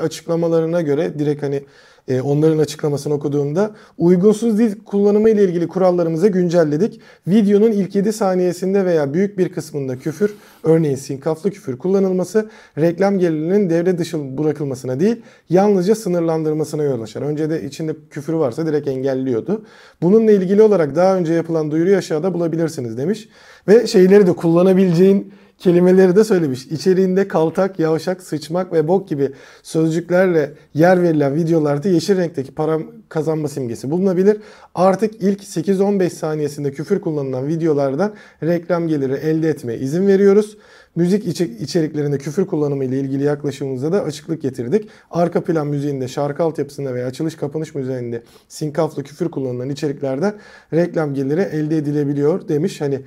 açıklamalarına 0.03 0.81
göre 0.81 1.19
direkt 1.19 1.43
hani 1.43 1.63
e, 2.09 2.21
onların 2.21 2.59
açıklamasını 2.59 3.14
okuduğumda 3.14 3.71
uygunsuz 3.99 4.59
dil 4.59 4.85
kullanımı 4.85 5.31
ile 5.31 5.44
ilgili 5.44 5.68
kurallarımızı 5.68 6.29
güncelledik. 6.29 7.01
Videonun 7.27 7.73
ilk 7.73 7.94
7 7.94 8.12
saniyesinde 8.12 8.85
veya 8.85 9.14
büyük 9.14 9.38
bir 9.38 9.49
kısmında 9.49 9.99
küfür, 9.99 10.35
örneğin 10.62 10.97
sinkaflı 10.97 11.51
küfür 11.51 11.79
kullanılması 11.79 12.51
reklam 12.79 13.18
gelirinin 13.18 13.71
devre 13.71 13.99
dışı 13.99 14.38
bırakılmasına 14.38 15.01
değil, 15.01 15.16
yalnızca 15.51 15.94
sınırlandırmasına 15.94 16.83
yol 16.83 17.03
açar. 17.03 17.23
Önce 17.23 17.51
de 17.51 17.62
içinde 17.62 17.97
küfür 18.11 18.33
varsa 18.33 18.66
direkt 18.66 18.88
engelliyordu. 18.88 19.64
Bununla 20.03 20.33
ilgili 20.33 20.62
olarak 20.62 20.97
daha 20.97 21.16
önce 21.16 21.33
yapılan 21.33 21.71
duyuruyu 21.71 21.97
aşağıda 21.97 22.35
bulabilirsiniz 22.35 22.99
demiş. 22.99 23.29
Ve 23.68 23.87
şeyleri 23.87 24.27
de 24.27 24.33
kullanabileceğin 24.33 25.33
kelimeleri 25.59 26.16
de 26.16 26.25
söylemiş. 26.25 26.66
İçeriğinde 26.66 27.29
kaltak, 27.29 27.79
yavşak, 27.79 28.23
sıçmak 28.23 28.73
ve 28.73 28.88
bok 28.88 29.09
gibi 29.09 29.33
sözcüklerle 29.62 30.53
yer 30.75 31.03
verilen 31.03 31.35
videolarda 31.35 31.88
yeşil 31.88 32.16
renkteki 32.16 32.55
para 32.55 32.79
kazanma 33.09 33.49
simgesi 33.49 33.90
bulunabilir. 33.90 34.37
Artık 34.75 35.14
ilk 35.23 35.40
8-15 35.40 36.11
saniyesinde 36.11 36.73
küfür 36.73 37.01
kullanılan 37.01 37.49
videolardan 37.49 38.14
reklam 38.42 38.88
geliri 38.88 39.12
elde 39.12 39.49
etmeye 39.49 39.79
izin 39.79 40.07
veriyoruz. 40.07 40.59
Müzik 40.97 41.27
içeriklerinde 41.61 42.18
küfür 42.18 42.47
kullanımı 42.47 42.85
ile 42.85 43.01
ilgili 43.01 43.25
yaklaşımımıza 43.25 43.92
da 43.92 44.03
açıklık 44.03 44.42
getirdik. 44.42 44.88
Arka 45.11 45.44
plan 45.44 45.66
müziğinde, 45.66 46.09
şarkı 46.09 46.42
altyapısında 46.42 46.94
veya 46.94 47.07
açılış 47.07 47.37
kapanış 47.37 47.75
müziğinde 47.75 48.23
sinkaflı 48.49 49.03
küfür 49.03 49.31
kullanılan 49.31 49.71
içeriklerden 49.71 50.35
reklam 50.73 51.14
geliri 51.14 51.40
elde 51.40 51.77
edilebiliyor 51.77 52.49
demiş. 52.49 52.81
Hani 52.81 53.01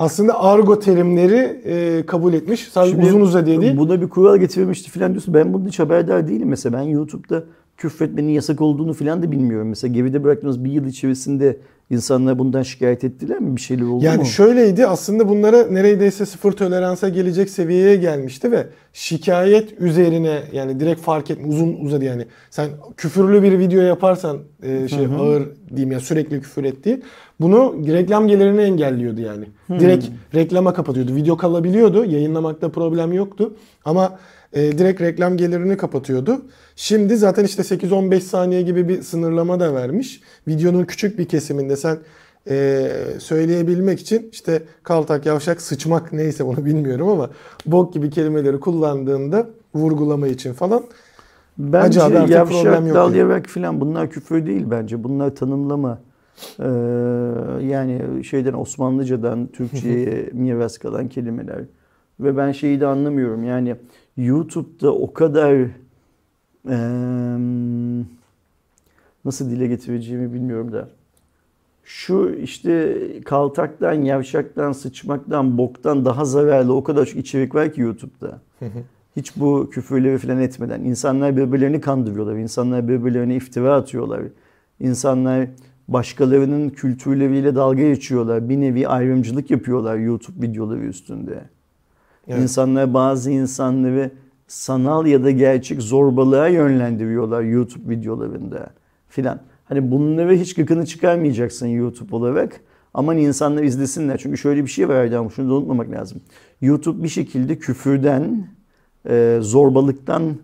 aslında 0.00 0.42
argo 0.42 0.78
terimleri 0.78 1.60
e, 1.64 2.06
kabul 2.06 2.32
etmiş. 2.32 2.68
Sadece 2.72 2.92
Şimdi, 2.92 3.06
uzun 3.06 3.20
uzadıya 3.20 3.60
değil. 3.60 3.76
Buna 3.76 4.00
bir 4.00 4.08
kural 4.08 4.36
getirilmişti 4.36 4.90
falan 4.90 5.10
diyorsun. 5.12 5.34
Ben 5.34 5.52
bunun 5.52 5.66
hiç 5.66 5.78
haberdar 5.78 6.28
değilim. 6.28 6.48
Mesela 6.48 6.78
ben 6.78 6.82
YouTube'da 6.82 7.44
küfretmenin 7.76 8.30
yasak 8.30 8.60
olduğunu 8.60 8.92
falan 8.92 9.22
da 9.22 9.32
bilmiyorum. 9.32 9.68
Mesela 9.68 9.94
geride 9.94 10.24
bıraktığımız 10.24 10.64
bir 10.64 10.72
yıl 10.72 10.86
içerisinde 10.86 11.56
insanlar 11.90 12.38
bundan 12.38 12.62
şikayet 12.62 13.04
ettiler 13.04 13.40
mi? 13.40 13.56
Bir 13.56 13.60
şeyler 13.60 13.82
oldu 13.82 14.04
yani 14.04 14.16
mu? 14.16 14.22
Yani 14.22 14.32
şöyleydi 14.32 14.86
aslında 14.86 15.28
bunlara 15.28 15.66
neredeyse 15.66 16.26
sıfır 16.26 16.52
toleransa 16.52 17.08
gelecek 17.08 17.50
seviyeye 17.50 17.96
gelmişti 17.96 18.52
ve 18.52 18.66
şikayet 18.92 19.80
üzerine 19.80 20.42
yani 20.52 20.80
direkt 20.80 21.00
fark 21.00 21.30
etme 21.30 21.46
uzun 21.46 21.76
uzadı 21.80 22.04
yani. 22.04 22.26
Sen 22.50 22.68
küfürlü 22.96 23.42
bir 23.42 23.58
video 23.58 23.82
yaparsan 23.82 24.38
e, 24.62 24.88
şey 24.88 25.04
hı 25.04 25.10
hı. 25.10 25.16
ağır 25.16 25.48
diyeyim 25.70 25.92
ya 25.92 26.00
sürekli 26.00 26.40
küfür 26.40 26.64
ettiği 26.64 27.02
bunu 27.40 27.74
reklam 27.86 28.28
gelirini 28.28 28.60
engelliyordu 28.60 29.20
yani. 29.20 29.44
Hmm. 29.66 29.80
Direkt 29.80 30.06
reklama 30.34 30.74
kapatıyordu. 30.74 31.14
Video 31.14 31.36
kalabiliyordu. 31.36 32.04
Yayınlamakta 32.04 32.68
problem 32.68 33.12
yoktu. 33.12 33.56
Ama 33.84 34.18
e, 34.52 34.78
direkt 34.78 35.00
reklam 35.00 35.36
gelirini 35.36 35.76
kapatıyordu. 35.76 36.42
Şimdi 36.76 37.16
zaten 37.16 37.44
işte 37.44 37.62
8-15 37.62 38.20
saniye 38.20 38.62
gibi 38.62 38.88
bir 38.88 39.02
sınırlama 39.02 39.60
da 39.60 39.74
vermiş. 39.74 40.20
Videonun 40.48 40.84
küçük 40.84 41.18
bir 41.18 41.24
kesiminde 41.24 41.76
sen 41.76 41.98
e, 42.48 42.88
söyleyebilmek 43.18 44.00
için 44.00 44.28
işte 44.32 44.62
kaltak, 44.82 45.26
yavşak, 45.26 45.60
sıçmak 45.60 46.12
neyse 46.12 46.46
bunu 46.46 46.64
bilmiyorum 46.64 47.08
ama 47.08 47.30
bok 47.66 47.94
gibi 47.94 48.10
kelimeleri 48.10 48.60
kullandığında 48.60 49.46
vurgulama 49.74 50.28
için 50.28 50.52
falan 50.52 50.82
Bence 51.58 52.00
yavşak, 52.00 52.94
dal 52.94 53.14
yarak 53.14 53.46
falan 53.46 53.80
bunlar 53.80 54.10
küfür 54.10 54.46
değil 54.46 54.64
bence. 54.70 55.04
Bunlar 55.04 55.34
tanımlama. 55.34 55.98
Ee, 56.58 56.64
yani 57.66 58.24
şeyden 58.24 58.52
Osmanlıcadan 58.52 59.46
Türkçe'ye 59.46 60.30
miras 60.32 60.78
kalan 60.78 61.08
kelimeler. 61.08 61.60
Ve 62.20 62.36
ben 62.36 62.52
şeyi 62.52 62.80
de 62.80 62.86
anlamıyorum 62.86 63.44
yani 63.44 63.76
YouTube'da 64.20 64.94
o 64.94 65.12
kadar 65.12 65.54
e, 66.68 66.78
nasıl 69.24 69.50
dile 69.50 69.66
getireceğimi 69.66 70.32
bilmiyorum 70.32 70.72
da 70.72 70.88
şu 71.84 72.36
işte 72.42 72.98
kaltaktan, 73.24 73.92
yavşaktan, 73.92 74.72
sıçmaktan, 74.72 75.58
boktan 75.58 76.04
daha 76.04 76.24
zararlı 76.24 76.74
o 76.74 76.84
kadar 76.84 77.06
çok 77.06 77.16
içerik 77.16 77.54
var 77.54 77.72
ki 77.72 77.80
YouTube'da. 77.80 78.40
Hiç 79.16 79.36
bu 79.36 79.70
küfürleri 79.70 80.18
falan 80.18 80.40
etmeden. 80.40 80.80
insanlar 80.80 81.36
birbirlerini 81.36 81.80
kandırıyorlar. 81.80 82.36
insanlar 82.36 82.88
birbirlerine 82.88 83.36
iftira 83.36 83.74
atıyorlar. 83.74 84.22
İnsanlar 84.80 85.48
başkalarının 85.88 86.70
kültürleriyle 86.70 87.54
dalga 87.54 87.82
geçiyorlar. 87.82 88.48
Bir 88.48 88.60
nevi 88.60 88.88
ayrımcılık 88.88 89.50
yapıyorlar 89.50 89.96
YouTube 89.96 90.46
videoları 90.46 90.84
üstünde. 90.84 91.44
Evet. 92.30 92.42
İnsanlar 92.42 92.94
bazı 92.94 93.30
insanları 93.30 94.10
sanal 94.48 95.06
ya 95.06 95.24
da 95.24 95.30
gerçek 95.30 95.82
zorbalığa 95.82 96.48
yönlendiriyorlar 96.48 97.42
YouTube 97.42 97.90
videolarında 97.90 98.70
filan. 99.08 99.40
Hani 99.64 99.90
bunları 99.90 100.34
hiç 100.34 100.54
gıkını 100.54 100.86
çıkarmayacaksın 100.86 101.66
YouTube 101.66 102.16
olarak. 102.16 102.60
Aman 102.94 103.18
insanlar 103.18 103.62
izlesinler. 103.62 104.18
Çünkü 104.18 104.38
şöyle 104.38 104.64
bir 104.64 104.70
şey 104.70 104.88
var 104.88 104.94
Erdem, 104.94 105.30
şunu 105.30 105.50
da 105.50 105.54
unutmamak 105.54 105.90
lazım. 105.90 106.20
YouTube 106.60 107.02
bir 107.02 107.08
şekilde 107.08 107.58
küfürden, 107.58 108.46
e, 109.08 109.38
zorbalıktan, 109.40 110.36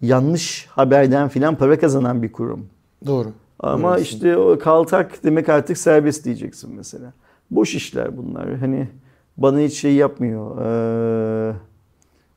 yanlış 0.00 0.66
haberden 0.70 1.28
filan 1.28 1.54
para 1.54 1.78
kazanan 1.78 2.22
bir 2.22 2.32
kurum. 2.32 2.66
Doğru. 3.06 3.28
Ama 3.60 3.92
Öyleysin. 3.92 4.14
işte 4.14 4.36
o 4.36 4.58
kaltak 4.58 5.24
demek 5.24 5.48
artık 5.48 5.78
serbest 5.78 6.24
diyeceksin 6.24 6.74
mesela. 6.74 7.12
Boş 7.50 7.74
işler 7.74 8.16
bunlar. 8.16 8.56
Hani 8.56 8.88
bana 9.38 9.58
hiç 9.58 9.80
şey 9.80 9.94
yapmıyor. 9.94 10.58
Ee, 10.64 11.54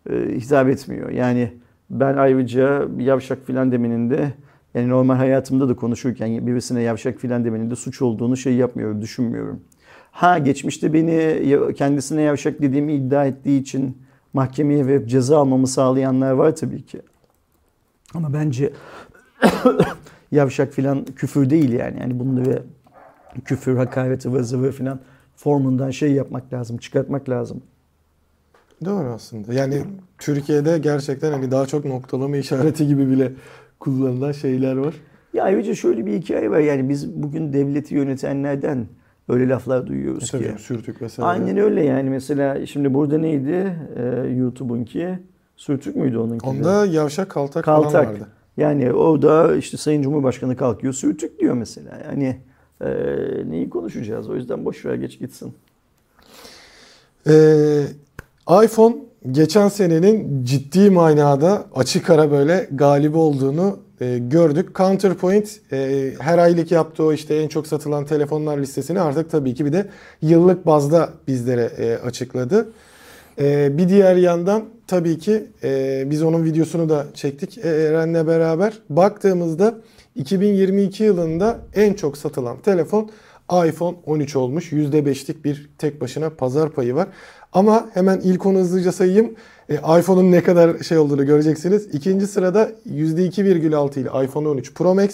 e, 0.09 0.13
hitap 0.15 0.69
etmiyor. 0.69 1.09
Yani 1.09 1.53
ben 1.89 2.17
ayrıca 2.17 2.87
yavşak 2.97 3.45
filan 3.45 3.71
demenin 3.71 4.09
de 4.09 4.33
Yani 4.73 4.89
normal 4.89 5.15
hayatımda 5.15 5.69
da 5.69 5.75
konuşurken 5.75 6.47
birisine 6.47 6.81
yavşak 6.81 7.19
filan 7.19 7.45
demenin 7.45 7.71
de 7.71 7.75
suç 7.75 8.01
olduğunu 8.01 8.37
şey 8.37 8.55
yapmıyorum, 8.55 9.01
düşünmüyorum. 9.01 9.59
Ha 10.11 10.37
geçmişte 10.37 10.93
beni 10.93 11.73
kendisine 11.75 12.21
yavşak 12.21 12.61
dediğimi 12.61 12.93
iddia 12.93 13.25
ettiği 13.25 13.61
için 13.61 13.97
mahkemeye 14.33 14.87
verip 14.87 15.09
ceza 15.09 15.37
almamı 15.37 15.67
sağlayanlar 15.67 16.31
var 16.31 16.55
tabii 16.55 16.81
ki. 16.81 17.01
Ama 18.13 18.33
bence 18.33 18.73
yavşak 20.31 20.73
filan 20.73 21.05
küfür 21.05 21.49
değil 21.49 21.71
yani. 21.71 21.99
Yani 21.99 22.19
bunları 22.19 22.63
küfür, 23.45 23.75
hakaret, 23.75 24.25
ıvır 24.25 24.71
filan 24.71 24.99
formundan 25.43 25.91
şey 25.91 26.11
yapmak 26.11 26.53
lazım, 26.53 26.77
çıkartmak 26.77 27.29
lazım. 27.29 27.61
Doğru 28.85 29.07
aslında. 29.07 29.53
Yani 29.53 29.83
Türkiye'de 30.17 30.77
gerçekten 30.77 31.31
hani 31.31 31.51
daha 31.51 31.65
çok 31.65 31.85
noktalama 31.85 32.37
işareti 32.37 32.87
gibi 32.87 33.09
bile 33.09 33.31
kullanılan 33.79 34.31
şeyler 34.31 34.75
var. 34.75 34.95
Ya 35.33 35.43
ayrıca 35.43 35.75
şöyle 35.75 36.05
bir 36.05 36.21
hikaye 36.21 36.51
var. 36.51 36.59
Yani 36.59 36.89
biz 36.89 37.13
bugün 37.23 37.53
devleti 37.53 37.95
yönetenlerden 37.95 38.87
öyle 39.29 39.49
laflar 39.49 39.87
duyuyoruz 39.87 40.23
e, 40.23 40.31
tabii, 40.31 40.55
ki. 40.55 40.63
Sürtük 40.63 41.01
vesaire. 41.01 41.29
Aynen 41.29 41.57
öyle 41.57 41.83
yani. 41.83 42.09
Mesela 42.09 42.65
şimdi 42.65 42.93
burada 42.93 43.17
neydi? 43.17 43.75
Ee, 43.95 44.29
YouTube'unki. 44.37 45.19
Sürtük 45.55 45.95
müydü 45.95 46.17
onunki? 46.17 46.47
Onda 46.47 46.85
yavşak 46.85 47.29
kaltak, 47.29 47.65
kaltak 47.65 47.91
falan 47.91 48.05
vardı. 48.05 48.27
Yani 48.57 48.93
orada 48.93 49.55
işte 49.55 49.77
Sayın 49.77 50.01
Cumhurbaşkanı 50.01 50.55
kalkıyor 50.55 50.93
sürtük 50.93 51.39
diyor 51.39 51.53
mesela. 51.53 52.01
Yani 52.05 52.37
e, 52.81 52.89
neyi 53.49 53.69
konuşacağız? 53.69 54.29
O 54.29 54.35
yüzden 54.35 54.65
boş 54.65 54.85
ver 54.85 54.95
geç 54.95 55.19
gitsin. 55.19 55.53
Ee, 57.27 57.83
iPhone 58.63 58.95
geçen 59.31 59.67
senenin 59.67 60.45
ciddi 60.45 60.89
manada 60.89 61.65
açık 61.75 62.09
ara 62.09 62.31
böyle 62.31 62.67
galibi 62.71 63.17
olduğunu 63.17 63.79
e, 64.01 64.17
gördük. 64.17 64.75
Counterpoint 64.75 65.59
e, 65.71 66.11
her 66.19 66.37
aylık 66.37 66.71
yaptığı 66.71 67.13
işte 67.13 67.35
en 67.35 67.47
çok 67.47 67.67
satılan 67.67 68.05
telefonlar 68.05 68.57
listesini 68.57 68.99
artık 68.99 69.31
tabii 69.31 69.53
ki 69.53 69.65
bir 69.65 69.73
de 69.73 69.87
yıllık 70.21 70.65
bazda 70.65 71.09
bizlere 71.27 71.71
e, 71.77 71.95
açıkladı. 71.95 72.69
E, 73.39 73.77
bir 73.77 73.89
diğer 73.89 74.15
yandan 74.15 74.63
tabii 74.87 75.19
ki 75.19 75.43
e, 75.63 76.03
biz 76.05 76.23
onun 76.23 76.43
videosunu 76.43 76.89
da 76.89 77.05
çektik 77.13 77.57
e, 77.57 77.69
Eren'le 77.69 78.27
beraber. 78.27 78.73
Baktığımızda 78.89 79.75
2022 80.15 81.03
yılında 81.03 81.59
en 81.75 81.93
çok 81.93 82.17
satılan 82.17 82.61
telefon 82.61 83.09
iPhone 83.67 83.97
13 84.05 84.35
olmuş. 84.35 84.71
%5'lik 84.71 85.45
bir 85.45 85.69
tek 85.77 86.01
başına 86.01 86.29
pazar 86.29 86.69
payı 86.69 86.95
var. 86.95 87.07
Ama 87.53 87.89
hemen 87.93 88.19
ilk 88.19 88.45
onu 88.45 88.59
hızlıca 88.59 88.91
sayayım. 88.91 89.35
E, 89.69 89.75
iPhone'un 89.75 90.31
ne 90.31 90.43
kadar 90.43 90.79
şey 90.79 90.97
olduğunu 90.97 91.25
göreceksiniz. 91.25 91.87
İkinci 91.95 92.27
sırada 92.27 92.71
%2,6 92.89 93.99
ile 93.99 94.25
iPhone 94.25 94.47
13 94.47 94.73
Pro 94.73 94.95
Max. 94.95 95.09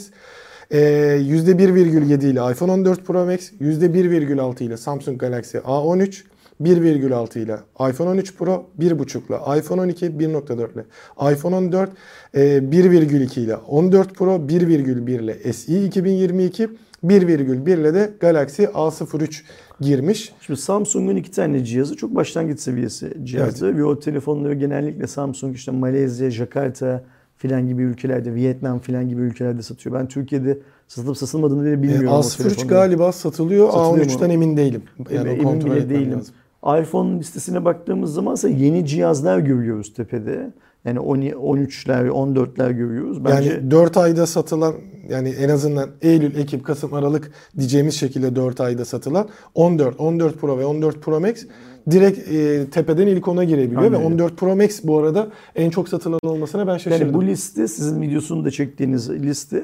E, 0.71 0.79
%1,7 0.79 2.25
ile 2.25 2.51
iPhone 2.51 2.71
14 2.71 3.05
Pro 3.05 3.25
Max. 3.25 3.51
%1,6 3.61 4.63
ile 4.63 4.77
Samsung 4.77 5.19
Galaxy 5.19 5.57
A13. 5.57 6.23
1,6 6.61 7.39
ile 7.39 7.57
iPhone 7.89 8.09
13 8.09 8.35
Pro, 8.37 8.65
1,5 8.79 9.27
ile 9.27 9.59
iPhone 9.59 9.81
12, 9.81 10.05
1.4 10.05 10.73
ile 10.73 10.85
iPhone 11.33 11.55
14, 11.55 11.91
1,2 12.33 13.39
ile 13.39 13.55
14 13.55 14.15
Pro, 14.15 14.35
1,1 14.35 15.23
ile 15.23 15.53
SE 15.53 15.83
2022, 15.83 16.69
1,1 17.05 17.79
ile 17.79 17.93
de 17.93 18.13
Galaxy 18.19 18.63
A03 18.63 19.41
girmiş. 19.81 20.33
Şimdi 20.41 20.59
Samsung'un 20.59 21.15
iki 21.15 21.31
tane 21.31 21.65
cihazı 21.65 21.95
çok 21.95 22.15
başlangıç 22.15 22.59
seviyesi 22.59 23.13
cihazı 23.23 23.65
evet. 23.65 23.77
ve 23.77 23.83
o 23.83 23.99
telefonları 23.99 24.53
genellikle 24.53 25.07
Samsung 25.07 25.55
işte 25.55 25.71
Malezya, 25.71 26.31
Jakarta 26.31 27.03
filan 27.37 27.67
gibi 27.67 27.81
ülkelerde, 27.81 28.35
Vietnam 28.35 28.79
filan 28.79 29.09
gibi 29.09 29.21
ülkelerde 29.21 29.61
satıyor. 29.61 29.95
Ben 29.95 30.07
Türkiye'de 30.07 30.59
satılıp 30.87 31.17
satılmadığını 31.17 31.65
bile 31.65 31.83
bilmiyorum. 31.83 32.07
E, 32.07 32.11
A03 32.11 32.67
galiba 32.67 33.11
satılıyor. 33.11 33.71
satılıyor 33.71 34.07
A13'ten 34.07 34.29
emin 34.29 34.57
değilim. 34.57 34.83
Yani 35.11 35.29
emin 35.29 35.65
bile 35.65 35.89
değilim. 35.89 36.11
Lazım 36.11 36.35
iPhone 36.63 37.19
listesine 37.19 37.65
baktığımız 37.65 38.13
zaman 38.13 38.33
ise 38.33 38.49
yeni 38.49 38.85
cihazlar 38.85 39.39
görüyoruz 39.39 39.93
tepede. 39.93 40.51
Yani 40.85 40.99
13'ler, 40.99 42.07
14'ler 42.07 42.73
görüyoruz. 42.73 43.25
Bence... 43.25 43.49
Yani 43.49 43.71
4 43.71 43.97
ayda 43.97 44.25
satılan 44.25 44.73
yani 45.09 45.29
en 45.29 45.49
azından 45.49 45.89
Eylül, 46.01 46.35
Ekim, 46.35 46.63
Kasım, 46.63 46.93
Aralık 46.93 47.31
diyeceğimiz 47.57 47.95
şekilde 47.95 48.35
4 48.35 48.61
ayda 48.61 48.85
satılan 48.85 49.29
14, 49.55 49.99
14 49.99 50.37
Pro 50.37 50.57
ve 50.57 50.65
14 50.65 51.01
Pro 51.01 51.19
Max 51.19 51.45
direkt 51.91 52.31
e, 52.31 52.69
tepeden 52.69 53.07
ilk 53.07 53.27
ona 53.27 53.43
girebiliyor 53.43 53.81
Aynen. 53.81 54.01
ve 54.01 54.05
14 54.05 54.37
Pro 54.37 54.55
Max 54.55 54.83
bu 54.83 54.97
arada 54.97 55.27
en 55.55 55.69
çok 55.69 55.89
satılan 55.89 56.19
olmasına 56.23 56.67
ben 56.67 56.77
şaşırdım. 56.77 57.07
Yani 57.07 57.13
bu 57.13 57.25
liste 57.25 57.67
sizin 57.67 58.01
videosunu 58.01 58.45
da 58.45 58.51
çektiğiniz 58.51 59.09
liste 59.09 59.63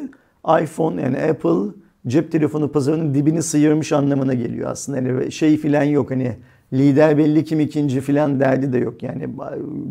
iPhone 0.62 1.02
yani 1.02 1.18
Apple 1.18 1.72
cep 2.08 2.32
telefonu 2.32 2.72
pazarının 2.72 3.14
dibini 3.14 3.44
sıyırmış 3.44 3.92
anlamına 3.92 4.34
geliyor 4.34 4.72
aslında. 4.72 4.98
Yani 4.98 5.32
şey 5.32 5.58
filan 5.58 5.84
yok 5.84 6.12
hani 6.12 6.36
lider 6.74 7.18
belli 7.18 7.44
kim 7.44 7.60
ikinci 7.60 8.02
filan 8.02 8.40
derdi 8.40 8.74
de 8.74 8.78
yok. 8.78 9.04
Yani 9.04 9.30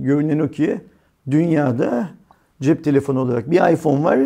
görünen 0.02 0.38
o 0.38 0.48
ki 0.48 0.80
dünyada 1.30 2.08
cep 2.60 2.84
telefonu 2.84 3.20
olarak 3.20 3.50
bir 3.50 3.72
iPhone 3.72 4.04
var 4.04 4.18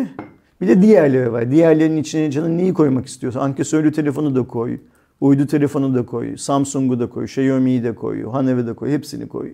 bir 0.61 0.67
de 0.67 0.81
diğerleri 0.81 1.31
var. 1.31 1.51
Diğerlerinin 1.51 1.97
içine 1.97 2.31
canın 2.31 2.57
neyi 2.57 2.73
koymak 2.73 3.05
istiyorsa 3.05 3.39
ankesörlü 3.39 3.91
telefonu 3.91 4.35
da 4.35 4.47
koy, 4.47 4.77
uydu 5.21 5.47
telefonu 5.47 5.95
da 5.95 6.05
koy, 6.05 6.37
Samsung'u 6.37 6.99
da 6.99 7.09
koy, 7.09 7.25
Xiaomi'yi 7.25 7.83
de 7.83 7.95
koy, 7.95 8.23
Honeyw'i 8.23 8.67
de 8.67 8.73
koy, 8.73 8.91
hepsini 8.91 9.27
koy. 9.27 9.51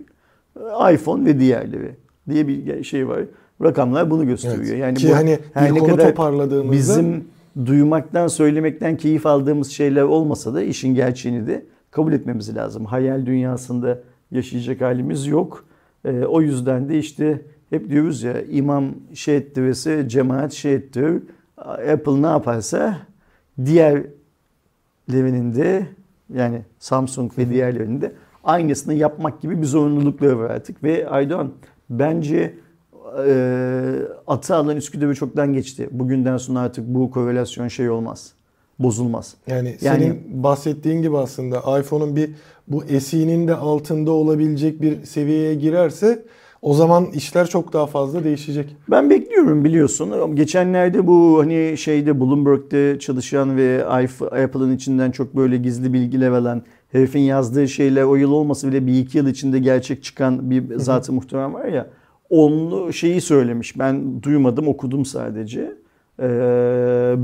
iPhone 0.94 1.26
ve 1.26 1.40
diğerleri 1.40 1.92
diye 2.30 2.48
bir 2.48 2.84
şey 2.84 3.08
var. 3.08 3.20
Rakamlar 3.64 4.12
bunu 4.12 4.26
gösteriyor. 4.26 4.66
Evet. 4.66 4.80
Yani 4.80 4.98
Ki 4.98 5.10
bu, 5.10 5.16
hani 5.16 5.40
her 5.54 5.74
ne 5.74 5.80
kadar 5.80 6.08
toparladığımızda 6.08 6.72
bizim 6.72 7.24
duymaktan, 7.66 8.28
söylemekten 8.28 8.98
keyif 8.98 9.26
aldığımız 9.26 9.72
şeyler 9.72 10.02
olmasa 10.02 10.54
da 10.54 10.62
işin 10.62 10.96
gerçeğini 10.96 11.48
de 11.48 11.66
kabul 11.94 12.14
etmemiz 12.14 12.56
lazım. 12.56 12.86
Hayal 12.86 13.26
dünyasında 13.26 14.00
yaşayacak 14.32 14.82
halimiz 14.82 15.28
yok. 15.28 15.66
E, 16.06 16.26
o 16.26 16.42
yüzden 16.42 16.90
de 16.90 16.98
işte 16.98 17.42
hep 17.70 17.90
diyoruz 17.90 18.24
ya 18.24 18.42
imam 18.42 18.86
şey 19.14 19.38
ettirirse 19.38 20.10
cemaat 20.10 20.54
şey 20.54 20.74
ettirir. 20.74 21.24
Apple 21.94 22.22
ne 22.22 22.28
yaparsa 22.28 22.98
diğerlerinin 23.66 25.56
de 25.56 25.88
yani 26.34 26.62
Samsung 26.80 27.38
ve 27.38 27.50
diğerlerinin 27.50 28.02
de 28.02 28.12
aynısını 28.44 28.94
yapmak 28.94 29.42
gibi 29.42 29.62
bir 29.62 29.66
zorunlulukları 29.66 30.40
var 30.40 30.50
artık. 30.50 30.84
Ve 30.84 31.10
Aydoğan 31.10 31.52
bence 31.90 32.54
e, 33.28 33.94
atı 34.28 34.56
alan 34.56 34.78
Üsküdar'ı 34.78 35.16
çoktan 35.16 35.54
geçti. 35.54 35.88
Bugünden 35.92 36.38
sonra 36.38 36.60
artık 36.60 36.88
bu 36.88 37.12
korelasyon 37.12 37.68
şey 37.68 37.90
olmaz 37.90 38.34
bozulmaz. 38.84 39.36
Yani, 39.48 39.78
yani 39.82 40.04
senin 40.04 40.44
bahsettiğin 40.44 41.02
gibi 41.02 41.18
aslında 41.18 41.80
iPhone'un 41.80 42.16
bir 42.16 42.30
bu 42.68 42.84
SE'nin 43.00 43.48
de 43.48 43.56
altında 43.56 44.12
olabilecek 44.12 44.82
bir 44.82 45.04
seviyeye 45.04 45.56
girerse 45.56 46.26
o 46.62 46.74
zaman 46.74 47.06
işler 47.06 47.48
çok 47.48 47.74
daha 47.74 47.86
fazla 47.88 48.24
değişecek. 48.24 48.76
Ben 48.92 49.10
bekliyorum 49.10 49.64
biliyorsun. 49.64 50.36
Geçenlerde 50.36 51.08
bu 51.08 51.40
hani 51.40 51.78
şeyde 51.78 52.20
Bloomberg'de 52.20 53.00
çalışan 53.00 53.58
ve 53.58 53.86
Apple'ın 53.86 54.76
içinden 54.76 55.12
çok 55.12 55.36
böyle 55.36 55.58
gizli 55.58 55.94
bilgiler 55.94 56.32
alan 56.32 56.62
herifin 56.92 57.20
yazdığı 57.20 57.68
şeyler 57.68 58.04
o 58.04 58.16
yıl 58.16 58.32
olmasa 58.32 58.68
bile 58.68 58.88
bir 58.88 59.00
iki 59.00 59.18
yıl 59.18 59.28
içinde 59.28 59.60
gerçek 59.60 60.04
çıkan 60.04 60.52
bir 60.52 60.76
zatı 60.76 61.14
muhtemelen 61.14 61.54
var 61.54 61.66
ya. 61.66 61.88
Onun 62.30 62.92
şeyi 62.92 63.22
söylemiş. 63.22 63.80
Ben 63.80 64.24
duymadım 64.24 64.68
okudum 64.68 65.06
sadece. 65.06 65.83
Ee, 66.20 66.26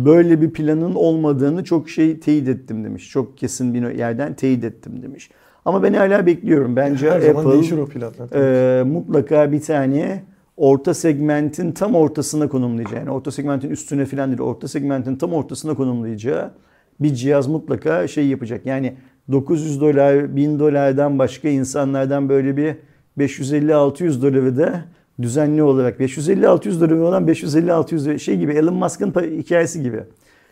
böyle 0.06 0.42
bir 0.42 0.52
planın 0.52 0.96
olmadığını 0.96 1.64
çok 1.64 1.90
şey 1.90 2.20
teyit 2.20 2.48
ettim 2.48 2.84
demiş. 2.84 3.10
Çok 3.10 3.38
kesin 3.38 3.74
bir 3.74 3.96
yerden 3.96 4.34
teyit 4.34 4.64
ettim 4.64 5.02
demiş. 5.02 5.30
Ama 5.66 5.84
ben 5.84 5.94
hala 5.94 6.26
bekliyorum. 6.26 6.76
Bence 6.76 7.12
Her 7.12 7.30
Apple 7.30 7.52
değişir 7.52 7.78
o 7.78 7.86
planlar. 7.86 8.80
E, 8.80 8.84
mutlaka 8.84 9.52
bir 9.52 9.62
tane 9.62 10.24
orta 10.58 10.94
segmentin 10.94 11.72
tam 11.72 11.96
ortasına 11.96 12.50
konumlayacağı, 12.50 13.00
yani 13.00 13.10
orta 13.10 13.32
segmentin 13.32 13.70
üstüne 13.70 14.06
falan 14.06 14.30
değil, 14.30 14.42
orta 14.42 14.68
segmentin 14.68 15.16
tam 15.16 15.34
ortasına 15.34 15.74
konumlayacağı 15.74 16.52
bir 17.00 17.14
cihaz 17.14 17.48
mutlaka 17.48 18.08
şey 18.08 18.28
yapacak. 18.28 18.66
Yani 18.66 18.94
900 19.32 19.82
dolar, 19.82 20.36
1000 20.36 20.60
dolardan 20.60 21.20
başka 21.20 21.50
insanlardan 21.50 22.30
böyle 22.30 22.58
bir 22.58 22.76
550-600 23.18 24.22
doları 24.22 24.58
da 24.58 24.82
düzenli 25.22 25.64
olarak 25.64 26.00
550-600 26.00 26.80
doları 26.80 27.06
olan 27.06 27.28
550-600 27.28 28.20
şey 28.20 28.38
gibi 28.38 28.54
Elon 28.54 28.74
Musk'ın 28.74 29.14
hikayesi 29.38 29.84
gibi. 29.84 30.04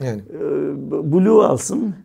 Yani. 0.03 0.22
Ee, 0.34 1.11
Blue 1.11 1.43
alsın, 1.43 1.95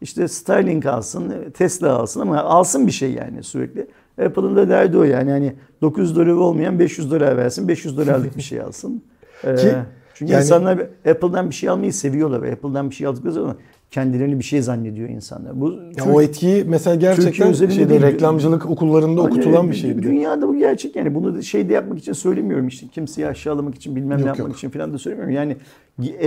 işte 0.00 0.28
Starlink 0.28 0.86
alsın, 0.86 1.34
Tesla 1.54 1.92
alsın 1.92 2.20
ama 2.20 2.38
alsın 2.38 2.86
bir 2.86 2.92
şey 2.92 3.12
yani 3.12 3.42
sürekli. 3.42 3.86
Apple'ın 4.24 4.56
da 4.56 4.68
derdi 4.68 4.98
o 4.98 5.02
yani. 5.02 5.30
yani 5.30 5.54
900 5.82 6.16
dolar 6.16 6.26
olmayan 6.26 6.78
500 6.78 7.10
dolar 7.10 7.36
versin, 7.36 7.68
500 7.68 7.96
dolarlık 7.96 8.36
bir 8.36 8.42
şey 8.42 8.60
alsın. 8.60 9.02
Ee, 9.44 9.54
Ki, 9.54 9.74
çünkü 10.14 10.32
yani, 10.32 10.42
insanlar 10.42 10.78
Apple'dan 11.10 11.50
bir 11.50 11.54
şey 11.54 11.68
almayı 11.68 11.92
seviyorlar 11.92 12.42
ve 12.42 12.52
Apple'dan 12.52 12.90
bir 12.90 12.94
şey 12.94 13.06
aldıkları 13.06 13.32
zaman 13.32 13.56
kendilerini 13.92 14.38
bir 14.38 14.44
şey 14.44 14.62
zannediyor 14.62 15.08
insanlar. 15.08 15.60
Bu 15.60 15.70
Ya 15.72 15.90
Türk- 16.04 16.06
o 16.14 16.22
etkiyi 16.22 16.64
mesela 16.64 16.96
gerçekten 16.96 17.52
şeyde 17.52 17.88
değil. 17.88 18.02
reklamcılık 18.02 18.66
okullarında 18.70 19.22
Hani 19.24 19.32
okutulan 19.32 19.70
bir 19.70 19.76
şey 19.76 19.96
bir. 19.96 20.02
Dünyada 20.02 20.48
bu 20.48 20.56
gerçek 20.58 20.96
yani 20.96 21.14
bunu 21.14 21.42
şey 21.42 21.68
de 21.68 21.72
yapmak 21.72 21.98
için 21.98 22.12
söylemiyorum 22.12 22.68
işte 22.68 22.86
kimseyi 22.88 23.26
aşağılamak 23.26 23.74
için 23.74 23.96
bilmem 23.96 24.18
Yok, 24.18 24.24
ne 24.24 24.28
yapmak 24.28 24.48
yok. 24.48 24.56
için 24.58 24.70
falan 24.70 24.92
da 24.92 24.98
söylemiyorum. 24.98 25.34
Yani 25.34 25.56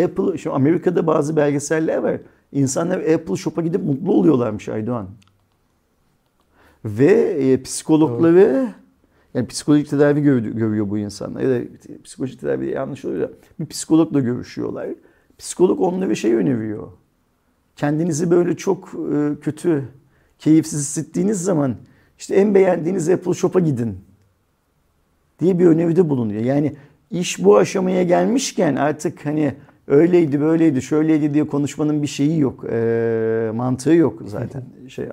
Apple 0.03 0.37
şu 0.37 0.53
Amerika'da 0.53 1.07
bazı 1.07 1.35
belgeseller 1.35 1.97
var. 1.97 2.17
İnsanlar 2.51 2.97
Apple 2.99 3.35
Shop'a 3.35 3.61
gidip 3.61 3.83
mutlu 3.83 4.13
oluyorlarmış 4.13 4.69
Aydoğan. 4.69 5.07
Ve 6.85 7.11
e, 7.11 7.61
psikologları 7.61 8.67
yani 9.33 9.47
psikolojik 9.47 9.89
tedavi 9.89 10.21
gör- 10.21 10.39
görüyor 10.39 10.89
bu 10.89 10.97
insanlar. 10.97 11.41
Ya 11.41 11.49
da 11.49 11.63
psikolojik 12.03 12.41
tedavi 12.41 12.69
yanlış 12.71 13.05
oluyor. 13.05 13.29
Bir 13.59 13.65
psikologla 13.65 14.19
görüşüyorlar. 14.19 14.87
Psikolog 15.37 15.81
onlara 15.81 16.15
şey 16.15 16.33
öneriyor. 16.35 16.87
Kendinizi 17.75 18.31
böyle 18.31 18.57
çok 18.57 18.87
e, 19.13 19.39
kötü, 19.41 19.83
keyifsiz 20.39 20.79
hissettiğiniz 20.79 21.41
zaman 21.41 21.75
işte 22.17 22.35
en 22.35 22.55
beğendiğiniz 22.55 23.09
Apple 23.09 23.33
Shop'a 23.33 23.59
gidin 23.59 23.97
diye 25.39 25.59
bir 25.59 25.65
öneride 25.65 26.09
bulunuyor. 26.09 26.41
Yani 26.41 26.75
iş 27.11 27.43
bu 27.43 27.57
aşamaya 27.57 28.03
gelmişken 28.03 28.75
artık 28.75 29.25
hani 29.25 29.53
öyleydi 29.87 30.41
böyleydi 30.41 30.81
şöyleydi 30.81 31.33
diye 31.33 31.47
konuşmanın 31.47 32.01
bir 32.01 32.07
şeyi 32.07 32.39
yok. 32.39 32.65
E, 32.71 33.51
mantığı 33.55 33.93
yok 33.93 34.21
zaten. 34.25 34.63
şey 34.87 35.09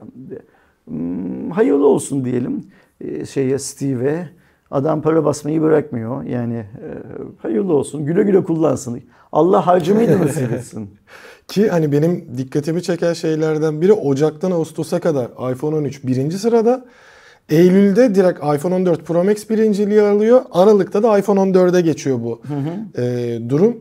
Hmm, 0.85 1.51
hayırlı 1.51 1.87
olsun 1.87 2.25
diyelim 2.25 2.65
e, 3.01 3.27
şeye 3.27 3.59
Steve'e. 3.59 4.29
Adam 4.71 5.03
para 5.03 5.25
basmayı 5.25 5.63
bırakmıyor. 5.63 6.23
Yani 6.23 6.55
e, 6.55 6.89
hayırlı 7.39 7.75
olsun. 7.75 8.07
Güle 8.07 8.23
güle 8.23 8.45
kullansın. 8.45 9.01
Allah 9.33 9.67
harcamayı 9.67 10.09
da 10.09 10.21
nasip 10.21 10.53
etsin. 10.53 10.91
Ki 11.53 11.69
hani 11.69 11.93
benim 11.93 12.25
dikkatimi 12.37 12.83
çeken 12.83 13.13
şeylerden 13.13 13.81
biri 13.81 13.93
Ocak'tan 13.93 14.51
Ağustos'a 14.51 15.01
kadar 15.01 15.53
iPhone 15.53 15.77
13 15.77 16.05
birinci 16.05 16.39
sırada. 16.39 16.85
Eylül'de 17.49 18.15
direkt 18.15 18.39
iPhone 18.39 18.75
14 18.75 19.05
Pro 19.05 19.25
Max 19.25 19.51
birinciliği 19.51 20.03
alıyor. 20.03 20.43
Aralık'ta 20.53 21.03
da 21.03 21.19
iPhone 21.19 21.41
14'e 21.41 21.81
geçiyor 21.81 22.19
bu 22.21 22.43
e, 22.97 23.39
durum. 23.49 23.77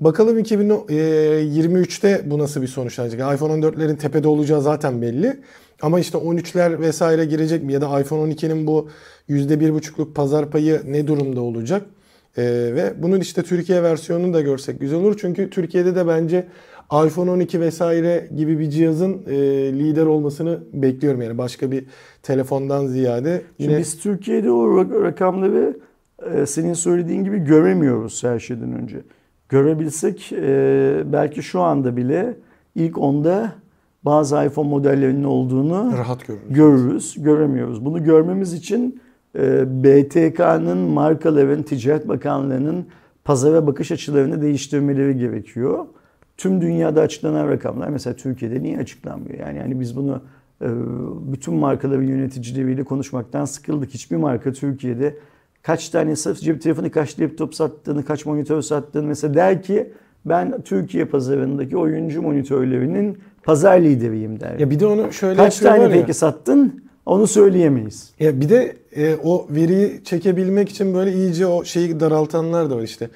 Bakalım 0.00 0.38
2023'te 0.38 2.22
bu 2.24 2.38
nasıl 2.38 2.62
bir 2.62 2.66
sonuçlanacak? 2.66 3.34
iPhone 3.34 3.52
14'lerin 3.52 3.96
tepede 3.96 4.28
olacağı 4.28 4.62
zaten 4.62 5.02
belli. 5.02 5.40
Ama 5.82 6.00
işte 6.00 6.18
13'ler 6.18 6.80
vesaire 6.80 7.24
girecek 7.24 7.62
mi? 7.62 7.72
Ya 7.72 7.80
da 7.80 8.00
iPhone 8.00 8.32
12'nin 8.32 8.66
bu 8.66 8.88
%1,5'luk 9.28 10.14
pazar 10.14 10.50
payı 10.50 10.82
ne 10.86 11.06
durumda 11.06 11.40
olacak? 11.40 11.82
Ee, 12.38 12.42
ve 12.74 12.92
bunun 12.98 13.20
işte 13.20 13.42
Türkiye 13.42 13.82
versiyonunu 13.82 14.34
da 14.34 14.40
görsek 14.40 14.80
güzel 14.80 14.98
olur. 14.98 15.18
Çünkü 15.20 15.50
Türkiye'de 15.50 15.94
de 15.94 16.06
bence 16.06 16.46
iPhone 16.92 17.30
12 17.30 17.60
vesaire 17.60 18.28
gibi 18.36 18.58
bir 18.58 18.70
cihazın 18.70 19.22
e, 19.26 19.34
lider 19.72 20.06
olmasını 20.06 20.58
bekliyorum. 20.72 21.22
Yani 21.22 21.38
başka 21.38 21.70
bir 21.70 21.84
telefondan 22.22 22.86
ziyade. 22.86 23.42
Şimdi 23.56 23.70
Yine 23.72 23.78
biz 23.80 23.98
Türkiye'de 24.00 24.50
o 24.50 24.64
rak- 24.66 25.02
rakamları 25.02 25.76
e, 26.34 26.46
senin 26.46 26.72
söylediğin 26.74 27.24
gibi 27.24 27.38
göremiyoruz 27.38 28.24
her 28.24 28.38
şeyden 28.38 28.72
önce. 28.72 28.96
Görebilsek 29.48 30.32
e, 30.32 31.02
belki 31.12 31.42
şu 31.42 31.60
anda 31.60 31.96
bile 31.96 32.36
ilk 32.74 32.98
onda 32.98 33.52
bazı 34.04 34.44
iPhone 34.44 34.68
modellerinin 34.68 35.24
olduğunu 35.24 35.92
rahat 35.98 36.26
görürüz. 36.26 36.48
görürüz, 36.50 37.14
göremiyoruz. 37.18 37.84
Bunu 37.84 38.04
görmemiz 38.04 38.52
için 38.52 39.00
e, 39.38 39.64
BTK'nın, 39.84 40.78
markaların, 40.78 41.62
Ticaret 41.62 42.08
Bakanlığı'nın 42.08 42.86
pazara 43.24 43.66
bakış 43.66 43.92
açılarını 43.92 44.42
değiştirmeleri 44.42 45.18
gerekiyor. 45.18 45.86
Tüm 46.42 46.60
dünyada 46.60 47.00
açıklanan 47.00 47.48
rakamlar 47.48 47.88
mesela 47.88 48.16
Türkiye'de 48.16 48.62
niye 48.62 48.78
açıklanmıyor? 48.78 49.38
Yani 49.38 49.58
yani 49.58 49.80
biz 49.80 49.96
bunu 49.96 50.22
e, 50.62 50.66
bütün 51.32 51.54
markaların 51.54 52.02
yöneticileriyle 52.02 52.84
konuşmaktan 52.84 53.44
sıkıldık. 53.44 53.90
Hiçbir 53.90 54.16
marka 54.16 54.52
Türkiye'de 54.52 55.16
kaç 55.62 55.88
tane 55.88 56.16
sırf 56.16 56.40
cep 56.40 56.62
telefonu, 56.62 56.90
kaç 56.90 57.20
laptop 57.20 57.54
sattığını, 57.54 58.04
kaç 58.04 58.26
monitör 58.26 58.62
sattığını 58.62 59.06
mesela 59.06 59.34
der 59.34 59.62
ki 59.62 59.92
ben 60.24 60.62
Türkiye 60.62 61.04
pazarındaki 61.04 61.76
oyuncu 61.76 62.22
monitörlerinin 62.22 63.18
pazar 63.42 63.80
lideriyim 63.80 64.40
der. 64.40 64.58
Ya 64.58 64.70
bir 64.70 64.80
de 64.80 64.86
onu 64.86 65.12
şöyle 65.12 65.36
Kaç 65.36 65.58
tane 65.58 65.82
ya. 65.82 65.90
peki 65.90 66.14
sattın? 66.14 66.84
Onu 67.06 67.26
söyleyemeyiz. 67.26 68.14
Ya 68.20 68.40
bir 68.40 68.48
de 68.48 68.76
e, 68.96 69.16
o 69.24 69.46
veriyi 69.50 70.04
çekebilmek 70.04 70.68
için 70.68 70.94
böyle 70.94 71.12
iyice 71.12 71.46
o 71.46 71.64
şeyi 71.64 72.00
daraltanlar 72.00 72.70
da 72.70 72.76
var 72.76 72.82
işte. 72.82 73.10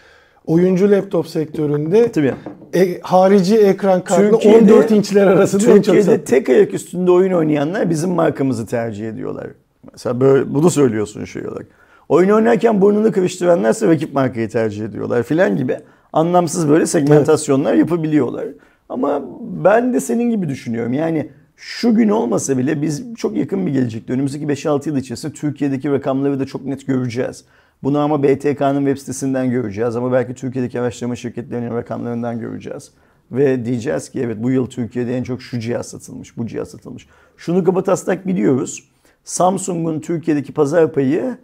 Oyuncu 0.47 0.91
laptop 0.91 1.29
sektöründe 1.29 2.13
Tabii. 2.13 2.35
e, 2.75 3.01
harici 3.03 3.57
ekran 3.57 4.05
kartlı 4.05 4.31
Türkiye'de- 4.31 4.73
14 4.75 4.91
inçler 4.91 5.27
arasında 5.27 5.63
en 5.63 5.67
çok 5.67 5.85
Türkiye'de 5.85 6.03
sattı. 6.03 6.25
tek 6.25 6.49
ayak 6.49 6.75
üstünde 6.75 7.11
oyun 7.11 7.33
oynayanlar 7.33 7.91
bizim 7.91 8.11
markamızı 8.11 8.67
tercih 8.67 9.09
ediyorlar. 9.09 9.47
Mesela 9.93 10.21
böyle 10.21 10.55
bunu 10.55 10.71
söylüyorsun 10.71 11.25
şey 11.25 11.47
olarak. 11.49 11.67
Oyun 12.09 12.31
oynarken 12.31 12.81
burnunu 12.81 13.13
kıvıştıranlarsa 13.13 13.87
rakip 13.89 14.15
markayı 14.15 14.49
tercih 14.49 14.85
ediyorlar 14.85 15.23
filan 15.23 15.57
gibi 15.57 15.77
anlamsız 16.13 16.69
böyle 16.69 16.87
segmentasyonlar 16.87 17.75
yapabiliyorlar. 17.75 18.45
Ama 18.89 19.23
ben 19.65 19.95
de 19.95 20.01
senin 20.01 20.31
gibi 20.31 20.49
düşünüyorum. 20.49 20.93
Yani 20.93 21.29
şu 21.57 21.95
gün 21.95 22.09
olmasa 22.09 22.59
bile 22.59 22.83
biz 22.83 23.15
çok 23.15 23.37
yakın 23.37 23.67
bir 23.67 23.73
gelecekte 23.73 24.13
önümüzdeki 24.13 24.47
5-6 24.47 24.89
yıl 24.89 24.97
içerisinde 24.97 25.33
Türkiye'deki 25.33 25.91
rakamları 25.91 26.41
da 26.41 26.45
çok 26.47 26.65
net 26.65 26.87
göreceğiz. 26.87 27.45
Bunu 27.83 27.99
ama 27.99 28.23
BTK'nın 28.23 28.85
web 28.85 28.99
sitesinden 28.99 29.51
göreceğiz 29.51 29.97
ama 29.97 30.13
belki 30.13 30.35
Türkiye'deki 30.35 30.81
araştırma 30.81 31.17
şirketlerinin 31.17 31.71
rakamlarından 31.71 32.41
göreceğiz. 32.41 32.91
Ve 33.33 33.65
diyeceğiz 33.65 34.09
ki 34.09 34.21
evet 34.21 34.37
bu 34.43 34.51
yıl 34.51 34.67
Türkiye'de 34.67 35.19
en 35.19 35.23
çok 35.23 35.43
şu 35.43 35.59
cihaz 35.59 35.87
satılmış, 35.89 36.37
bu 36.37 36.47
cihaz 36.47 36.69
satılmış. 36.69 37.07
Şunu 37.37 37.65
kabataslak 37.65 38.27
biliyoruz. 38.27 38.85
Samsung'un 39.25 40.01
Türkiye'deki 40.01 40.53
pazar 40.53 40.93
payı 40.93 41.39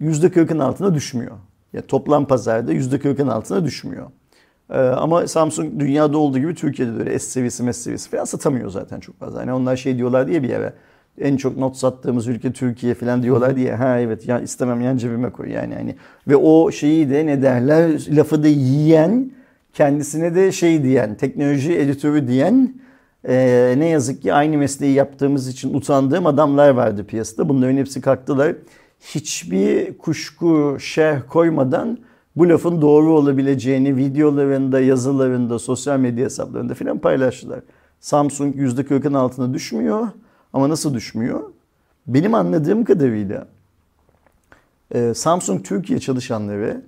%40'ın 0.00 0.58
altına 0.58 0.94
düşmüyor. 0.94 1.36
Ya 1.72 1.86
toplam 1.86 2.26
pazarda 2.26 2.72
%40'ın 2.72 3.28
altına 3.28 3.64
düşmüyor. 3.64 4.06
Ee, 4.70 4.78
ama 4.78 5.26
Samsung 5.26 5.80
dünyada 5.80 6.18
olduğu 6.18 6.38
gibi 6.38 6.54
Türkiye'de 6.54 6.94
de 6.94 6.98
öyle 6.98 7.18
S 7.18 7.30
seviyesi, 7.30 7.62
M 7.62 7.72
seviyesi 7.72 8.10
falan 8.10 8.24
satamıyor 8.24 8.70
zaten 8.70 9.00
çok 9.00 9.18
fazla. 9.18 9.40
Hani 9.40 9.52
onlar 9.52 9.76
şey 9.76 9.96
diyorlar 9.96 10.26
diye 10.28 10.42
bir 10.42 10.48
yere 10.48 10.72
en 11.20 11.36
çok 11.36 11.56
not 11.56 11.76
sattığımız 11.76 12.26
ülke 12.26 12.52
Türkiye 12.52 12.94
falan 12.94 13.22
diyorlar 13.22 13.56
diye. 13.56 13.74
Ha 13.74 13.98
evet 13.98 14.28
ya 14.28 14.40
istemem 14.40 14.80
yan 14.80 14.96
cebime 14.96 15.30
koy 15.30 15.52
yani 15.52 15.74
hani. 15.74 15.94
Ve 16.28 16.36
o 16.36 16.70
şeyi 16.70 17.10
de 17.10 17.26
ne 17.26 17.42
derler 17.42 18.16
lafı 18.16 18.42
da 18.42 18.48
yiyen 18.48 19.30
kendisine 19.74 20.34
de 20.34 20.52
şey 20.52 20.82
diyen 20.82 21.14
teknoloji 21.14 21.78
editörü 21.78 22.28
diyen 22.28 22.74
e, 23.28 23.74
ne 23.78 23.86
yazık 23.86 24.22
ki 24.22 24.34
aynı 24.34 24.56
mesleği 24.58 24.94
yaptığımız 24.94 25.48
için 25.48 25.74
utandığım 25.74 26.26
adamlar 26.26 26.70
vardı 26.70 27.04
piyasada. 27.04 27.48
Bunların 27.48 27.76
hepsi 27.76 28.00
kalktılar. 28.00 28.54
Hiçbir 29.00 29.98
kuşku, 29.98 30.76
şerh 30.80 31.20
koymadan 31.28 31.98
bu 32.36 32.48
lafın 32.48 32.82
doğru 32.82 33.12
olabileceğini 33.12 33.96
videolarında, 33.96 34.80
yazılarında, 34.80 35.58
sosyal 35.58 35.98
medya 35.98 36.24
hesaplarında 36.24 36.74
filan 36.74 36.98
paylaştılar. 36.98 37.60
Samsung 38.00 38.56
%40'ın 38.56 39.14
altına 39.14 39.54
düşmüyor. 39.54 40.08
Ama 40.52 40.68
nasıl 40.68 40.94
düşmüyor? 40.94 41.40
Benim 42.06 42.34
anladığım 42.34 42.84
kadarıyla 42.84 43.46
e, 44.94 45.14
Samsung 45.14 45.64
Türkiye 45.64 45.98
çalışanları 45.98 46.82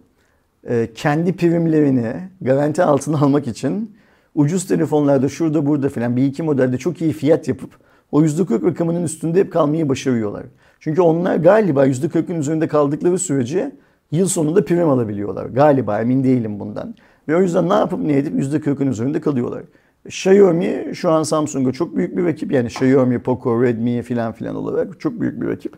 e, 0.69 0.89
kendi 0.95 1.37
primlerini 1.37 2.15
garanti 2.41 2.83
altına 2.83 3.19
almak 3.21 3.47
için 3.47 3.97
ucuz 4.35 4.67
telefonlarda 4.67 5.29
şurada 5.29 5.67
burada 5.67 5.89
filan 5.89 6.17
bir 6.17 6.25
iki 6.25 6.43
modelde 6.43 6.79
çok 6.79 7.03
iyi 7.03 7.13
fiyat 7.13 7.49
yapıp 7.49 7.71
o 8.13 8.23
%40 8.23 8.67
rakamının 8.67 9.03
üstünde 9.03 9.41
hep 9.41 9.53
kalmayı 9.53 9.89
başarıyorlar. 9.89 10.45
Çünkü 10.81 11.03
onlar 11.03 11.37
galiba 11.37 11.87
%40'ın 11.87 12.41
üzerinde 12.41 12.69
kaldıkları 12.69 13.19
sürece 13.19 13.73
yıl 14.11 14.29
sonunda 14.29 14.65
prim 14.65 14.89
alabiliyorlar. 14.89 15.47
Galiba 15.47 16.01
emin 16.01 16.25
değilim 16.25 16.61
bundan. 16.61 16.95
Ve 17.29 17.37
o 17.37 17.41
yüzden 17.41 17.69
ne 17.69 17.75
yapıp 17.75 18.01
ne 18.01 18.17
edip 18.17 18.35
%40'ın 18.35 18.87
üzerinde 18.87 19.21
kalıyorlar. 19.21 19.63
Xiaomi 20.07 20.91
şu 20.95 21.11
an 21.11 21.23
Samsung'a 21.23 21.73
çok 21.73 21.97
büyük 21.97 22.17
bir 22.17 22.25
rakip. 22.25 22.53
Yani 22.53 22.67
Xiaomi, 22.67 23.19
Poco, 23.19 23.63
Redmi 23.63 24.03
filan 24.03 24.33
filan 24.33 24.57
olarak 24.57 25.01
çok 25.01 25.21
büyük 25.21 25.41
bir 25.41 25.49
rakip. 25.49 25.73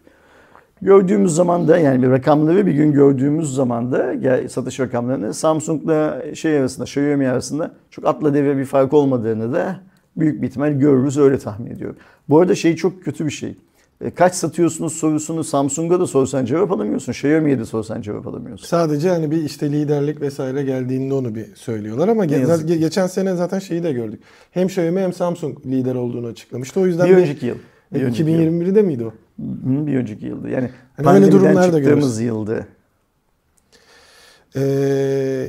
Gördüğümüz 0.83 1.35
zaman 1.35 1.69
da 1.69 1.79
yani 1.79 2.03
bir 2.03 2.11
rakamları 2.11 2.67
bir 2.67 2.73
gün 2.73 2.93
gördüğümüz 2.93 3.55
zaman 3.55 3.93
da 3.93 4.15
satış 4.49 4.81
rakamlarını 4.81 5.35
Samsung'la 5.35 6.23
şey 6.35 6.59
arasında, 6.59 6.85
Xiaomi 6.85 7.29
arasında 7.29 7.75
çok 7.91 8.07
atla 8.07 8.35
deve 8.35 8.57
bir 8.57 8.65
fark 8.65 8.93
olmadığını 8.93 9.53
da 9.53 9.81
büyük 10.17 10.43
bir 10.43 10.49
ihtimal 10.49 10.73
görürüz 10.73 11.19
öyle 11.19 11.39
tahmin 11.39 11.71
ediyorum. 11.71 11.97
Bu 12.29 12.41
arada 12.41 12.55
şey 12.55 12.77
çok 12.77 13.05
kötü 13.05 13.27
bir 13.27 13.31
şey. 13.31 13.57
E, 14.05 14.11
Kaç 14.11 14.35
satıyorsunuz 14.35 14.93
sorusunu 14.93 15.45
Samsung'a 15.45 16.01
da 16.01 16.07
sorsan 16.07 16.45
cevap 16.45 16.73
alamıyorsun. 16.73 17.13
Xiaomi'ye 17.13 17.59
de 17.59 17.65
sorsan 17.65 18.03
cevap 18.03 18.27
alamıyorsun. 18.27 18.67
Sadece 18.67 19.09
hani 19.09 19.31
bir 19.31 19.43
işte 19.45 19.73
liderlik 19.73 20.21
vesaire 20.21 20.63
geldiğinde 20.63 21.15
onu 21.15 21.35
bir 21.35 21.47
söylüyorlar 21.57 22.09
ama 22.09 22.27
ge- 22.27 22.77
geçen 22.79 23.07
sene 23.07 23.35
zaten 23.35 23.59
şeyi 23.59 23.83
de 23.83 23.93
gördük. 23.93 24.21
Hem 24.51 24.67
Xiaomi 24.67 25.01
hem 25.01 25.13
Samsung 25.13 25.67
lider 25.67 25.95
olduğunu 25.95 26.27
açıklamıştı. 26.27 26.81
O 26.81 26.87
yüzden 26.87 27.07
Bir 27.11 27.17
bir- 27.17 27.21
önceki 27.23 27.47
yıl. 27.47 27.57
Bir 27.95 28.01
E, 28.01 28.05
önceki 28.05 28.31
yıl. 28.31 28.39
2021'de 28.39 28.83
miydi 28.83 29.05
o? 29.05 29.13
Bir 29.87 29.97
önceki 29.97 30.27
yıldı. 30.27 30.49
Yani 30.51 30.71
Hani 30.97 31.05
pandemiden 31.05 31.33
durumlar 31.33 31.73
da 31.73 31.77
çıktığımız 31.79 32.19
görürüz. 32.19 32.21
yıldı. 32.21 32.67
Ee, 34.57 35.49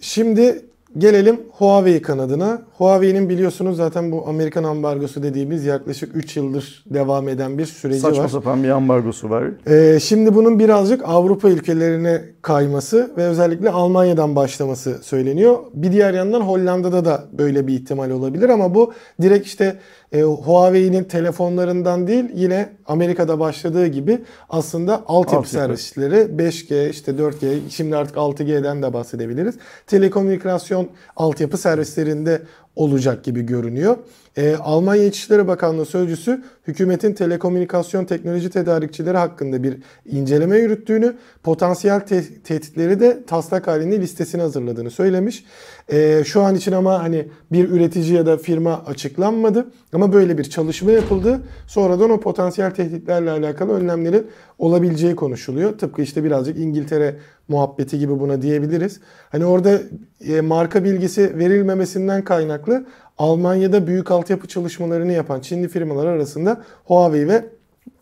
şimdi 0.00 0.64
Gelelim 0.98 1.40
Huawei 1.52 2.02
kanadına. 2.02 2.62
Huawei'nin 2.78 3.28
biliyorsunuz 3.28 3.76
zaten 3.76 4.12
bu 4.12 4.28
Amerikan 4.28 4.64
ambargosu 4.64 5.22
dediğimiz 5.22 5.64
yaklaşık 5.64 6.16
3 6.16 6.36
yıldır 6.36 6.84
devam 6.86 7.28
eden 7.28 7.58
bir 7.58 7.66
süreci 7.66 8.00
Saçma 8.00 8.22
var. 8.22 8.28
sapan 8.28 8.62
bir 8.64 8.68
ambargosu 8.68 9.30
var. 9.30 9.44
Ee, 9.66 10.00
şimdi 10.00 10.34
bunun 10.34 10.58
birazcık 10.58 11.02
Avrupa 11.08 11.48
ülkelerine 11.48 12.22
kayması 12.42 13.10
ve 13.16 13.24
özellikle 13.24 13.70
Almanya'dan 13.70 14.36
başlaması 14.36 14.98
söyleniyor. 15.02 15.58
Bir 15.74 15.92
diğer 15.92 16.14
yandan 16.14 16.40
Hollanda'da 16.40 17.04
da 17.04 17.24
böyle 17.32 17.66
bir 17.66 17.74
ihtimal 17.74 18.10
olabilir 18.10 18.48
ama 18.48 18.74
bu 18.74 18.92
direkt 19.22 19.46
işte 19.46 19.76
e, 20.12 20.22
Huawei'nin 20.22 21.04
telefonlarından 21.04 22.06
değil 22.06 22.24
yine 22.34 22.68
Amerika'da 22.86 23.40
başladığı 23.40 23.86
gibi 23.86 24.18
aslında 24.48 24.94
altyapı 24.94 25.16
Altyapı. 25.16 25.48
servisleri 25.48 26.14
5G 26.14 26.90
işte 26.90 27.12
4G 27.12 27.70
şimdi 27.70 27.96
artık 27.96 28.16
6G'den 28.16 28.82
de 28.82 28.92
bahsedebiliriz. 28.92 29.54
Telekomünikasyon 29.86 30.88
altyapı 31.16 31.58
servislerinde 31.58 32.42
olacak 32.76 33.24
gibi 33.24 33.42
görünüyor. 33.42 33.96
Ee, 34.36 34.56
Almanya 34.56 35.04
İçişleri 35.04 35.48
Bakanlığı 35.48 35.86
Sözcüsü 35.86 36.42
hükümetin 36.66 37.12
telekomünikasyon 37.12 38.04
teknoloji 38.04 38.50
tedarikçileri 38.50 39.16
hakkında 39.16 39.62
bir 39.62 39.78
inceleme 40.06 40.58
yürüttüğünü, 40.58 41.14
potansiyel 41.42 42.00
te- 42.00 42.42
tehditleri 42.44 43.00
de 43.00 43.24
taslak 43.26 43.66
halinde 43.66 44.00
listesini 44.00 44.42
hazırladığını 44.42 44.90
söylemiş. 44.90 45.44
Ee, 45.92 46.22
şu 46.26 46.42
an 46.42 46.54
için 46.54 46.72
ama 46.72 47.02
hani 47.02 47.28
bir 47.52 47.68
üretici 47.68 48.12
ya 48.14 48.26
da 48.26 48.36
firma 48.36 48.82
açıklanmadı 48.86 49.66
ama 49.92 50.12
böyle 50.12 50.38
bir 50.38 50.44
çalışma 50.44 50.90
yapıldı. 50.90 51.40
Sonradan 51.66 52.10
o 52.10 52.20
potansiyel 52.20 52.70
tehditlerle 52.70 53.30
alakalı 53.30 53.72
önlemlerin 53.72 54.26
olabileceği 54.58 55.16
konuşuluyor. 55.16 55.78
Tıpkı 55.78 56.02
işte 56.02 56.24
birazcık 56.24 56.58
İngiltere 56.58 57.16
muhabbeti 57.48 57.98
gibi 57.98 58.20
buna 58.20 58.42
diyebiliriz. 58.42 59.00
Hani 59.30 59.44
orada 59.44 59.80
e, 60.28 60.40
marka 60.40 60.84
bilgisi 60.84 61.38
verilmemesinden 61.38 62.24
kaynaklı 62.24 62.86
Almanya'da 63.22 63.86
büyük 63.86 64.10
altyapı 64.10 64.48
çalışmalarını 64.48 65.12
yapan 65.12 65.40
Çinli 65.40 65.68
firmalar 65.68 66.06
arasında 66.06 66.62
Huawei 66.84 67.28
ve 67.28 67.44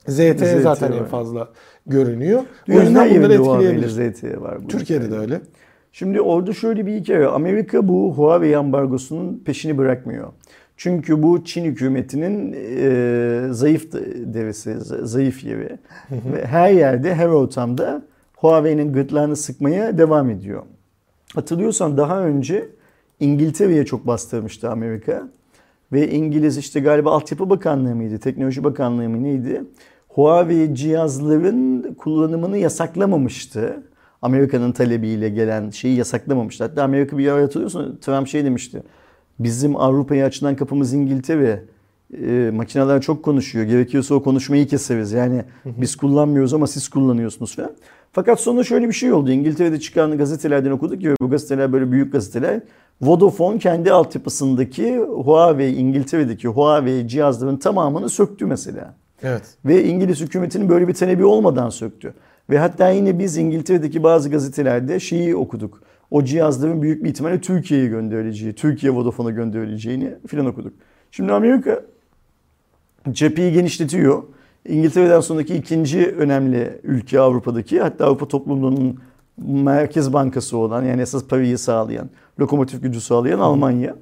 ZTE, 0.06 0.34
ZTE 0.34 0.60
zaten 0.60 0.92
var. 0.92 0.98
en 0.98 1.04
fazla 1.04 1.48
görünüyor. 1.86 2.40
o 2.40 2.44
Dünyanın 2.66 2.94
her 2.94 3.06
yüzden 3.06 3.22
bunları 3.22 3.34
etkileyebilir. 3.34 3.88
ZTE 3.88 4.40
var. 4.40 4.58
Türkiye'de 4.68 5.02
de 5.02 5.06
ülkede. 5.06 5.20
öyle. 5.20 5.40
Şimdi 5.92 6.20
orada 6.20 6.52
şöyle 6.52 6.86
bir 6.86 6.94
hikaye 6.94 7.20
var. 7.20 7.32
Amerika 7.34 7.88
bu 7.88 8.14
Huawei 8.16 8.56
ambargosunun 8.56 9.42
peşini 9.44 9.78
bırakmıyor. 9.78 10.28
Çünkü 10.76 11.22
bu 11.22 11.44
Çin 11.44 11.64
hükümetinin 11.64 12.52
e, 12.78 13.52
zayıf 13.52 13.92
devesi, 14.24 14.74
zayıf 15.06 15.44
yeri. 15.44 15.78
Ve 16.10 16.46
her 16.46 16.70
yerde, 16.70 17.14
her 17.14 17.28
ortamda 17.28 18.02
Huawei'nin 18.36 18.92
gırtlağını 18.92 19.36
sıkmaya 19.36 19.98
devam 19.98 20.30
ediyor. 20.30 20.62
Hatırlıyorsan 21.34 21.96
daha 21.96 22.20
önce 22.20 22.68
İngiltere'ye 23.20 23.84
çok 23.84 24.06
bastırmıştı 24.06 24.70
Amerika. 24.70 25.28
Ve 25.92 26.10
İngiliz 26.10 26.58
işte 26.58 26.80
galiba 26.80 27.12
Altyapı 27.12 27.50
Bakanlığı 27.50 27.94
mıydı, 27.94 28.18
Teknoloji 28.18 28.64
Bakanlığı 28.64 29.08
mı 29.08 29.22
neydi? 29.22 29.64
Huawei 30.08 30.74
cihazların 30.74 31.94
kullanımını 31.94 32.58
yasaklamamıştı. 32.58 33.82
Amerika'nın 34.22 34.72
talebiyle 34.72 35.28
gelen 35.28 35.70
şeyi 35.70 35.96
yasaklamamıştı. 35.96 36.64
Hatta 36.64 36.82
Amerika 36.82 37.18
bir 37.18 37.28
ara 37.28 37.42
hatırlıyorsun 37.42 37.98
Trump 38.00 38.28
şey 38.28 38.44
demişti. 38.44 38.82
Bizim 39.38 39.76
Avrupa'ya 39.76 40.26
açılan 40.26 40.56
kapımız 40.56 40.92
İngiltere. 40.92 41.64
E, 42.26 42.50
makineler 42.54 43.00
çok 43.00 43.22
konuşuyor. 43.22 43.64
Gerekiyorsa 43.64 44.14
o 44.14 44.22
konuşmayı 44.22 44.66
keseriz. 44.66 45.12
Yani 45.12 45.42
biz 45.64 45.96
kullanmıyoruz 45.96 46.54
ama 46.54 46.66
siz 46.66 46.88
kullanıyorsunuz 46.88 47.56
falan. 47.56 47.70
Fakat 48.12 48.40
sonra 48.40 48.64
şöyle 48.64 48.88
bir 48.88 48.92
şey 48.92 49.12
oldu. 49.12 49.30
İngiltere'de 49.30 49.80
çıkan 49.80 50.18
gazetelerden 50.18 50.70
okuduk 50.70 51.00
ki 51.00 51.14
bu 51.20 51.30
gazeteler 51.30 51.72
böyle 51.72 51.92
büyük 51.92 52.12
gazeteler. 52.12 52.60
Vodafone 53.00 53.58
kendi 53.58 53.92
altyapısındaki 53.92 54.98
Huawei, 54.98 55.74
İngiltere'deki 55.74 56.48
Huawei 56.48 57.08
cihazların 57.08 57.56
tamamını 57.56 58.08
söktü 58.08 58.46
mesela. 58.46 58.94
Evet. 59.22 59.42
Ve 59.64 59.84
İngiliz 59.84 60.20
hükümetinin 60.20 60.68
böyle 60.68 60.88
bir 60.88 60.94
talebi 60.94 61.24
olmadan 61.24 61.68
söktü. 61.68 62.14
Ve 62.50 62.58
hatta 62.58 62.90
yine 62.90 63.18
biz 63.18 63.36
İngiltere'deki 63.36 64.02
bazı 64.02 64.30
gazetelerde 64.30 65.00
şeyi 65.00 65.36
okuduk. 65.36 65.82
O 66.10 66.24
cihazların 66.24 66.82
büyük 66.82 67.04
bir 67.04 67.08
ihtimalle 67.08 67.40
Türkiye'ye 67.40 67.86
gönderileceği, 67.86 68.54
Türkiye 68.54 68.92
Vodafone'a 68.92 69.30
gönderileceğini 69.30 70.14
filan 70.26 70.46
okuduk. 70.46 70.72
Şimdi 71.10 71.32
Amerika 71.32 71.80
cepheyi 73.12 73.52
genişletiyor. 73.52 74.22
İngiltere'den 74.68 75.20
sonraki 75.20 75.54
ikinci 75.54 76.06
önemli 76.06 76.80
ülke 76.82 77.20
Avrupa'daki 77.20 77.80
hatta 77.80 78.06
Avrupa 78.06 78.28
topluluğunun 78.28 78.98
merkez 79.38 80.12
bankası 80.12 80.56
olan 80.56 80.84
yani 80.84 81.02
esas 81.02 81.24
parayı 81.24 81.58
sağlayan, 81.58 82.10
lokomotif 82.40 82.82
gücü 82.82 83.00
sağlayan 83.00 83.38
Almanya. 83.38 83.96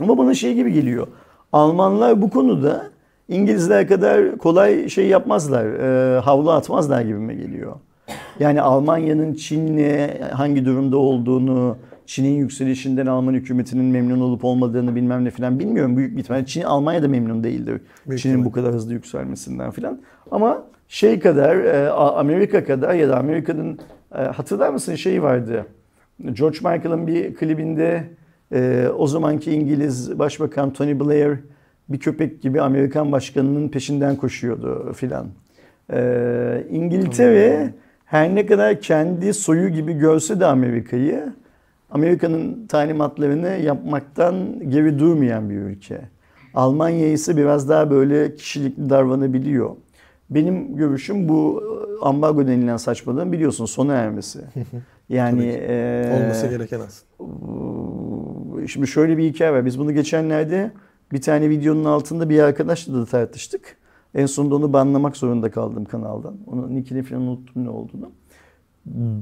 Ama 0.00 0.18
bana 0.18 0.34
şey 0.34 0.54
gibi 0.54 0.72
geliyor. 0.72 1.06
Almanlar 1.52 2.22
bu 2.22 2.30
konuda 2.30 2.90
İngilizler 3.28 3.88
kadar 3.88 4.38
kolay 4.38 4.88
şey 4.88 5.06
yapmazlar, 5.06 5.64
e, 5.64 6.20
havlu 6.20 6.50
atmazlar 6.50 7.00
gibime 7.00 7.34
geliyor. 7.34 7.76
Yani 8.40 8.62
Almanya'nın 8.62 9.34
Çin'le 9.34 10.08
hangi 10.32 10.64
durumda 10.64 10.96
olduğunu, 10.96 11.76
Çin'in 12.08 12.34
yükselişinden 12.34 13.06
Alman 13.06 13.34
hükümetinin 13.34 13.84
memnun 13.84 14.20
olup 14.20 14.44
olmadığını 14.44 14.96
bilmem 14.96 15.24
ne 15.24 15.30
falan 15.30 15.58
bilmiyorum. 15.58 15.96
Büyük 15.96 16.16
bir 16.16 16.20
ihtimalle 16.20 16.46
Çin, 16.46 16.62
Almanya 16.62 17.02
da 17.02 17.08
memnun 17.08 17.44
değildir. 17.44 17.80
Büyük 18.06 18.20
Çin'in 18.20 18.44
bu 18.44 18.52
kadar 18.52 18.72
hızlı 18.72 18.92
yükselmesinden 18.92 19.70
falan. 19.70 20.00
Ama 20.30 20.62
şey 20.88 21.20
kadar, 21.20 21.56
e, 21.56 21.90
Amerika 21.90 22.64
kadar 22.64 22.94
ya 22.94 23.08
da 23.08 23.18
Amerika'nın 23.18 23.78
e, 24.14 24.18
hatırlar 24.18 24.70
mısın 24.70 24.94
şey 24.94 25.22
vardı. 25.22 25.66
George 26.32 26.58
Michael'ın 26.58 27.06
bir 27.06 27.34
klibinde 27.34 28.04
e, 28.52 28.88
o 28.98 29.06
zamanki 29.06 29.52
İngiliz 29.52 30.18
Başbakan 30.18 30.72
Tony 30.72 31.00
Blair 31.00 31.38
bir 31.88 31.98
köpek 31.98 32.42
gibi 32.42 32.60
Amerikan 32.60 33.12
başkanının 33.12 33.68
peşinden 33.68 34.16
koşuyordu 34.16 34.92
filan. 34.92 35.26
İngiltere 36.70 37.74
her 38.04 38.34
ne 38.34 38.46
kadar 38.46 38.80
kendi 38.80 39.34
soyu 39.34 39.68
gibi 39.68 39.92
görse 39.92 40.40
de 40.40 40.46
Amerika'yı 40.46 41.32
Amerika'nın 41.90 42.66
talimatlarını 42.66 43.48
yapmaktan 43.48 44.60
geri 44.70 44.98
durmayan 44.98 45.50
bir 45.50 45.56
ülke. 45.56 46.00
Almanya 46.54 47.12
ise 47.12 47.36
biraz 47.36 47.68
daha 47.68 47.90
böyle 47.90 48.34
kişilikli 48.34 48.90
davranabiliyor. 48.90 49.70
Benim 50.30 50.76
görüşüm 50.76 51.28
bu 51.28 51.62
e, 51.62 52.04
ambargo 52.04 52.46
denilen 52.46 52.76
saçmalığın 52.76 53.32
biliyorsun 53.32 53.66
sona 53.66 53.94
ermesi. 53.94 54.38
Yani 55.08 55.46
e, 55.46 56.22
Olması 56.22 56.46
gereken 56.46 56.80
aslında. 56.80 57.28
Şimdi 58.68 58.86
şöyle 58.86 59.18
bir 59.18 59.24
hikaye 59.24 59.52
var. 59.52 59.66
Biz 59.66 59.78
bunu 59.78 59.92
geçenlerde 59.92 60.70
bir 61.12 61.20
tane 61.20 61.50
videonun 61.50 61.84
altında 61.84 62.30
bir 62.30 62.38
arkadaşla 62.40 62.94
da 62.94 63.04
tartıştık. 63.04 63.76
En 64.14 64.26
sonunda 64.26 64.54
onu 64.56 64.72
banlamak 64.72 65.16
zorunda 65.16 65.50
kaldım 65.50 65.84
kanaldan. 65.84 66.36
Onun 66.46 66.74
nickini 66.74 67.02
falan 67.02 67.22
unuttum 67.22 67.64
ne 67.64 67.70
olduğunu. 67.70 68.10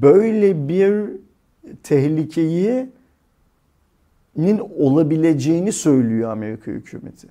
Böyle 0.02 0.68
bir 0.68 1.10
tehlikeyi 1.82 2.86
nin 4.36 4.58
olabileceğini 4.78 5.72
söylüyor 5.72 6.30
Amerika 6.30 6.70
hükümeti. 6.70 7.28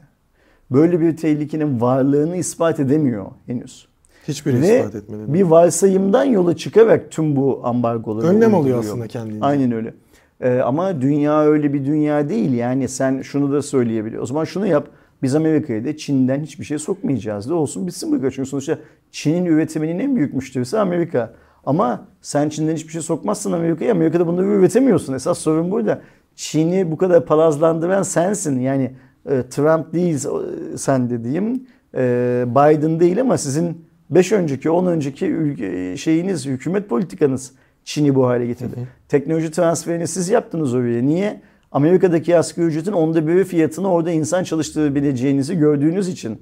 Böyle 0.71 0.99
bir 0.99 1.17
tehlikenin 1.17 1.81
varlığını 1.81 2.37
ispat 2.37 2.79
edemiyor 2.79 3.25
henüz. 3.45 3.87
Hiçbiri 4.27 4.61
Ve 4.61 4.79
ispat 4.79 4.95
etmedi. 4.95 5.33
bir 5.33 5.43
varsayımdan 5.43 6.23
yola 6.23 6.55
çıkarak 6.55 7.11
tüm 7.11 7.35
bu 7.35 7.61
ambargoları 7.63 8.27
Önlem 8.27 8.55
alıyor 8.55 8.79
aslında 8.79 9.07
kendince. 9.07 9.45
Aynen 9.45 9.71
öyle. 9.71 9.93
Ee, 10.41 10.59
ama 10.59 11.01
dünya 11.01 11.41
öyle 11.41 11.73
bir 11.73 11.85
dünya 11.85 12.29
değil. 12.29 12.53
Yani 12.53 12.87
sen 12.87 13.21
şunu 13.21 13.51
da 13.51 13.61
söyleyebiliyor. 13.61 14.23
O 14.23 14.25
zaman 14.25 14.43
şunu 14.43 14.67
yap. 14.67 14.87
Biz 15.23 15.35
Amerika'ya 15.35 15.85
da 15.85 15.97
Çin'den 15.97 16.43
hiçbir 16.43 16.65
şey 16.65 16.77
sokmayacağız 16.77 17.49
da 17.49 17.55
olsun 17.55 17.87
bitsin 17.87 18.11
bu 18.11 18.31
Çünkü 18.31 18.49
sonuçta 18.49 18.79
Çin'in 19.11 19.45
üretiminin 19.45 19.99
en 19.99 20.15
büyük 20.15 20.33
müşterisi 20.33 20.79
Amerika. 20.79 21.33
Ama 21.65 22.07
sen 22.25 22.49
Çin'den 22.49 22.75
hiçbir 22.75 22.91
şey 22.91 23.01
sokmazsın 23.01 23.51
Amerika'ya. 23.51 23.91
Amerika'da 23.91 24.27
bunları 24.27 24.45
üretemiyorsun. 24.45 25.13
Esas 25.13 25.39
sorun 25.39 25.71
burada. 25.71 26.01
Çin'i 26.35 26.91
bu 26.91 26.97
kadar 26.97 27.25
palazlandıran 27.25 28.03
sensin. 28.03 28.59
Yani 28.59 28.91
e, 29.29 29.43
Trump 29.49 29.93
değil 29.93 30.15
e, 30.15 30.77
sen 30.77 31.09
dediğim. 31.09 31.63
E, 31.95 32.45
Biden 32.47 32.99
değil 32.99 33.21
ama 33.21 33.37
sizin 33.37 33.85
5 34.09 34.31
önceki 34.31 34.69
10 34.69 34.85
önceki 34.85 35.25
ülke, 35.25 35.97
şeyiniz 35.97 36.45
hükümet 36.45 36.89
politikanız 36.89 37.51
Çin'i 37.83 38.15
bu 38.15 38.27
hale 38.27 38.45
getirdi. 38.45 38.75
Teknoloji 39.09 39.51
transferini 39.51 40.07
siz 40.07 40.29
yaptınız 40.29 40.73
oraya. 40.73 41.01
Niye? 41.01 41.41
Amerika'daki 41.71 42.37
asgari 42.37 42.65
ücretin 42.65 42.91
onda 42.91 43.27
biri 43.27 43.43
fiyatını 43.43 43.91
orada 43.91 44.11
insan 44.11 44.43
çalıştırabileceğinizi 44.43 45.57
gördüğünüz 45.57 46.07
için. 46.07 46.41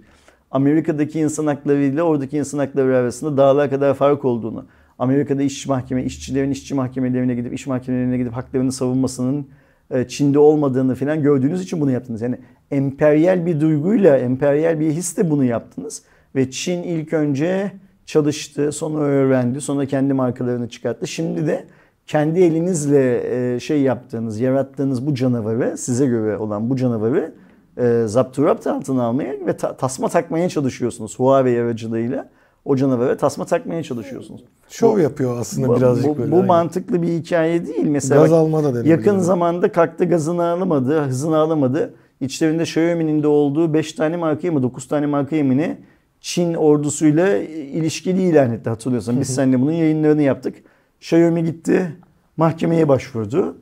Amerika'daki 0.51 1.19
insan 1.19 1.47
hakları 1.47 1.83
ile 1.83 2.03
oradaki 2.03 2.37
insan 2.37 2.57
hakları 2.57 2.97
arasında 2.97 3.37
dağlar 3.37 3.69
kadar 3.69 3.93
fark 3.93 4.25
olduğunu. 4.25 4.65
Amerika'da 4.99 5.43
iş 5.43 5.67
mahkeme, 5.67 6.03
işçilerin 6.03 6.51
işçi 6.51 6.75
mahkemelerine 6.75 7.35
gidip 7.35 7.53
iş 7.53 7.67
mahkemelerine 7.67 8.17
gidip 8.17 8.33
haklarını 8.33 8.71
savunmasının 8.71 9.47
e, 9.91 10.07
Çin'de 10.07 10.39
olmadığını 10.39 10.95
falan 10.95 11.21
gördüğünüz 11.21 11.61
için 11.61 11.81
bunu 11.81 11.91
yaptınız. 11.91 12.21
Yani 12.21 12.37
emperyal 12.71 13.45
bir 13.45 13.61
duyguyla, 13.61 14.17
emperyal 14.17 14.79
bir 14.79 14.91
hisle 14.91 15.29
bunu 15.29 15.43
yaptınız. 15.43 16.03
Ve 16.35 16.51
Çin 16.51 16.83
ilk 16.83 17.13
önce 17.13 17.71
çalıştı, 18.05 18.71
sonra 18.71 18.99
öğrendi, 18.99 19.61
sonra 19.61 19.85
kendi 19.85 20.13
markalarını 20.13 20.69
çıkarttı. 20.69 21.07
Şimdi 21.07 21.47
de 21.47 21.65
kendi 22.07 22.39
elinizle 22.39 23.23
e, 23.55 23.59
şey 23.59 23.81
yaptığınız, 23.81 24.39
yarattığınız 24.39 25.07
bu 25.07 25.15
canavarı, 25.15 25.77
size 25.77 26.05
göre 26.05 26.37
olan 26.37 26.69
bu 26.69 26.75
canavarı 26.75 27.33
e, 27.77 28.03
zapturapt 28.07 28.67
altına 28.67 29.03
almaya 29.03 29.33
ve 29.47 29.57
ta- 29.57 29.77
tasma 29.77 30.09
takmaya 30.09 30.49
çalışıyorsunuz 30.49 31.19
Huawei 31.19 31.61
aracılığıyla. 31.61 32.29
O 32.65 32.75
canavara 32.75 33.17
tasma 33.17 33.45
takmaya 33.45 33.83
çalışıyorsunuz. 33.83 34.43
Şov 34.69 34.99
yapıyor 34.99 35.37
aslında 35.39 35.67
Bu, 35.67 35.77
birazcık 35.77 36.05
bu, 36.05 36.17
böyle. 36.17 36.31
bu 36.31 36.43
mantıklı 36.43 37.01
bir 37.01 37.07
hikaye 37.07 37.67
değil. 37.67 37.85
Mesela 37.87 38.21
Gaz 38.21 38.31
bak, 38.31 38.37
alma 38.37 38.63
da 38.63 38.87
yakın 38.87 39.19
zamanda 39.19 39.71
kalktı 39.71 40.05
gazını 40.05 40.43
alamadı, 40.43 41.01
hızını 41.01 41.37
alamadı. 41.37 41.93
İçlerinde 42.21 42.63
Xiaomi'nin 42.63 43.23
de 43.23 43.27
olduğu 43.27 43.73
5 43.73 43.93
tane 43.93 44.17
markayı 44.17 44.53
mı 44.53 44.63
9 44.63 44.87
tane 44.87 45.05
markayı 45.05 45.45
mı 45.45 45.57
ne 45.57 45.77
Çin 46.21 46.53
ordusuyla 46.53 47.37
ilişkili 47.37 48.21
ilan 48.21 48.51
etti 48.51 48.69
hatırlıyorsan. 48.69 49.19
Biz 49.19 49.35
seninle 49.35 49.61
bunun 49.61 49.71
yayınlarını 49.71 50.21
yaptık. 50.21 50.55
Xiaomi 51.01 51.43
gitti 51.43 51.95
mahkemeye 52.37 52.87
başvurdu. 52.87 53.57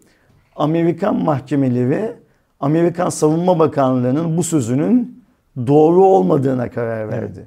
Amerikan 0.56 1.16
mahkemeleri 1.16 2.14
Amerikan 2.60 3.10
Savunma 3.10 3.60
Bakanlığı'nın 3.60 4.38
bu 4.38 4.43
sözünün 4.43 5.24
doğru 5.68 6.06
olmadığına 6.06 6.72
karar 6.72 7.10
verdi. 7.10 7.45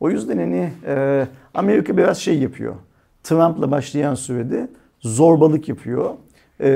O 0.00 0.10
yüzden 0.10 0.38
hani 0.38 0.70
e, 0.86 1.26
Amerika 1.54 1.96
biraz 1.96 2.18
şey 2.18 2.38
yapıyor. 2.38 2.74
Trump'la 3.22 3.70
başlayan 3.70 4.14
sürede 4.14 4.68
zorbalık 5.00 5.68
yapıyor. 5.68 6.10
E, 6.60 6.68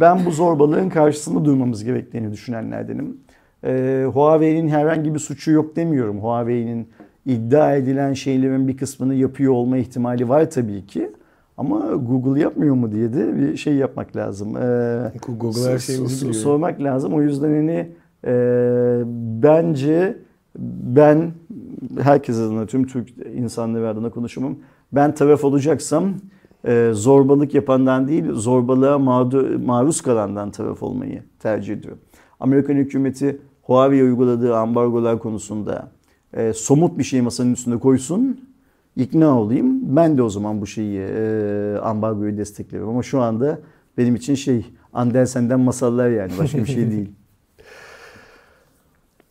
ben 0.00 0.26
bu 0.26 0.30
zorbalığın 0.30 0.88
karşısında 0.88 1.44
durmamız 1.44 1.84
gerektiğini 1.84 2.32
düşünenlerdenim. 2.32 3.16
E, 3.64 4.04
Huawei'nin 4.12 4.68
herhangi 4.68 5.14
bir 5.14 5.18
suçu 5.18 5.50
yok 5.50 5.76
demiyorum. 5.76 6.18
Huawei'nin 6.18 6.88
iddia 7.26 7.76
edilen 7.76 8.12
şeylerin 8.12 8.68
bir 8.68 8.76
kısmını 8.76 9.14
yapıyor 9.14 9.52
olma 9.52 9.76
ihtimali 9.76 10.28
var 10.28 10.50
tabii 10.50 10.86
ki. 10.86 11.10
Ama 11.56 11.78
Google 11.94 12.40
yapmıyor 12.40 12.74
mu 12.74 12.92
diye 12.92 13.12
de 13.12 13.36
bir 13.36 13.56
şey 13.56 13.74
yapmak 13.74 14.16
lazım. 14.16 14.56
E, 14.56 14.60
Google 15.28 15.72
her 15.72 15.78
so- 15.78 16.20
biliyor. 16.20 16.34
Sormak 16.34 16.80
lazım. 16.82 17.14
O 17.14 17.22
yüzden 17.22 17.48
hani 17.48 17.88
e, 18.26 18.32
bence 19.42 20.16
ben 20.58 21.32
herkes 22.00 22.38
adına, 22.38 22.66
tüm 22.66 22.86
Türk 22.86 23.08
insanları 23.34 23.88
adına 23.88 24.10
konuşumum. 24.10 24.58
Ben 24.92 25.14
taraf 25.14 25.44
olacaksam 25.44 26.14
e, 26.64 26.90
zorbalık 26.94 27.54
yapandan 27.54 28.08
değil, 28.08 28.32
zorbalığa 28.32 28.98
maruz 29.58 30.00
kalandan 30.00 30.50
taraf 30.50 30.82
olmayı 30.82 31.22
tercih 31.38 31.74
ediyorum. 31.74 32.00
Amerikan 32.40 32.74
hükümeti 32.74 33.40
Huawei'ye 33.62 34.04
uyguladığı 34.04 34.56
ambargolar 34.56 35.18
konusunda 35.18 35.88
e, 36.32 36.52
somut 36.52 36.98
bir 36.98 37.04
şey 37.04 37.20
masanın 37.20 37.52
üstünde 37.52 37.78
koysun, 37.78 38.40
ikna 38.96 39.40
olayım. 39.40 39.96
Ben 39.96 40.18
de 40.18 40.22
o 40.22 40.28
zaman 40.28 40.60
bu 40.60 40.66
şeyi 40.66 41.00
e, 41.00 41.76
ambargoyu 41.82 42.36
desteklerim. 42.36 42.88
Ama 42.88 43.02
şu 43.02 43.20
anda 43.20 43.58
benim 43.98 44.14
için 44.14 44.34
şey 44.34 44.66
Andersen'den 44.92 45.60
masallar 45.60 46.10
yani 46.10 46.32
başka 46.38 46.58
bir 46.58 46.66
şey 46.66 46.90
değil. 46.90 47.08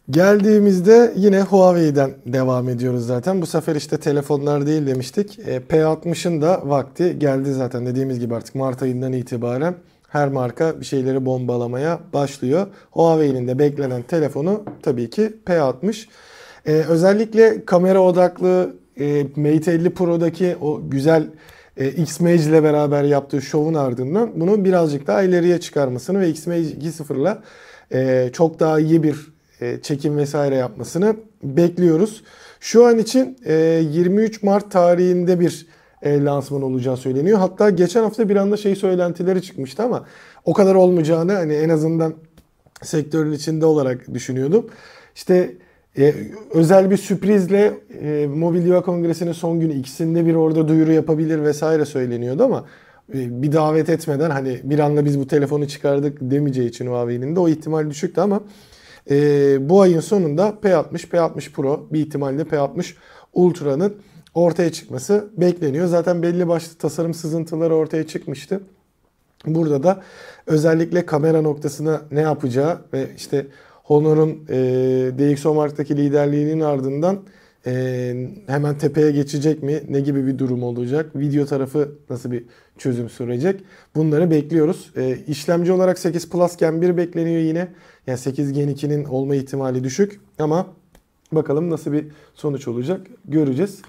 Geldiğimizde 0.10 1.14
yine 1.16 1.41
Huawei'den 1.41 2.12
devam 2.26 2.70
ediyoruz 2.70 3.05
zaten. 3.05 3.41
Bu 3.41 3.45
sefer 3.45 3.76
işte 3.76 3.97
telefonlar 3.97 4.68
değil 4.68 4.88
demiştik. 4.88 5.39
E, 5.39 5.57
P60'ın 5.57 6.41
da 6.41 6.62
vakti 6.66 7.20
geldi 7.20 7.53
zaten 7.53 7.86
dediğimiz 7.86 8.20
gibi 8.20 8.36
artık 8.36 8.55
Mart 8.55 8.84
ayından 8.84 9.14
itibaren 9.14 9.76
her 10.07 10.30
marka 10.30 10.80
bir 10.80 10.86
şeyleri 10.86 11.26
bombalamaya 11.26 11.99
başlıyor. 12.14 12.68
Huawei'nin 12.91 13.47
de 13.47 13.60
beklenen 13.60 14.01
telefonu 14.01 14.64
tabii 14.82 15.10
ki 15.10 15.34
P60. 15.45 16.07
E, 16.66 16.72
özellikle 16.72 17.66
kamera 17.66 18.03
odaklı 18.03 18.76
e, 18.99 19.24
Mate 19.36 19.72
50 19.72 19.89
Pro'daki 19.93 20.55
o 20.62 20.82
güzel 20.89 21.28
e, 21.78 21.89
X-Mage 21.89 22.43
ile 22.43 22.64
beraber 22.64 23.03
yaptığı 23.03 23.41
şovun 23.41 23.74
ardından 23.74 24.32
bunu 24.36 24.66
birazcık 24.66 25.07
daha 25.07 25.22
ileriye 25.22 25.60
çıkarmasını 25.60 26.20
ve 26.20 26.30
X-Mage 26.30 26.62
2.0 26.62 27.22
ile 27.22 28.32
çok 28.32 28.60
daha 28.60 28.80
iyi 28.80 29.03
bir 29.03 29.39
çekim 29.84 30.18
vesaire 30.18 30.55
yapmasını 30.55 31.16
bekliyoruz. 31.43 32.24
Şu 32.60 32.86
an 32.86 32.97
için 32.97 33.38
e, 33.45 33.53
23 33.91 34.43
Mart 34.43 34.72
tarihinde 34.72 35.39
bir 35.39 35.68
e, 36.01 36.24
lansman 36.24 36.62
olacağı 36.62 36.97
söyleniyor. 36.97 37.39
Hatta 37.39 37.70
geçen 37.70 38.03
hafta 38.03 38.30
bir 38.30 38.36
anda 38.36 38.57
şey 38.57 38.76
söylentileri 38.76 39.41
çıkmıştı 39.41 39.84
ama 39.84 40.05
o 40.45 40.53
kadar 40.53 40.76
olmayacağını 40.76 41.34
hani 41.34 41.53
en 41.53 41.70
azından 41.70 42.14
sektörün 42.84 43.32
içinde 43.32 43.66
olarak 43.66 44.14
düşünüyordum. 44.14 44.70
İşte 45.16 45.53
e, 45.97 46.14
özel 46.53 46.91
bir 46.91 46.97
sürprizle 46.97 47.74
e, 48.01 48.82
Kongresi'nin 48.86 49.32
son 49.32 49.60
günü 49.60 49.74
ikisinde 49.74 50.26
bir 50.26 50.36
orada 50.36 50.68
duyuru 50.68 50.91
yapabilir 50.91 51.43
vesaire 51.43 51.86
söyleniyordu 51.86 52.43
ama 52.43 52.66
e, 53.14 53.41
bir 53.41 53.51
davet 53.51 53.89
etmeden 53.89 54.30
hani 54.30 54.60
bir 54.64 54.80
anda 54.80 55.05
biz 55.05 55.20
bu 55.20 55.28
telefonu 55.28 55.68
çıkardık 55.68 56.18
demeyeceği 56.22 56.70
için 56.70 56.88
Huawei'nin 56.88 57.36
de 57.36 57.39
o 57.39 57.49
ihtimal 57.49 57.89
düşüktü 57.89 58.22
ama 58.22 58.41
e, 59.10 59.70
bu 59.70 59.82
ayın 59.82 60.00
sonunda 60.00 60.50
P60, 60.64 61.08
P60 61.08 61.52
Pro 61.52 61.88
bir 61.91 62.00
ihtimalle 62.00 62.41
P60 62.41 62.93
Ultra'nın 63.34 63.95
ortaya 64.34 64.72
çıkması 64.72 65.30
bekleniyor. 65.38 65.88
Zaten 65.88 66.22
belli 66.24 66.47
başlı 66.47 66.78
tasarım 66.78 67.14
sızıntıları 67.14 67.76
ortaya 67.76 68.08
çıkmıştı. 68.08 68.62
Burada 69.45 69.84
da 69.84 70.04
özellikle 70.47 71.06
kamera 71.06 71.41
noktasına 71.41 72.02
ne 72.12 72.22
yapacağı 72.22 72.82
ve 72.93 73.08
işte 73.18 73.47
Honor'un 73.84 74.45
e, 74.50 74.58
DxOMark'taki 75.20 75.97
liderliğinin 75.97 76.60
ardından 76.60 77.20
e, 77.66 78.30
hemen 78.47 78.78
tepeye 78.78 79.12
geçecek 79.12 79.64
mi? 79.64 79.82
Ne 79.89 79.99
gibi 79.99 80.28
bir 80.28 80.38
durum 80.39 80.64
olacak? 80.64 81.16
Video 81.16 81.45
tarafı 81.45 81.91
nasıl 82.10 82.32
bir 82.32 82.43
çözüm 82.78 83.10
sürecek? 83.10 83.64
Bunları 83.95 84.32
bekliyoruz. 84.32 84.91
E, 84.97 85.18
işlemci 85.28 85.72
olarak 85.72 85.99
8 85.99 86.30
Plus 86.30 86.57
Gen 86.57 86.82
1 86.82 86.97
bekleniyor 86.97 87.41
yine. 87.41 87.68
Yani 88.07 88.18
8 88.18 88.53
Gen 88.53 88.70
2'nin 88.70 89.03
olma 89.03 89.36
ihtimali 89.36 89.84
düşük 89.84 90.22
ama 90.39 90.68
bakalım 91.32 91.70
nasıl 91.70 91.91
bir 91.91 92.05
sonuç 92.34 92.68
olacak 92.68 93.01
göreceğiz. 93.26 93.82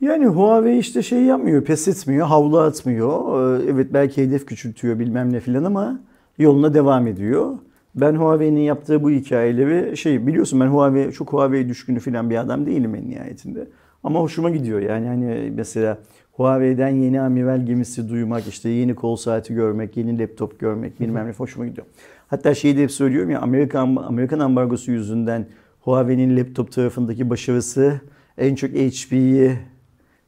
Yani 0.00 0.26
Huawei 0.26 0.78
işte 0.78 1.02
şey 1.02 1.22
yapmıyor, 1.22 1.64
pes 1.64 1.88
etmiyor, 1.88 2.26
havlu 2.26 2.58
atmıyor. 2.58 3.20
Ee, 3.60 3.64
Evet 3.70 3.86
belki 3.92 4.22
hedef 4.22 4.46
küçültüyor 4.46 4.98
bilmem 4.98 5.32
ne 5.32 5.40
filan 5.40 5.64
ama 5.64 6.00
yoluna 6.38 6.74
devam 6.74 7.06
ediyor. 7.06 7.58
Ben 7.96 8.14
Huawei'nin 8.14 8.60
yaptığı 8.60 9.02
bu 9.02 9.10
hikayeleri 9.10 9.96
şey 9.96 10.26
biliyorsun 10.26 10.60
ben 10.60 10.66
Huawei 10.66 11.12
çok 11.12 11.32
Huawei 11.32 11.68
düşkünü 11.68 12.00
filan 12.00 12.30
bir 12.30 12.36
adam 12.36 12.66
değilim 12.66 12.94
en 12.94 13.10
nihayetinde. 13.10 13.68
Ama 14.04 14.20
hoşuma 14.20 14.50
gidiyor 14.50 14.80
yani 14.80 15.06
hani 15.06 15.52
mesela 15.54 15.98
Huawei'den 16.32 16.88
yeni 16.88 17.20
amiral 17.20 17.66
gemisi 17.66 18.08
duymak, 18.08 18.46
işte 18.48 18.68
yeni 18.68 18.94
kol 18.94 19.16
saati 19.16 19.54
görmek, 19.54 19.96
yeni 19.96 20.18
laptop 20.18 20.60
görmek 20.60 21.00
bilmem 21.00 21.26
ne 21.26 21.32
hoşuma 21.32 21.66
gidiyor. 21.66 21.86
Hatta 22.28 22.54
şeyi 22.54 22.76
de 22.76 22.82
hep 22.82 22.90
söylüyorum 22.92 23.30
ya 23.30 23.40
Amerikan 23.40 23.96
Amerikan 23.96 24.38
ambargosu 24.38 24.92
yüzünden 24.92 25.46
Huawei'nin 25.80 26.36
laptop 26.36 26.72
tarafındaki 26.72 27.30
başarısı 27.30 28.00
en 28.38 28.54
çok 28.54 28.70
HP'yi 28.70 29.52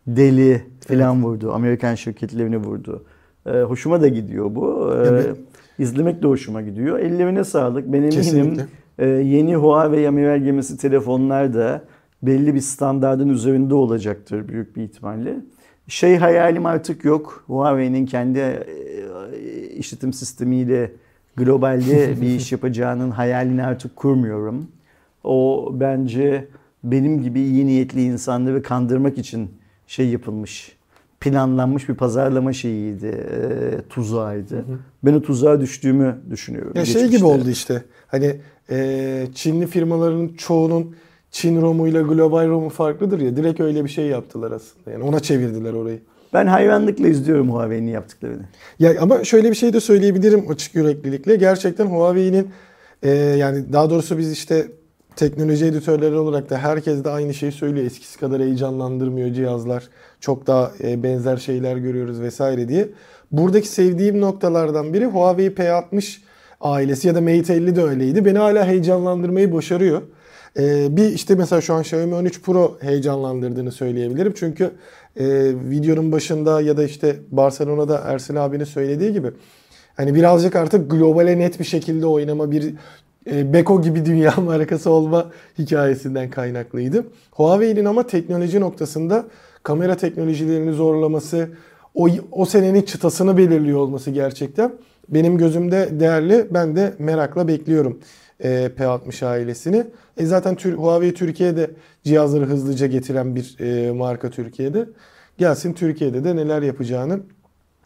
deli 0.07 0.63
falan 0.81 1.25
vurdu. 1.25 1.53
Amerikan 1.53 1.95
şirketlerini 1.95 2.57
vurdu. 2.57 3.05
Ee, 3.47 3.51
hoşuma 3.51 4.01
da 4.01 4.09
gidiyor 4.09 4.55
bu. 4.55 4.93
Ee, 4.95 5.09
Evet. 5.09 5.37
İzlemek 5.79 6.23
de 6.23 6.27
hoşuma 6.27 6.63
gidiyor. 6.63 6.99
Ellerine 6.99 7.45
sağlık. 7.45 7.93
Ben 7.93 8.03
eminim 8.03 8.61
e, 8.99 9.07
yeni 9.07 9.57
Huawei 9.57 10.09
amiral 10.09 10.39
gemisi 10.39 10.77
telefonlar 10.77 11.55
da 11.55 11.85
belli 12.23 12.55
bir 12.55 12.61
standardın 12.61 13.29
üzerinde 13.29 13.75
olacaktır 13.75 14.49
büyük 14.49 14.77
bir 14.77 14.83
ihtimalle. 14.83 15.37
Şey 15.89 16.17
hayalim 16.17 16.67
artık 16.67 17.05
yok. 17.05 17.45
Huawei'nin 17.47 18.07
kendi 18.07 18.39
e, 18.39 18.67
işletim 19.77 20.13
sistemiyle 20.13 20.93
globalde 21.37 22.15
bir 22.21 22.27
iş 22.27 22.53
yapacağının 22.53 23.11
hayalini 23.11 23.65
artık 23.65 23.97
kurmuyorum. 23.97 24.67
O 25.25 25.69
bence 25.73 26.49
benim 26.85 27.23
gibi 27.23 27.41
iyi 27.41 27.67
niyetli 27.67 28.03
insanları 28.03 28.63
kandırmak 28.63 29.19
için 29.19 29.51
şey 29.87 30.09
yapılmış, 30.09 30.77
planlanmış 31.21 31.89
bir 31.89 31.95
pazarlama 31.95 32.53
şeyiydi, 32.53 33.07
e, 33.07 33.89
tuzağıydı. 33.89 34.65
Ben 35.03 35.13
o 35.13 35.23
tuzağa 35.23 35.61
düştüğümü 35.61 36.19
düşünüyorum. 36.31 36.73
Ya 36.75 36.85
şey 36.85 37.09
gibi 37.09 37.25
oldu 37.25 37.51
işte. 37.51 37.85
Hani 38.07 38.37
e, 38.71 39.27
Çinli 39.35 39.67
firmaların 39.67 40.29
çoğunun 40.29 40.97
Çin 41.31 41.63
ROM'uyla 41.63 42.03
global 42.03 42.49
ROM'u 42.49 42.69
farklıdır 42.69 43.21
ya. 43.21 43.37
Direkt 43.37 43.61
öyle 43.61 43.85
bir 43.85 43.89
şey 43.89 44.07
yaptılar 44.07 44.53
aslında. 44.53 44.91
Yani 44.91 45.05
ona 45.05 45.21
çevirdiler 45.21 45.73
orayı. 45.73 46.01
Ben 46.33 46.47
hayranlıkla 46.47 47.09
izliyorum 47.09 47.51
Huawei'nin 47.51 47.91
yaptıklarını. 47.91 48.43
Ya 48.79 49.01
ama 49.01 49.25
şöyle 49.25 49.51
bir 49.51 49.55
şey 49.55 49.73
de 49.73 49.81
söyleyebilirim 49.81 50.51
açık 50.51 50.75
yüreklilikle. 50.75 51.37
Gerçekten 51.37 51.87
Huawei'nin 51.87 52.51
e, 53.03 53.11
yani 53.11 53.73
daha 53.73 53.91
doğrusu 53.91 54.19
biz 54.19 54.33
işte 54.33 54.69
teknoloji 55.19 55.67
editörleri 55.67 56.15
olarak 56.15 56.51
da 56.51 56.59
herkes 56.59 57.05
de 57.05 57.11
aynı 57.11 57.35
şeyi 57.35 57.53
söylüyor. 57.53 57.87
Eskisi 57.87 58.19
kadar 58.19 58.43
heyecanlandırmıyor 58.43 59.33
cihazlar. 59.33 59.89
Çok 60.21 60.47
daha 60.47 60.73
e, 60.83 61.03
benzer 61.03 61.37
şeyler 61.37 61.77
görüyoruz 61.77 62.21
vesaire 62.21 62.69
diye. 62.69 62.89
Buradaki 63.33 63.69
sevdiğim 63.69 64.21
noktalardan 64.21 64.95
biri 64.95 65.07
Huawei 65.07 65.49
P60 65.49 66.19
ailesi 66.61 67.09
ya 67.09 67.15
da 67.15 67.21
Mate 67.21 67.55
50 67.55 67.77
de 67.77 67.83
öyleydi. 67.83 68.25
Beni 68.25 68.39
hala 68.39 68.67
heyecanlandırmayı 68.67 69.53
başarıyor. 69.53 70.03
E, 70.59 70.97
bir 70.97 71.05
işte 71.05 71.35
mesela 71.35 71.61
şu 71.61 71.75
an 71.75 71.81
Xiaomi 71.81 72.15
13 72.15 72.43
Pro 72.43 72.79
heyecanlandırdığını 72.81 73.73
söyleyebilirim. 73.73 74.35
Çünkü 74.37 74.65
e, 75.17 75.27
videonun 75.71 76.13
başında 76.13 76.61
ya 76.61 76.77
da 76.77 76.85
işte 76.85 77.17
Barcelona'da 77.31 77.99
Ersin 77.99 78.37
abinin 78.37 78.65
söylediği 78.65 79.13
gibi 79.13 79.31
hani 79.97 80.15
birazcık 80.15 80.57
artık 80.57 80.91
globale 80.91 81.39
net 81.39 81.61
bir 81.61 81.65
şekilde 81.65 82.07
oynama 82.07 82.51
bir 82.51 82.75
Beko 83.53 83.83
gibi 83.83 84.05
dünya 84.05 84.35
markası 84.45 84.91
olma 84.91 85.31
hikayesinden 85.59 86.31
kaynaklıydı. 86.31 87.05
Huawei'nin 87.31 87.85
ama 87.85 88.07
teknoloji 88.07 88.61
noktasında 88.61 89.25
kamera 89.63 89.97
teknolojilerini 89.97 90.73
zorlaması, 90.73 91.49
o, 91.95 92.09
o 92.33 92.45
senenin 92.45 92.83
çıtasını 92.83 93.37
belirliyor 93.37 93.79
olması 93.79 94.11
gerçekten 94.11 94.73
benim 95.09 95.39
gözümde 95.39 96.01
değerli. 96.01 96.47
Ben 96.51 96.77
de 96.77 96.95
merakla 96.99 97.49
bekliyorum 97.49 97.99
e, 98.41 98.71
P60 98.79 99.27
ailesini. 99.27 99.85
E 100.17 100.27
zaten 100.27 100.55
Tür 100.55 100.75
Huawei 100.75 101.15
Türkiye'de 101.15 101.71
cihazları 102.05 102.45
hızlıca 102.45 102.87
getiren 102.87 103.37
bir 103.37 103.57
e, 103.61 103.93
marka 103.93 104.31
Türkiye'de. 104.31 104.89
Gelsin 105.39 105.73
Türkiye'de 105.73 106.25
de 106.25 106.37
neler 106.37 106.63
yapacağını 106.63 107.21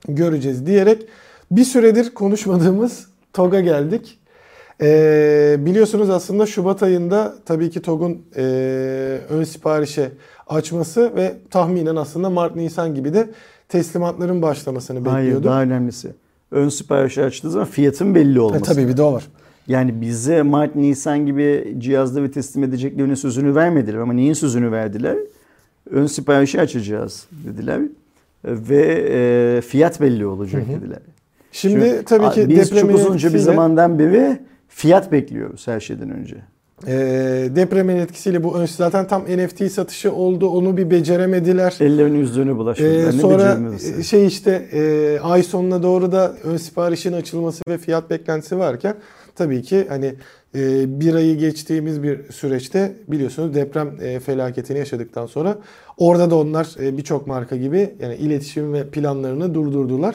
göreceğiz 0.09 0.67
diyerek 0.67 1.07
bir 1.51 1.65
süredir 1.65 2.15
konuşmadığımız 2.15 3.07
TOG'a 3.33 3.61
geldik. 3.61 4.19
E, 4.81 5.57
biliyorsunuz 5.59 6.11
aslında 6.11 6.47
Şubat 6.47 6.83
ayında 6.83 7.35
tabii 7.47 7.71
ki 7.71 7.83
TOG'un 7.83 8.23
e, 8.37 8.43
ön 9.31 9.45
siparişe 9.45 10.11
açması 10.47 11.17
ve 11.17 11.37
tahminen 11.51 11.97
aslında 11.97 12.31
Mart-Nisan 12.31 12.95
gibi 12.95 13.15
de 13.15 13.31
teslimatların 13.69 14.43
başlamasını 14.43 14.99
bekliyorduk. 14.99 15.23
Hayır 15.31 15.45
daha 15.45 15.63
önemlisi. 15.63 16.13
Ön 16.51 16.69
sipariş 16.69 17.19
açtığı 17.19 17.51
zaman 17.51 17.67
fiyatın 17.67 18.15
belli 18.15 18.41
olması. 18.41 18.73
E, 18.73 18.75
tabii 18.75 18.89
bir 18.89 18.97
de 18.97 19.03
o 19.03 19.13
var. 19.13 19.25
Yani 19.69 20.01
bize 20.01 20.43
Mart, 20.43 20.77
Nisan 20.77 21.27
gibi 21.27 21.77
cihazları 21.79 22.33
teslim 22.33 22.65
edeceklerinin 22.65 23.15
sözünü 23.15 23.55
vermediler 23.55 23.99
ama 23.99 24.13
neyin 24.13 24.33
sözünü 24.33 24.73
verdiler? 24.73 25.17
Ön 25.91 26.07
siparişi 26.07 26.61
açacağız 26.61 27.27
dediler 27.33 27.81
ve 28.45 29.09
e, 29.11 29.61
fiyat 29.61 30.01
belli 30.01 30.27
olacak 30.27 30.63
hı 30.63 30.73
hı. 30.73 30.81
dediler. 30.81 30.99
Şimdi, 31.53 31.75
Şimdi 31.75 32.05
tabii 32.05 32.35
ki 32.35 32.49
biz 32.49 32.71
çok 32.71 32.95
uzunca 32.95 33.35
bir 33.35 33.39
zamandan 33.39 33.99
beri 33.99 34.39
fiyat 34.75 35.13
bekliyoruz 35.13 35.67
her 35.67 35.81
şeyden 35.81 36.11
önce. 36.11 36.37
E, 36.87 36.95
depremin 37.57 37.97
etkisiyle 37.97 38.45
bu 38.45 38.67
zaten 38.67 39.07
tam 39.07 39.23
NFT 39.23 39.73
satışı 39.73 40.13
oldu. 40.13 40.49
Onu 40.49 40.77
bir 40.77 40.91
beceremediler. 40.91 41.77
Ellerini 41.81 42.19
yüzünü 42.19 42.57
bulaştırdılar. 42.57 43.09
E, 43.09 43.13
sonra 43.13 43.59
şey 44.03 44.27
işte 44.27 44.51
e, 44.73 45.19
ay 45.23 45.43
sonuna 45.43 45.83
doğru 45.83 46.13
da 46.13 46.35
ön 46.45 46.57
siparişin 46.57 47.13
açılması 47.13 47.63
ve 47.69 47.79
fiyat 47.79 48.11
beklentisi 48.11 48.59
varken 48.59 48.97
tabii 49.37 49.63
ki 49.63 49.87
hani 49.89 50.15
e, 50.55 51.01
bir 51.01 51.15
ayı 51.15 51.39
geçtiğimiz 51.39 52.03
bir 52.03 52.33
süreçte 52.33 52.93
biliyorsunuz 53.09 53.55
deprem 53.55 53.97
e, 54.03 54.21
felaketini 54.21 54.79
yaşadıktan 54.79 55.27
sonra 55.27 55.59
orada 55.99 56.31
da 56.31 56.37
onlar 56.37 56.69
e, 56.81 56.97
birçok 56.97 57.27
marka 57.27 57.57
gibi 57.57 57.95
yani 58.01 58.15
iletişim 58.15 58.73
ve 58.73 58.91
planlarını 58.91 59.55
durdurdular. 59.55 60.15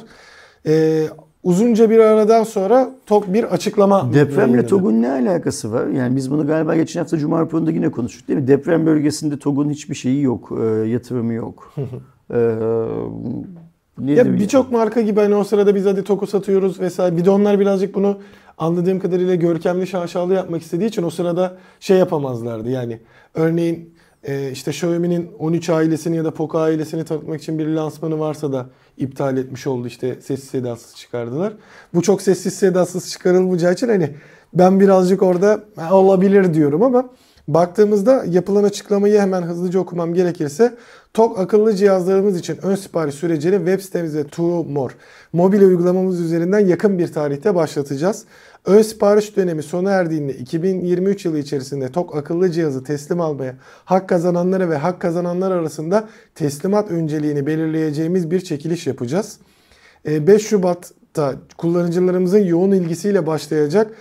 E, 0.66 1.04
uzunca 1.44 1.90
bir 1.90 2.00
aradan 2.00 2.44
sonra 2.44 2.90
TOG 3.06 3.24
bir 3.28 3.44
açıklama 3.44 4.14
Depremle 4.14 4.66
TOG'un 4.66 5.02
ne 5.02 5.12
alakası 5.12 5.72
var? 5.72 5.88
Yani 5.88 6.16
biz 6.16 6.32
bunu 6.32 6.48
galiba 6.48 6.76
geçen 6.76 7.00
hafta 7.00 7.18
Cuma 7.18 7.42
raporunda 7.42 7.72
yine 7.72 7.92
konuştuk 7.92 8.28
değil 8.28 8.40
mi? 8.40 8.48
Deprem 8.48 8.86
bölgesinde 8.86 9.40
TOG'un 9.40 9.70
hiçbir 9.70 9.96
şeyi 9.96 10.22
yok, 10.22 10.52
e, 10.62 10.66
yatırımı 10.66 11.34
yok. 11.34 11.74
e, 12.34 12.38
ya 14.06 14.40
birçok 14.40 14.72
marka 14.72 15.02
gibi 15.02 15.20
hani 15.20 15.36
o 15.36 15.44
sırada 15.44 15.76
biz 15.76 15.86
hadi 15.86 16.04
TOG'u 16.04 16.28
satıyoruz 16.28 16.80
vesaire. 16.80 17.18
Bir 17.18 17.26
de 17.26 17.30
onlar 17.30 17.60
birazcık 17.60 17.96
bunu 17.96 18.18
anladığım 18.58 19.00
kadarıyla 19.00 19.36
görkemli 19.36 19.88
şaşalı 19.88 20.34
yapmak 20.34 20.62
istediği 20.62 20.88
için 20.88 21.04
o 21.04 21.10
sırada 21.10 21.58
şey 21.80 21.98
yapamazlardı 21.98 22.70
yani. 22.70 23.00
Örneğin 23.34 23.97
e, 24.28 24.52
işte 24.52 24.72
Xiaomi'nin 24.72 25.32
13 25.40 25.70
ailesini 25.70 26.18
ya 26.18 26.26
da 26.26 26.32
Poco 26.32 26.60
ailesini 26.60 27.06
tanıtmak 27.06 27.42
için 27.42 27.60
bir 27.60 27.68
lansmanı 27.68 28.20
varsa 28.20 28.52
da 28.54 28.66
iptal 28.98 29.38
etmiş 29.38 29.68
oldu 29.68 29.88
işte 29.88 30.16
sessiz 30.22 30.50
sedasız 30.50 30.96
çıkardılar. 30.96 31.54
Bu 31.94 32.02
çok 32.02 32.22
sessiz 32.22 32.54
sedasız 32.54 33.12
çıkarılmayacağı 33.12 33.74
için 33.74 33.88
hani 33.88 34.10
ben 34.54 34.80
birazcık 34.80 35.24
orada 35.24 35.60
olabilir 35.92 36.54
diyorum 36.54 36.84
ama 36.84 37.10
baktığımızda 37.48 38.24
yapılan 38.28 38.64
açıklamayı 38.64 39.20
hemen 39.20 39.42
hızlıca 39.42 39.80
okumam 39.80 40.14
gerekirse 40.14 40.78
TOK 41.14 41.40
akıllı 41.40 41.76
cihazlarımız 41.76 42.40
için 42.40 42.58
ön 42.64 42.76
sipariş 42.76 43.16
sürecini 43.16 43.58
web 43.58 43.80
sitemizde 43.80 44.26
More 44.38 44.94
mobil 45.34 45.62
uygulamamız 45.62 46.20
üzerinden 46.22 46.60
yakın 46.60 47.00
bir 47.00 47.14
tarihte 47.14 47.56
başlatacağız. 47.56 48.26
Ön 48.68 48.82
sipariş 48.82 49.38
dönemi 49.38 49.64
sona 49.64 49.92
erdiğinde 49.92 50.34
2023 50.34 51.26
yılı 51.26 51.40
içerisinde 51.40 51.92
TOK 51.92 52.16
akıllı 52.16 52.52
cihazı 52.52 52.84
teslim 52.84 53.22
almaya 53.22 53.56
hak 53.86 54.10
kazananlara 54.10 54.70
ve 54.70 54.78
hak 54.78 55.02
kazananlar 55.02 55.52
arasında 55.52 56.10
teslimat 56.36 56.92
önceliğini 56.92 57.46
belirleyeceğimiz 57.46 58.32
bir 58.32 58.42
çekiliş 58.42 58.88
yapacağız. 58.88 59.38
5 60.06 60.30
ee, 60.30 60.40
Şubat'ta 60.40 61.36
kullanıcılarımızın 61.58 62.40
yoğun 62.40 62.72
ilgisiyle 62.72 63.28
başlayacak 63.28 63.92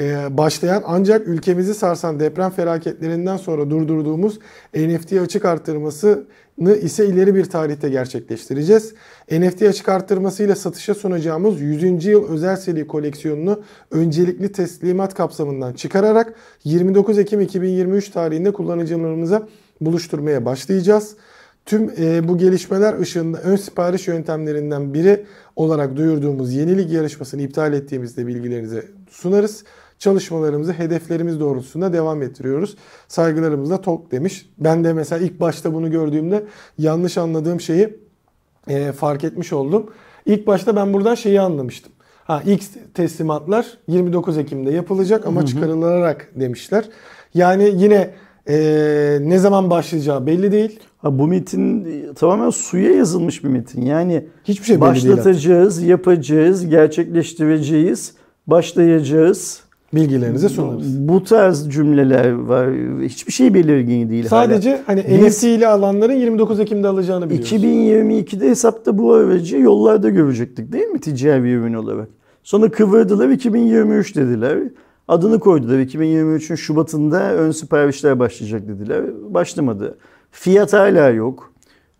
e, 0.00 0.36
başlayan 0.38 0.82
ancak 0.86 1.28
ülkemizi 1.28 1.74
sarsan 1.74 2.20
deprem 2.20 2.50
felaketlerinden 2.50 3.36
sonra 3.36 3.70
durdurduğumuz 3.70 4.38
NFT 4.74 5.12
açık 5.12 5.44
arttırmasını 5.44 6.76
ise 6.82 7.06
ileri 7.06 7.34
bir 7.34 7.44
tarihte 7.44 7.88
gerçekleştireceğiz. 7.88 8.94
NFT 9.30 9.62
açık 9.62 9.88
arttırmasıyla 9.88 10.56
satışa 10.56 10.94
sunacağımız 10.94 11.60
100. 11.60 12.04
yıl 12.04 12.28
özel 12.28 12.56
seri 12.56 12.86
koleksiyonunu 12.86 13.62
öncelikli 13.90 14.52
teslimat 14.52 15.14
kapsamından 15.14 15.72
çıkararak 15.72 16.34
29 16.64 17.18
Ekim 17.18 17.40
2023 17.40 18.08
tarihinde 18.08 18.52
kullanıcılarımıza 18.52 19.48
buluşturmaya 19.80 20.44
başlayacağız. 20.44 21.16
Tüm 21.66 21.90
e, 21.98 22.28
bu 22.28 22.38
gelişmeler 22.38 22.98
ışığında 22.98 23.38
ön 23.40 23.56
sipariş 23.56 24.08
yöntemlerinden 24.08 24.94
biri 24.94 25.26
olarak 25.56 25.96
duyurduğumuz 25.96 26.52
yenilik 26.52 26.92
yarışmasını 26.92 27.42
iptal 27.42 27.72
ettiğimizde 27.72 28.26
bilgilerinize 28.26 28.84
sunarız. 29.10 29.64
Çalışmalarımızı 30.00 30.72
hedeflerimiz 30.72 31.40
doğrultusunda 31.40 31.92
devam 31.92 32.22
ettiriyoruz. 32.22 32.76
Saygılarımızla 33.08 33.80
TOK 33.80 34.12
demiş. 34.12 34.50
Ben 34.58 34.84
de 34.84 34.92
mesela 34.92 35.24
ilk 35.24 35.40
başta 35.40 35.74
bunu 35.74 35.90
gördüğümde 35.90 36.44
yanlış 36.78 37.18
anladığım 37.18 37.60
şeyi 37.60 37.98
e, 38.68 38.92
fark 38.92 39.24
etmiş 39.24 39.52
oldum. 39.52 39.86
İlk 40.26 40.46
başta 40.46 40.76
ben 40.76 40.92
buradan 40.92 41.14
şeyi 41.14 41.40
anlamıştım. 41.40 41.92
Ha 42.24 42.42
ilk 42.46 42.94
teslimatlar 42.94 43.78
29 43.88 44.38
Ekim'de 44.38 44.70
yapılacak 44.70 45.26
ama 45.26 45.40
hı 45.40 45.44
hı. 45.44 45.48
çıkarılarak 45.48 46.30
demişler. 46.34 46.88
Yani 47.34 47.72
yine 47.76 48.10
e, 48.48 49.18
ne 49.20 49.38
zaman 49.38 49.70
başlayacağı 49.70 50.26
belli 50.26 50.52
değil. 50.52 50.80
Ha, 50.98 51.18
bu 51.18 51.26
metin 51.26 51.86
tamamen 52.14 52.50
suya 52.50 52.90
yazılmış 52.90 53.44
bir 53.44 53.48
metin. 53.48 53.82
Yani 53.82 54.26
hiçbir 54.44 54.64
şey 54.64 54.76
belli 54.76 54.80
başlatacağız, 54.80 55.78
değil 55.78 55.90
yapacağız, 55.90 56.68
gerçekleştireceğiz, 56.68 58.14
başlayacağız 58.46 59.69
bilgilerinize 59.92 60.48
sunarız. 60.48 61.08
Bu 61.08 61.24
tarz 61.24 61.70
cümleler 61.70 62.32
var. 62.32 62.68
Hiçbir 63.02 63.32
şey 63.32 63.54
belirgin 63.54 64.10
değil. 64.10 64.28
Sadece 64.28 64.70
hala. 64.70 64.80
hani 64.86 65.26
NFT 65.26 65.44
ile 65.44 65.66
alanların 65.66 66.12
29 66.12 66.60
Ekim'de 66.60 66.88
alacağını 66.88 67.30
biliyoruz. 67.30 67.52
2022'de 67.52 68.48
hesapta 68.48 68.98
bu 68.98 69.12
aracı 69.12 69.56
yollarda 69.56 70.08
görecektik 70.08 70.72
değil 70.72 70.86
mi 70.86 71.00
ticari 71.00 71.50
ürün 71.52 71.74
olarak? 71.74 72.08
Sonra 72.42 72.70
kıvırdılar 72.70 73.28
2023 73.28 74.16
dediler. 74.16 74.58
Adını 75.08 75.40
koydular 75.40 75.78
2023'ün 75.78 76.56
Şubat'ında 76.56 77.34
ön 77.34 77.50
siparişler 77.50 78.18
başlayacak 78.18 78.68
dediler. 78.68 79.04
Başlamadı. 79.34 79.98
Fiyat 80.30 80.72
hala 80.72 81.08
yok. 81.08 81.52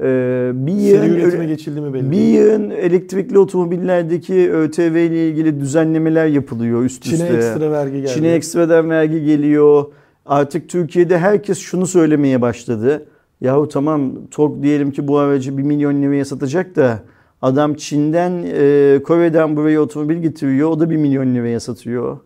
Ee, 0.03 0.51
bir 0.55 0.72
yığın, 0.72 1.14
üretime 1.14 1.46
geçildi 1.46 1.80
mi 1.80 1.94
belli 1.94 2.11
Bir 2.11 2.16
yığın 2.16 2.70
elektrikli 2.70 3.38
otomobillerdeki 3.38 4.53
ÖTV 4.53 4.80
ile 4.80 5.28
ilgili 5.28 5.61
düzenlemeler 5.61 6.26
yapılıyor 6.26 6.84
üst 6.84 7.03
Çin'e 7.03 7.14
üste. 7.14 7.26
Çin'e 7.26 7.38
ekstra 7.38 7.70
vergi 7.70 7.96
geldi. 7.96 8.12
Çin'e 8.14 8.28
ekstradan 8.32 8.90
vergi 8.90 9.24
geliyor. 9.24 9.84
Artık 10.26 10.68
Türkiye'de 10.68 11.18
herkes 11.18 11.59
şunu 11.59 11.86
söylemeye 11.86 12.40
başladı. 12.40 13.07
Yahu 13.40 13.68
tamam 13.68 14.12
TOG 14.30 14.62
diyelim 14.62 14.90
ki 14.90 15.09
bu 15.09 15.18
aracı 15.18 15.59
1 15.59 15.62
milyon 15.62 16.03
liraya 16.03 16.24
satacak 16.24 16.76
da 16.76 17.03
adam 17.42 17.74
Çin'den, 17.74 18.44
e, 18.55 19.03
Kore'den 19.03 19.57
buraya 19.57 19.80
otomobil 19.80 20.16
getiriyor. 20.16 20.70
O 20.70 20.80
da 20.80 20.90
1 20.90 20.96
milyon 20.96 21.34
liraya 21.34 21.61
satıyor. 21.61 22.18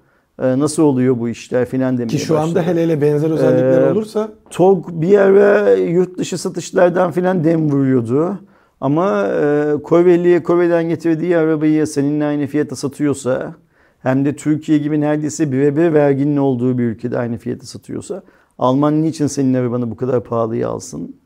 Ee, 0.43 0.59
nasıl 0.59 0.83
oluyor 0.83 1.19
bu 1.19 1.29
işler 1.29 1.67
filan 1.67 1.99
demeye 1.99 2.09
Ki 2.09 2.19
şu 2.19 2.39
anda 2.39 2.63
hele 2.63 2.83
hele 2.83 3.01
benzer 3.01 3.31
özellikler 3.31 3.83
ee, 3.83 3.93
olursa. 3.93 4.29
TOG 4.51 4.89
bir 4.93 5.19
ara 5.19 5.75
yurt 5.75 6.19
dışı 6.19 6.39
satışlardan 6.39 7.11
filan 7.11 7.45
dem 7.45 7.71
vuruyordu. 7.71 8.39
Ama 8.81 9.27
e, 9.27 9.75
Koreli'ye 9.83 10.43
Kore'den 10.43 10.89
getirdiği 10.89 11.37
arabayı 11.37 11.87
seninle 11.87 12.25
aynı 12.25 12.47
fiyata 12.47 12.77
satıyorsa 12.77 13.55
hem 14.03 14.25
de 14.25 14.37
Türkiye 14.37 14.79
gibi 14.79 15.01
neredeyse 15.01 15.53
birebir 15.53 15.93
verginin 15.93 16.37
olduğu 16.37 16.79
bir 16.79 16.85
ülkede 16.85 17.19
aynı 17.19 17.39
fiyata 17.39 17.67
satıyorsa 17.67 18.23
Alman 18.59 19.03
niçin 19.03 19.27
senin 19.27 19.55
arabanı 19.55 19.91
bu 19.91 19.97
kadar 19.97 20.25
pahalıya 20.25 20.69
alsın? 20.69 21.17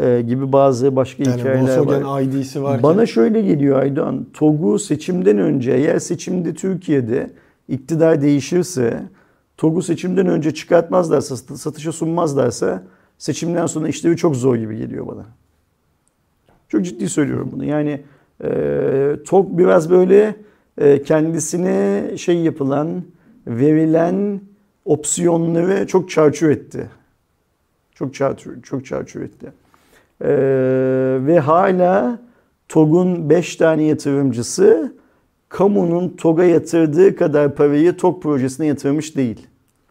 Ee, 0.00 0.22
gibi 0.26 0.52
bazı 0.52 0.96
başka 0.96 1.22
yani 1.22 1.40
hikayeler 1.40 1.78
Volkswagen 1.78 2.04
var. 2.04 2.22
ID'si 2.22 2.62
var. 2.62 2.82
Bana 2.82 3.06
şöyle 3.06 3.42
geliyor 3.42 3.80
Aydoğan. 3.80 4.26
TOG'u 4.34 4.78
seçimden 4.78 5.38
önce 5.38 5.72
eğer 5.72 5.98
seçimde 5.98 6.54
Türkiye'de 6.54 7.30
iktidar 7.68 8.22
değişirse 8.22 9.02
TOG'u 9.56 9.82
seçimden 9.82 10.26
önce 10.26 10.54
çıkartmazlarsa, 10.54 11.36
satışa 11.36 11.92
sunmazlarsa 11.92 12.82
seçimden 13.18 13.66
sonra 13.66 13.88
işleri 13.88 14.16
çok 14.16 14.36
zor 14.36 14.56
gibi 14.56 14.76
geliyor 14.76 15.06
bana. 15.06 15.26
Çok 16.68 16.84
ciddi 16.84 17.08
söylüyorum 17.08 17.48
bunu. 17.52 17.64
Yani 17.64 18.00
e, 18.44 19.16
TOG 19.26 19.58
biraz 19.58 19.90
böyle 19.90 20.36
e, 20.78 21.02
kendisine 21.02 22.04
şey 22.16 22.36
yapılan, 22.36 23.02
verilen 23.46 24.40
opsiyonları 24.84 25.86
çok 25.86 26.10
çarçur 26.10 26.50
etti. 26.50 26.90
Çok 27.94 28.14
çarçur, 28.14 28.62
çok 28.62 28.86
çarçur 28.86 29.20
etti. 29.20 29.52
E, 30.20 30.30
ve 31.26 31.38
hala 31.38 32.20
TOG'un 32.68 33.30
5 33.30 33.56
tane 33.56 33.82
yatırımcısı 33.82 34.92
kamunun 35.48 36.08
TOG'a 36.08 36.44
yatırdığı 36.44 37.16
kadar 37.16 37.54
parayı 37.54 37.96
TOG 37.96 38.22
projesine 38.22 38.66
yatırmış 38.66 39.16
değil. 39.16 39.46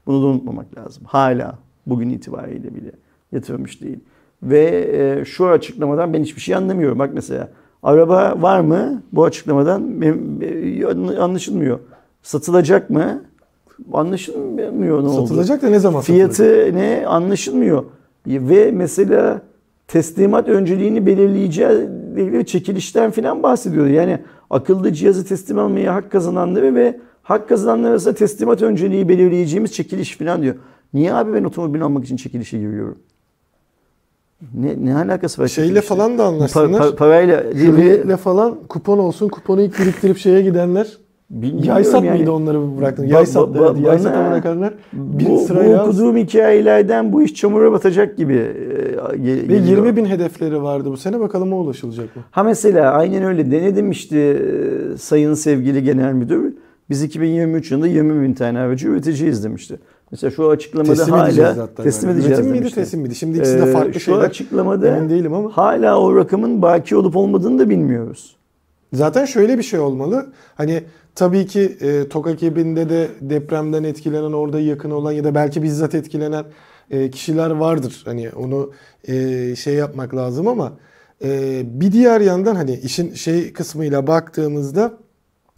Bunu 0.08 0.22
da 0.22 0.26
unutmamak 0.26 0.78
lazım. 0.78 1.04
Hala 1.08 1.58
bugün 1.86 2.10
itibariyle 2.10 2.76
bile 2.76 2.92
yatırmış 3.32 3.82
değil. 3.82 4.00
Ve 4.44 4.90
e, 4.92 5.26
şu 5.26 5.48
açıklamadan 5.48 6.14
ben 6.14 6.24
hiçbir 6.24 6.42
şey 6.42 6.56
anlamıyorum. 6.56 7.00
Bak 7.00 7.12
mesela 7.14 7.50
araba 7.84 8.42
var 8.42 8.60
mı? 8.60 9.04
Bu 9.12 9.26
açıklamadan 9.26 10.02
anlaşılmıyor. 11.20 11.80
Satılacak 12.24 12.90
mı? 12.90 13.22
Anlaşılmıyor 13.94 15.04
ne 15.04 15.10
oldu. 15.10 15.28
Satılacak 15.28 15.62
da 15.62 15.70
ne 15.70 15.80
zaman 15.80 16.02
Fiyatı 16.02 16.36
satılacak? 16.36 16.74
ne 16.74 17.08
anlaşılmıyor. 17.08 17.84
Ve 18.28 18.72
mesela 18.72 19.42
teslimat 19.88 20.48
önceliğini 20.48 21.06
belirleyeceği 21.06 22.46
çekilişten 22.46 23.12
falan 23.12 23.44
bahsediyor. 23.44 23.88
Yani 23.88 24.20
akıllı 24.50 24.94
cihazı 24.94 25.26
teslim 25.26 25.60
almaya 25.60 25.96
hak 25.96 26.12
kazananları 26.12 26.76
ve 26.76 27.00
hak 27.24 27.50
kazananlar 27.50 27.90
arasında 27.92 28.14
teslimat 28.14 28.62
önceliği 28.62 29.10
belirleyeceğimiz 29.10 29.74
çekiliş 29.74 30.18
falan 30.18 30.42
diyor. 30.42 30.56
Niye 30.94 31.14
abi 31.14 31.34
ben 31.34 31.44
otomobil 31.44 31.84
almak 31.84 32.06
için 32.06 32.18
çekilişe 32.18 32.58
giriyorum? 32.58 32.98
Ne, 34.54 34.86
ne 34.86 34.96
alakası 34.96 35.42
var? 35.42 35.48
Şeyle 35.48 35.82
falan 35.82 36.18
da 36.18 36.26
anlaşsınlar. 36.26 36.82
Pa, 36.82 36.90
pa, 36.90 36.96
parayla. 36.96 37.44
Hürriyetle 37.44 38.18
falan 38.18 38.58
kupon 38.70 38.98
olsun. 38.98 39.30
Kuponu 39.30 39.62
ilk 39.62 39.80
biriktirip 39.80 40.18
şeye 40.18 40.42
gidenler. 40.42 40.98
Yaysat 41.64 42.04
yani. 42.04 42.18
mıydı 42.18 42.32
onları 42.32 42.78
bıraktın? 42.78 43.06
Yaysat 43.08 43.50
ba, 43.50 43.76
ba, 43.76 43.80
Yaysat'a 43.80 44.32
bırakanlar 44.32 44.74
bir 44.94 45.26
bu, 45.26 45.40
sıra 45.40 45.66
bu 45.66 45.82
okuduğum 45.82 46.18
hikayelerden 46.18 47.14
bu 47.14 47.22
iş 47.22 47.34
çamura 47.34 47.72
batacak 47.72 48.18
gibi 48.18 48.34
e, 48.34 49.50
Ve 49.50 49.56
20 49.56 49.96
bin 49.96 50.06
hedefleri 50.06 50.64
vardı 50.64 50.92
bu 50.92 50.98
sene. 50.98 51.20
Bakalım 51.20 51.54
o 51.54 51.58
ulaşılacak 51.58 52.16
mı? 52.16 52.22
Ha 52.32 52.44
mesela 52.44 52.92
aynen 52.92 53.24
öyle 53.24 53.52
denedim 53.52 53.92
işte 53.92 54.20
e, 54.20 54.98
sayın 54.98 55.34
sevgili 55.34 55.84
genel 55.84 56.14
müdür. 56.14 56.54
Biz 56.90 57.04
2023 57.04 57.72
yılında 57.72 57.88
20 57.88 58.24
bin 58.24 58.34
tane 58.34 58.60
aracı 58.60 58.88
üreteceğiz 58.88 59.44
demişti. 59.44 59.80
Mesela 60.12 60.32
şu 60.32 60.50
açıklamada 60.50 60.96
teslim 60.96 61.14
hala 61.16 61.58
hatta 61.58 61.84
teslim 61.84 62.10
yani. 62.10 62.18
edeceğiz 62.18 62.40
Üretim 62.40 62.52
miydi 62.52 62.62
demişti. 62.62 62.82
teslim 62.82 63.02
miydi? 63.02 63.16
Şimdi 63.16 63.38
ikisi 63.38 63.58
de 63.60 63.66
farklı 63.66 63.90
ee, 63.90 64.00
şeyler. 64.00 64.20
Şu 64.20 64.26
açıklamada 64.26 64.98
Emin 64.98 65.10
değilim 65.10 65.34
ama. 65.34 65.58
hala 65.58 66.00
o 66.00 66.16
rakamın 66.16 66.62
baki 66.62 66.96
olup 66.96 67.16
olmadığını 67.16 67.60
da 67.60 67.70
bilmiyoruz. 67.70 68.38
Zaten 68.94 69.26
şöyle 69.26 69.58
bir 69.58 69.64
şey 69.64 69.80
olmalı. 69.80 70.26
Hani 70.56 70.84
tabii 71.18 71.48
ki 71.48 71.78
e, 71.82 72.10
TOK 72.10 72.28
ekibinde 72.28 72.90
de 72.90 73.08
depremden 73.22 73.84
etkilenen 73.84 74.32
orada 74.32 74.60
yakın 74.60 74.92
olan 74.92 75.12
ya 75.12 75.24
da 75.24 75.36
belki 75.36 75.64
bizzat 75.64 75.96
etkilenen 75.96 76.46
e, 76.92 77.10
kişiler 77.10 77.50
vardır. 77.50 78.02
Hani 78.06 78.30
onu 78.30 78.72
e, 79.08 79.56
şey 79.56 79.74
yapmak 79.74 80.16
lazım 80.16 80.48
ama 80.48 80.74
e, 81.24 81.62
bir 81.66 81.92
diğer 81.92 82.22
yandan 82.22 82.56
hani 82.56 82.76
işin 82.76 83.14
şey 83.14 83.54
kısmıyla 83.54 84.08
baktığımızda 84.08 84.94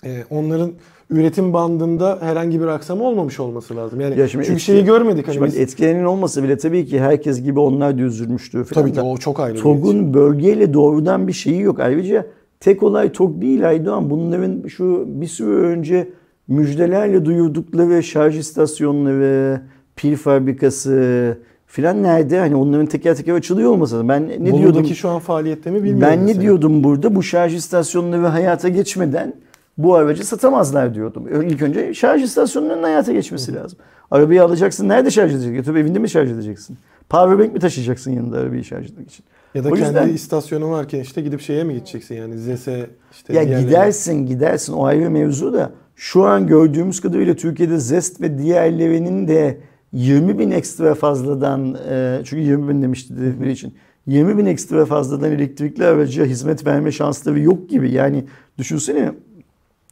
e, 0.04 0.24
onların 0.30 0.72
üretim 1.10 1.54
bandında 1.54 2.18
herhangi 2.22 2.62
bir 2.62 2.68
aksama 2.68 3.06
olmamış 3.06 3.40
olması 3.40 3.76
lazım. 3.76 4.02
Yani 4.02 4.20
ya 4.20 4.28
şimdi 4.28 4.46
çünkü 4.46 4.56
etki, 4.56 4.66
şeyi 4.66 4.86
görmedik. 4.86 5.28
Hani 5.28 5.46
biz... 5.46 5.58
etkilenin 5.58 6.04
olmasa 6.04 6.44
bile 6.44 6.58
tabii 6.58 6.86
ki 6.86 7.00
herkes 7.00 7.44
gibi 7.44 7.60
onlar 7.60 7.98
da 7.98 8.02
üzülmüştür. 8.02 8.66
Falan 8.66 8.84
tabii 8.84 8.94
ki 8.94 9.02
o 9.02 9.18
çok 9.18 9.40
ayrı. 9.40 9.58
TOG'un 9.58 10.14
bölgeyle 10.14 10.74
doğrudan 10.74 11.28
bir 11.28 11.34
şeyi 11.34 11.62
yok. 11.62 11.80
Ayrıca 11.80 12.26
tek 12.60 12.84
olay 12.84 13.12
TOG 13.12 13.42
değil 13.42 13.70
Aydoğan. 13.70 14.10
Bunların 14.10 14.68
şu 14.68 15.06
bir 15.08 15.28
süre 15.28 15.56
önce 15.56 16.10
müjdelerle 16.48 17.26
duyurdukları 17.26 18.04
şarj 18.04 18.38
istasyonları, 18.38 19.62
pil 19.96 20.16
fabrikası 20.16 21.38
filan 21.68 22.04
nerede? 22.04 22.40
Hani 22.40 22.56
onların 22.56 22.86
teker 22.86 23.16
teker 23.16 23.34
açılıyor 23.34 23.72
olmasa 23.72 24.08
ben 24.08 24.28
ne 24.28 24.40
Bolu'daki 24.40 24.58
diyordum? 24.58 24.86
şu 24.86 25.10
an 25.10 25.20
faaliyette 25.20 25.72
mi 25.72 25.76
bilmiyorum. 25.78 26.02
Ben 26.02 26.20
mesela. 26.20 26.38
ne 26.38 26.42
diyordum 26.42 26.84
burada? 26.84 27.16
Bu 27.16 27.24
şarj 27.24 27.56
istasyonları 27.56 28.26
hayata 28.26 28.70
geçmeden 28.70 29.34
bu 29.78 29.96
aracı 29.96 30.28
satamazlar 30.28 30.96
diyordum. 30.96 31.28
İlk 31.44 31.62
önce 31.62 31.94
şarj 31.94 32.24
istasyonlarının 32.24 32.84
hayata 32.84 33.14
geçmesi 33.14 33.56
lazım. 33.56 33.80
Arabayı 34.12 34.44
alacaksın. 34.44 34.90
Nerede 34.90 35.12
şarj 35.12 35.32
edeceksin? 35.32 35.54
Götürüp 35.54 35.78
evinde 35.78 36.00
mi 36.00 36.10
şarj 36.10 36.32
edeceksin? 36.32 36.78
Powerbank 37.10 37.54
mi 37.54 37.60
taşıyacaksın 37.60 38.12
yanında 38.12 38.38
arabayı 38.38 38.64
şarj 38.64 38.86
etmek 38.86 39.10
için? 39.12 39.26
Ya 39.56 39.64
da 39.64 39.68
o 39.70 39.72
kendi 39.72 39.86
yüzden, 39.86 40.10
istasyonu 40.10 40.72
varken 40.72 41.00
işte 41.00 41.22
gidip 41.22 41.42
şeye 41.42 41.64
mi 41.64 41.74
gideceksin 41.74 42.16
yani 42.16 42.38
ZS 42.38 42.68
işte 43.12 43.34
Ya 43.34 43.42
diğerlerine. 43.42 43.62
gidersin 43.62 44.26
gidersin 44.26 44.74
o 44.74 44.86
ayrı 44.86 45.10
mevzu 45.12 45.54
da 45.54 45.72
şu 45.96 46.26
an 46.26 46.48
gördüğümüz 46.48 47.02
kadarıyla 47.02 47.34
Türkiye'de 47.36 47.78
Zest 47.78 48.22
ve 48.22 48.38
diğerlerinin 48.38 49.28
de 49.28 49.58
20 49.94 50.40
bin 50.40 50.52
ekstra 50.52 50.96
fazladan 50.96 51.78
e, 51.90 52.22
çünkü 52.26 52.44
20 52.44 52.70
bin 52.70 52.82
demişti 52.82 53.18
dedikleri 53.18 53.52
için 53.52 53.74
20 54.08 54.38
bin 54.38 54.46
ekstra 54.46 54.86
fazladan 54.86 55.32
elektrikli 55.32 55.86
araca 55.86 56.26
hizmet 56.26 56.66
verme 56.66 56.92
şansları 56.92 57.40
yok 57.40 57.70
gibi. 57.70 57.92
Yani 57.92 58.26
düşünsene 58.58 59.12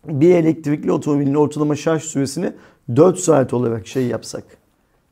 bir 0.08 0.36
elektrikli 0.36 0.92
otomobilin 0.92 1.36
ortalama 1.36 1.76
şarj 1.76 2.04
süresini 2.04 2.54
4 2.96 3.20
saat 3.20 3.54
olarak 3.54 3.88
şey 3.88 4.08
yapsak, 4.08 4.44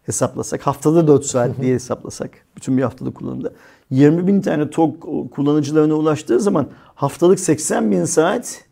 hesaplasak, 0.04 0.62
haftada 0.62 1.08
4 1.08 1.26
saat 1.26 1.62
diye 1.62 1.76
hesaplasak, 1.76 2.32
bütün 2.58 2.78
bir 2.78 2.84
haftada 2.84 3.10
kullanımda. 3.12 3.52
20 3.90 4.28
bin 4.28 4.42
tane 4.42 4.70
TOG 4.70 5.04
kullanıcılarına 5.32 5.94
ulaştığı 5.94 6.40
zaman 6.40 6.68
haftalık 6.96 7.40
80 7.40 7.92
bin 7.92 8.06
saat 8.06 8.66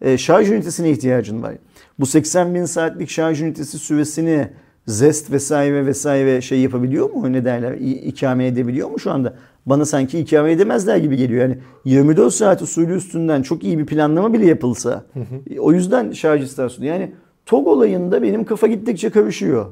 e, 0.00 0.18
şarj 0.18 0.50
ünitesine 0.50 0.90
ihtiyacın 0.90 1.42
var. 1.42 1.54
Bu 1.98 2.06
80 2.06 2.54
bin 2.54 2.64
saatlik 2.64 3.10
şarj 3.10 3.42
ünitesi 3.42 3.78
süresini 3.78 4.48
Zest 4.86 5.30
vesaire 5.30 5.86
vesaire 5.86 6.40
şey 6.40 6.60
yapabiliyor 6.60 7.10
mu? 7.10 7.32
Ne 7.32 7.44
derler? 7.44 7.74
ikame 7.80 8.46
edebiliyor 8.46 8.90
mu 8.90 8.98
şu 8.98 9.10
anda? 9.10 9.34
Bana 9.66 9.84
sanki 9.84 10.18
ikame 10.18 10.52
edemezler 10.52 10.96
gibi 10.96 11.16
geliyor. 11.16 11.42
Yani 11.42 11.58
24 11.84 12.34
saat 12.34 12.62
usulü 12.62 12.94
üstünden 12.96 13.42
çok 13.42 13.64
iyi 13.64 13.78
bir 13.78 13.86
planlama 13.86 14.32
bile 14.32 14.46
yapılsa. 14.46 15.04
Hı 15.12 15.20
hı. 15.20 15.60
O 15.60 15.72
yüzden 15.72 16.12
şarj 16.12 16.42
istasyonu. 16.42 16.86
Yani 16.86 17.12
TOG 17.46 17.66
olayında 17.66 18.22
benim 18.22 18.44
kafa 18.44 18.66
gittikçe 18.66 19.10
karışıyor. 19.10 19.66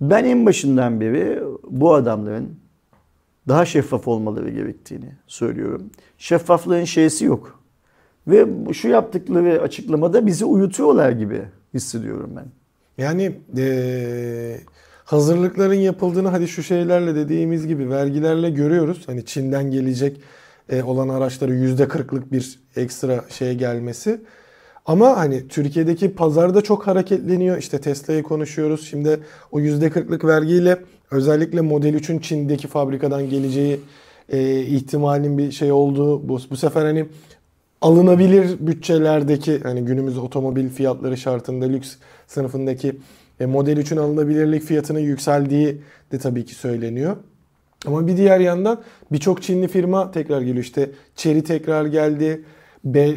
Ben 0.00 0.24
en 0.24 0.46
başından 0.46 1.00
beri 1.00 1.42
bu 1.70 1.94
adamların 1.94 2.48
daha 3.48 3.66
şeffaf 3.66 4.08
olmaları 4.08 4.50
gerektiğini 4.50 5.12
söylüyorum. 5.26 5.90
Şeffaflığın 6.18 6.84
şeysi 6.84 7.24
yok. 7.24 7.60
Ve 8.26 8.46
şu 8.72 8.88
yaptıkları 8.88 9.62
açıklamada 9.62 10.26
bizi 10.26 10.44
uyutuyorlar 10.44 11.10
gibi 11.10 11.42
hissediyorum 11.74 12.30
ben. 12.36 12.46
Yani 12.98 13.40
ee, 13.58 14.60
hazırlıkların 15.04 15.74
yapıldığını 15.74 16.28
hadi 16.28 16.48
şu 16.48 16.62
şeylerle 16.62 17.14
dediğimiz 17.14 17.66
gibi 17.66 17.90
vergilerle 17.90 18.50
görüyoruz. 18.50 19.02
Hani 19.06 19.24
Çin'den 19.24 19.70
gelecek 19.70 20.20
olan 20.84 21.08
araçları 21.08 21.54
%40'lık 21.54 22.32
bir 22.32 22.60
ekstra 22.76 23.24
şey 23.28 23.54
gelmesi. 23.54 24.20
Ama 24.84 25.16
hani 25.16 25.48
Türkiye'deki 25.48 26.14
pazarda 26.14 26.60
çok 26.60 26.86
hareketleniyor. 26.86 27.58
İşte 27.58 27.80
Tesla'yı 27.80 28.22
konuşuyoruz. 28.22 28.88
Şimdi 28.90 29.20
o 29.52 29.60
%40'lık 29.60 30.24
vergiyle 30.24 30.78
özellikle 31.10 31.60
Model 31.60 31.94
3'ün 31.94 32.18
Çin'deki 32.18 32.68
fabrikadan 32.68 33.30
geleceği 33.30 33.80
e, 34.28 34.60
ihtimalin 34.60 35.38
bir 35.38 35.52
şey 35.52 35.72
olduğu 35.72 36.28
bu, 36.28 36.38
bu 36.50 36.56
sefer 36.56 36.84
hani 36.84 37.06
alınabilir 37.80 38.66
bütçelerdeki 38.66 39.60
hani 39.62 39.84
günümüz 39.84 40.18
otomobil 40.18 40.68
fiyatları 40.68 41.16
şartında 41.16 41.64
lüks 41.64 41.96
sınıfındaki 42.26 42.96
e, 43.40 43.46
Model 43.46 43.76
3'ün 43.76 43.98
alınabilirlik 43.98 44.62
fiyatının 44.62 45.00
yükseldiği 45.00 45.80
de 46.12 46.18
tabii 46.18 46.44
ki 46.44 46.54
söyleniyor. 46.54 47.16
Ama 47.86 48.06
bir 48.06 48.16
diğer 48.16 48.40
yandan 48.40 48.82
birçok 49.12 49.42
Çinli 49.42 49.68
firma 49.68 50.10
tekrar 50.10 50.40
geliyor. 50.40 50.64
İşte 50.64 50.90
Chery 51.16 51.40
tekrar 51.40 51.86
geldi. 51.86 52.44
B, 52.84 53.14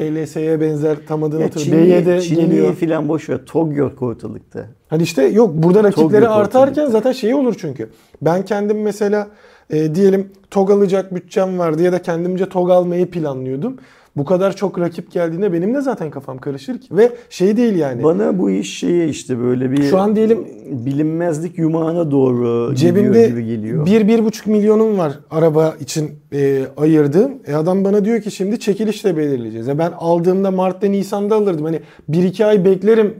BLS'ye 0.00 0.60
benzer 0.60 0.96
tam 1.08 1.22
adını 1.22 1.42
hatırlamıyorum. 1.42 2.06
BYD 2.06 2.36
geliyor. 2.36 2.74
filan 2.74 3.08
boş 3.08 3.28
ver. 3.28 3.38
TOG 3.46 3.76
yok 3.76 4.02
ortalıkta. 4.02 4.66
Hani 4.88 5.02
işte 5.02 5.22
yok 5.22 5.50
burada 5.54 5.84
rakipleri 5.84 6.28
artarken 6.28 6.70
ortalıkta. 6.70 6.90
zaten 6.90 7.12
şey 7.12 7.34
olur 7.34 7.54
çünkü. 7.58 7.90
Ben 8.22 8.44
kendim 8.44 8.82
mesela 8.82 9.28
e, 9.70 9.94
diyelim 9.94 10.30
TOG 10.50 10.70
alacak 10.70 11.14
bütçem 11.14 11.58
vardı 11.58 11.82
ya 11.82 11.92
da 11.92 12.02
kendimce 12.02 12.48
TOG 12.48 12.70
almayı 12.70 13.10
planlıyordum 13.10 13.76
bu 14.16 14.24
kadar 14.24 14.56
çok 14.56 14.78
rakip 14.78 15.10
geldiğinde 15.10 15.52
benim 15.52 15.74
de 15.74 15.80
zaten 15.80 16.10
kafam 16.10 16.38
karışır 16.38 16.78
ki. 16.78 16.96
Ve 16.96 17.12
şey 17.30 17.56
değil 17.56 17.76
yani. 17.76 18.02
Bana 18.02 18.38
bu 18.38 18.50
iş 18.50 18.78
şeye 18.78 19.08
işte 19.08 19.38
böyle 19.38 19.70
bir 19.70 19.82
şu 19.82 19.98
an 19.98 20.16
diyelim 20.16 20.46
bilinmezlik 20.70 21.58
yumağına 21.58 22.10
doğru 22.10 22.74
cebimde 22.74 23.28
gibi 23.28 23.44
geliyor. 23.46 23.86
1-1,5 23.86 24.50
milyonum 24.50 24.98
var 24.98 25.18
araba 25.30 25.74
için 25.80 26.10
e, 26.32 26.62
ayırdığım. 26.76 27.32
E 27.46 27.54
adam 27.54 27.84
bana 27.84 28.04
diyor 28.04 28.20
ki 28.20 28.30
şimdi 28.30 28.60
çekilişle 28.60 29.16
belirleyeceğiz. 29.16 29.68
E 29.68 29.78
ben 29.78 29.92
aldığımda 29.98 30.50
Mart'ta 30.50 30.86
Nisan'da 30.86 31.34
alırdım. 31.36 31.64
Hani 31.64 31.80
1-2 32.10 32.44
ay 32.44 32.64
beklerim 32.64 33.14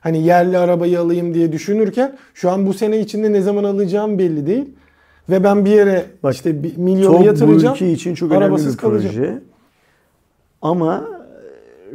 hani 0.00 0.22
yerli 0.26 0.58
arabayı 0.58 1.00
alayım 1.00 1.34
diye 1.34 1.52
düşünürken 1.52 2.16
şu 2.34 2.50
an 2.50 2.66
bu 2.66 2.74
sene 2.74 3.00
içinde 3.00 3.32
ne 3.32 3.40
zaman 3.40 3.64
alacağım 3.64 4.18
belli 4.18 4.46
değil. 4.46 4.64
Ve 5.30 5.44
ben 5.44 5.64
bir 5.64 5.70
yere 5.70 6.04
Bak, 6.22 6.34
işte 6.34 6.62
bir 6.62 6.76
milyonu 6.76 7.12
TOG 7.12 7.22
bu 7.22 7.26
yatıracağım. 7.26 7.74
ülke 7.74 7.92
için 7.92 8.14
çok 8.14 8.32
önemli 8.32 8.56
bir 8.56 8.62
proje. 8.62 8.76
kalacağım. 8.76 9.40
Ama 10.62 11.04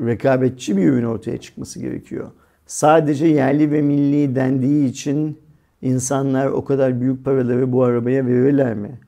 e, 0.02 0.06
rekabetçi 0.06 0.78
bir 0.78 0.84
ürün 0.86 1.04
ortaya 1.06 1.38
çıkması 1.38 1.80
gerekiyor. 1.80 2.28
Sadece 2.66 3.28
yerli 3.28 3.72
ve 3.72 3.82
milli 3.82 4.36
dendiği 4.36 4.90
için 4.90 5.38
insanlar 5.82 6.48
o 6.48 6.66
kadar 6.66 7.02
büyük 7.02 7.26
paraları 7.26 7.72
bu 7.72 7.84
arabaya 7.84 8.26
verirler 8.28 8.74
mi? 8.74 9.00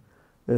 Ee, 0.49 0.53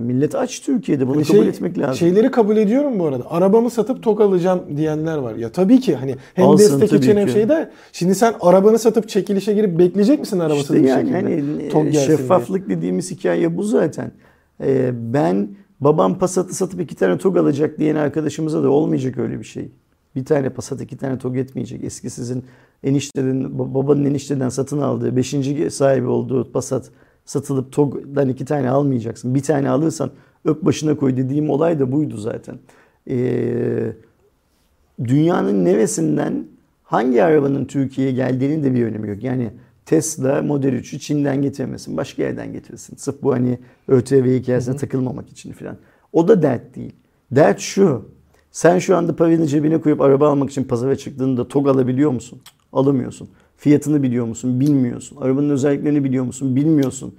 millet 0.00 0.34
aç 0.34 0.60
Türkiye'de 0.60 1.06
bunu 1.08 1.16
Hani 1.16 1.24
kabul 1.24 1.38
şey- 1.40 1.48
etmek 1.48 1.78
lazım. 1.78 1.94
Şeyleri 1.94 2.30
kabul 2.30 2.56
ediyorum 2.56 2.98
bu 2.98 3.06
arada. 3.06 3.30
Arabamı 3.30 3.70
satıp 3.70 4.02
tok 4.02 4.20
alacağım 4.20 4.62
diyenler 4.76 5.16
var. 5.16 5.34
Ya 5.34 5.52
tabii 5.52 5.80
ki 5.80 5.94
hani 5.94 6.16
hem 6.34 6.46
Alsın 6.46 6.80
destek 6.80 7.02
için 7.02 7.16
hem 7.16 7.28
şeyde. 7.28 7.70
Şimdi 7.92 8.14
sen 8.14 8.34
arabanı 8.40 8.78
satıp 8.78 9.08
çekilişe 9.08 9.52
girip 9.54 9.78
bekleyecek 9.78 10.20
misin 10.20 10.38
arabasız 10.38 10.62
İşte 10.76 10.82
bir 10.82 10.88
yani 10.88 11.00
şekilde? 11.10 11.16
hani 11.16 11.68
Tok 11.68 11.84
gelsin 11.84 11.92
diye. 11.92 12.16
şeffaflık 12.16 12.68
dediğimiz 12.68 13.10
hikaye 13.10 13.56
bu 13.56 13.62
zaten. 13.62 14.10
Ee, 14.60 14.90
ben 14.94 15.48
babam 15.80 16.18
Passat'ı 16.18 16.54
satıp 16.54 16.80
iki 16.80 16.96
tane 16.96 17.18
TOG 17.18 17.36
alacak 17.36 17.78
diyen 17.78 17.96
arkadaşımıza 17.96 18.62
da 18.62 18.70
olmayacak 18.70 19.18
öyle 19.18 19.38
bir 19.38 19.44
şey. 19.44 19.70
Bir 20.16 20.24
tane 20.24 20.50
Passat 20.50 20.80
iki 20.80 20.96
tane 20.96 21.18
TOG 21.18 21.36
etmeyecek. 21.36 21.84
Eski 21.84 22.10
sizin 22.10 22.44
eniştenin, 22.84 23.44
ba- 23.44 23.74
babanın 23.74 24.04
enişteden 24.04 24.48
satın 24.48 24.78
aldığı, 24.78 25.16
beşinci 25.16 25.70
sahibi 25.70 26.06
olduğu 26.06 26.52
Passat 26.52 26.90
satılıp 27.24 27.72
TOG'dan 27.72 28.28
iki 28.28 28.44
tane 28.44 28.70
almayacaksın. 28.70 29.34
Bir 29.34 29.42
tane 29.42 29.70
alırsan 29.70 30.10
öp 30.44 30.64
başına 30.64 30.96
koy 30.96 31.16
dediğim 31.16 31.50
olay 31.50 31.78
da 31.78 31.92
buydu 31.92 32.16
zaten. 32.16 32.58
Ee, 33.10 33.92
dünyanın 35.04 35.64
neresinden 35.64 36.46
hangi 36.84 37.22
arabanın 37.22 37.64
Türkiye'ye 37.64 38.12
geldiğinin 38.12 38.64
de 38.64 38.74
bir 38.74 38.84
önemi 38.84 39.08
yok. 39.08 39.22
Yani 39.22 39.50
Tesla 39.86 40.42
Model 40.42 40.72
3'ü 40.72 40.98
Çin'den 40.98 41.42
getirmesin, 41.42 41.96
başka 41.96 42.22
yerden 42.22 42.52
getirsin. 42.52 42.96
Sırf 42.96 43.22
bu 43.22 43.32
hani 43.32 43.58
ÖTV 43.88 44.38
hikayesine 44.38 44.76
takılmamak 44.76 45.28
için 45.28 45.52
falan. 45.52 45.76
O 46.12 46.28
da 46.28 46.42
dert 46.42 46.76
değil. 46.76 46.92
Dert 47.30 47.60
şu. 47.60 48.08
Sen 48.50 48.78
şu 48.78 48.96
anda 48.96 49.16
paranı 49.16 49.46
cebine 49.46 49.80
koyup 49.80 50.00
araba 50.00 50.28
almak 50.28 50.50
için 50.50 50.64
pazara 50.64 50.96
çıktığında 50.96 51.48
TOG 51.48 51.68
alabiliyor 51.68 52.10
musun? 52.10 52.40
Alamıyorsun. 52.72 53.28
Fiyatını 53.56 54.02
biliyor 54.02 54.26
musun? 54.26 54.60
Bilmiyorsun. 54.60 55.16
Arabanın 55.20 55.50
özelliklerini 55.50 56.04
biliyor 56.04 56.24
musun? 56.24 56.56
Bilmiyorsun. 56.56 57.14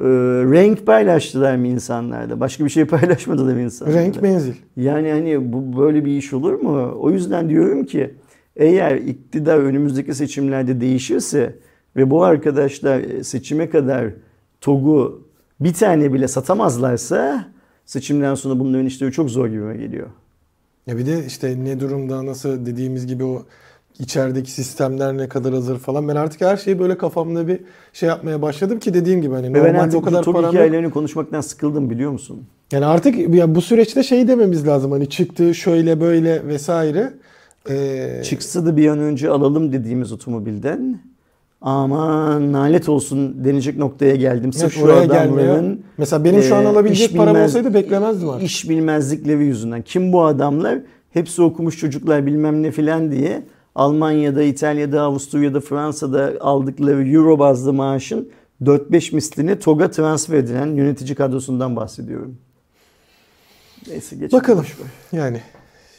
Ee, 0.00 0.04
renk 0.52 0.86
paylaştılar 0.86 1.56
mı 1.56 1.66
insanlarda? 1.66 2.40
Başka 2.40 2.64
bir 2.64 2.70
şey 2.70 2.84
paylaşmadılar 2.84 3.54
mı 3.54 3.60
insanlarda? 3.60 4.00
Renk 4.00 4.22
menzil. 4.22 4.54
Yani 4.76 5.10
hani 5.10 5.52
bu 5.52 5.82
böyle 5.82 6.04
bir 6.04 6.12
iş 6.12 6.32
olur 6.32 6.52
mu? 6.52 6.96
O 7.00 7.10
yüzden 7.10 7.48
diyorum 7.48 7.84
ki 7.84 8.14
eğer 8.56 8.96
iktidar 8.96 9.58
önümüzdeki 9.58 10.14
seçimlerde 10.14 10.80
değişirse 10.80 11.54
ve 11.98 12.10
bu 12.10 12.24
arkadaşlar 12.24 13.02
seçime 13.22 13.70
kadar 13.70 14.10
TOG'u 14.60 15.22
bir 15.60 15.72
tane 15.72 16.12
bile 16.12 16.28
satamazlarsa 16.28 17.48
seçimden 17.86 18.34
sonra 18.34 18.60
bunların 18.60 18.86
işleri 18.86 19.12
çok 19.12 19.30
zor 19.30 19.46
gibime 19.46 19.76
geliyor. 19.76 20.06
Ya 20.86 20.98
bir 20.98 21.06
de 21.06 21.26
işte 21.26 21.64
ne 21.64 21.80
durumda 21.80 22.26
nasıl 22.26 22.66
dediğimiz 22.66 23.06
gibi 23.06 23.24
o 23.24 23.42
içerideki 23.98 24.50
sistemler 24.50 25.16
ne 25.16 25.28
kadar 25.28 25.54
hazır 25.54 25.78
falan. 25.78 26.08
Ben 26.08 26.16
artık 26.16 26.40
her 26.40 26.56
şeyi 26.56 26.78
böyle 26.78 26.98
kafamda 26.98 27.48
bir 27.48 27.60
şey 27.92 28.08
yapmaya 28.08 28.42
başladım 28.42 28.78
ki 28.78 28.94
dediğim 28.94 29.22
gibi 29.22 29.34
hani 29.34 29.54
ben 29.54 29.74
normalde 29.74 29.96
o 29.96 30.02
kadar 30.02 30.24
param 30.24 30.42
yok. 30.42 30.52
hikayelerini 30.52 30.90
konuşmaktan 30.90 31.40
sıkıldım 31.40 31.90
biliyor 31.90 32.10
musun? 32.10 32.46
Yani 32.72 32.86
artık 32.86 33.34
ya 33.34 33.54
bu 33.54 33.60
süreçte 33.62 34.02
şey 34.02 34.28
dememiz 34.28 34.66
lazım 34.66 34.92
hani 34.92 35.08
çıktı 35.08 35.54
şöyle 35.54 36.00
böyle 36.00 36.46
vesaire. 36.46 37.12
Ee, 37.70 38.22
Çıksa 38.24 38.66
da 38.66 38.76
bir 38.76 38.88
an 38.88 38.98
önce 38.98 39.30
alalım 39.30 39.72
dediğimiz 39.72 40.12
otomobilden 40.12 41.00
aman 41.60 42.52
nalet 42.52 42.88
olsun 42.88 43.44
denecek 43.44 43.76
noktaya 43.76 44.16
geldim. 44.16 44.52
Sırf 44.52 44.76
evet, 44.78 44.86
şu 44.86 44.92
adamların 44.92 45.82
Mesela 45.98 46.24
benim 46.24 46.42
şu 46.42 46.54
an 46.54 46.64
e, 46.64 46.68
alabilecek 46.68 47.16
param 47.16 47.36
bilmez- 47.36 47.44
olsaydı 47.44 47.74
beklemezdim 47.74 48.28
artık. 48.28 48.46
İş 48.46 48.68
bilmezlikleri 48.68 49.44
yüzünden. 49.44 49.82
Kim 49.82 50.12
bu 50.12 50.24
adamlar? 50.24 50.78
Hepsi 51.10 51.42
okumuş 51.42 51.78
çocuklar 51.78 52.26
bilmem 52.26 52.62
ne 52.62 52.70
filan 52.70 53.12
diye 53.12 53.42
Almanya'da, 53.74 54.42
İtalya'da, 54.42 55.02
Avusturya'da, 55.02 55.60
Fransa'da 55.60 56.32
aldıkları 56.40 57.08
euro 57.08 57.38
bazlı 57.38 57.72
maaşın 57.72 58.28
4-5 58.62 59.14
mislini 59.14 59.58
TOG'a 59.58 59.90
transfer 59.90 60.34
edilen 60.38 60.66
yönetici 60.66 61.14
kadrosundan 61.14 61.76
bahsediyorum. 61.76 62.38
Neyse 63.88 64.16
geçelim. 64.16 64.38
Bakalım. 64.38 64.66
Yani 65.12 65.40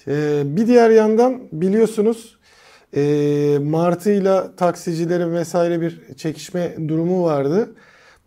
e, 0.07 0.41
bir 0.45 0.67
diğer 0.67 0.89
yandan 0.89 1.41
biliyorsunuz 1.51 2.38
e, 2.95 3.57
Martı'yla 3.61 4.55
taksicilerin 4.55 5.33
vesaire 5.33 5.81
bir 5.81 6.15
çekişme 6.17 6.75
durumu 6.87 7.23
vardı. 7.23 7.69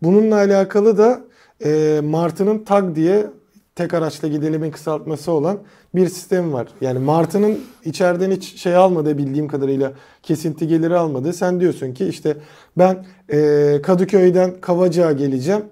Bununla 0.03 0.35
alakalı 0.35 0.97
da 0.97 1.21
e, 1.65 2.01
Martı'nın 2.03 2.59
TAG 2.59 2.95
diye 2.95 3.27
tek 3.75 3.93
araçla 3.93 4.27
gidelimin 4.27 4.71
kısaltması 4.71 5.31
olan 5.31 5.59
bir 5.95 6.07
sistem 6.07 6.53
var. 6.53 6.67
Yani 6.81 6.99
Martı'nın 6.99 7.59
içeriden 7.85 8.31
hiç 8.31 8.61
şey 8.61 8.75
almadığı 8.75 9.17
bildiğim 9.17 9.47
kadarıyla 9.47 9.93
kesinti 10.23 10.67
geliri 10.67 10.97
almadığı. 10.97 11.33
Sen 11.33 11.59
diyorsun 11.59 11.93
ki 11.93 12.05
işte 12.05 12.37
ben 12.77 13.05
e, 13.29 13.79
Kadıköy'den 13.83 14.61
Kavacık'a 14.61 15.11
geleceğim. 15.11 15.63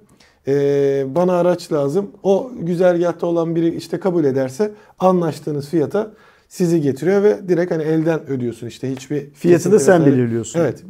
Ee, 0.48 1.06
bana 1.08 1.34
araç 1.34 1.72
lazım. 1.72 2.12
O 2.24 2.52
güzergahta 2.60 3.28
olan 3.28 3.56
biri 3.56 3.76
işte 3.76 4.00
kabul 4.00 4.24
ederse 4.24 4.72
anlaştığınız 5.00 5.70
fiyata 5.70 6.12
sizi 6.52 6.82
getiriyor 6.82 7.24
ve 7.24 7.48
direkt 7.48 7.72
hani 7.72 7.84
elden 7.84 8.30
ödüyorsun 8.30 8.68
işte 8.68 8.92
hiçbir 8.92 9.32
Fiyatı 9.34 9.66
da 9.72 9.78
kesinti 9.78 9.84
sen 9.84 10.02
vesaire- 10.02 10.14
belirliyorsun. 10.14 10.60
Evet. 10.60 10.84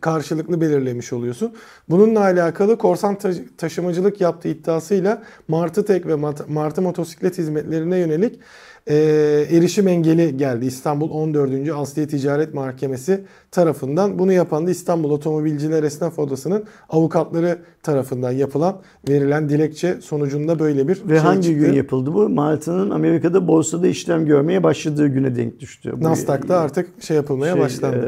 Karşılıklı 0.00 0.60
belirlemiş 0.60 1.12
oluyorsun. 1.12 1.52
Bununla 1.88 2.20
alakalı 2.20 2.78
korsan 2.78 3.18
ta- 3.18 3.32
taşımacılık 3.58 4.20
yaptığı 4.20 4.48
iddiasıyla 4.48 5.22
Martı 5.48 5.84
Tek 5.84 6.06
ve 6.06 6.14
Martı 6.48 6.82
Motosiklet 6.82 7.38
hizmetlerine 7.38 7.98
yönelik 7.98 8.38
e, 8.86 8.94
erişim 9.50 9.88
engeli 9.88 10.36
geldi. 10.36 10.66
İstanbul 10.66 11.10
14. 11.10 11.70
Asliye 11.74 12.06
Ticaret 12.08 12.54
Mahkemesi 12.54 13.24
tarafından. 13.50 14.18
Bunu 14.18 14.32
yapan 14.32 14.66
da 14.66 14.70
İstanbul 14.70 15.10
Otomobilciler 15.10 15.82
Esnaf 15.82 16.18
Odası'nın 16.18 16.64
avukatları 16.88 17.58
tarafından 17.82 18.30
yapılan 18.30 18.80
verilen 19.08 19.48
dilekçe 19.48 20.00
sonucunda 20.00 20.58
böyle 20.58 20.88
bir 20.88 21.02
Ve 21.04 21.14
şey 21.14 21.18
hangi 21.18 21.42
çıktı. 21.48 21.66
gün 21.66 21.72
yapıldı 21.72 22.14
bu? 22.14 22.28
Martı'nın 22.28 22.90
Amerika'da 22.90 23.48
borsada 23.48 23.86
işlem 23.86 24.26
görmeye 24.26 24.62
başladığı 24.62 25.06
güne 25.06 25.36
denk 25.36 25.60
düştü. 25.60 25.92
Bu 25.96 26.04
Nasdaq'ta 26.04 26.56
artık 26.58 27.02
şey 27.02 27.16
yapılmaya 27.16 27.52
şey, 27.52 27.62
başlandı. 27.62 28.06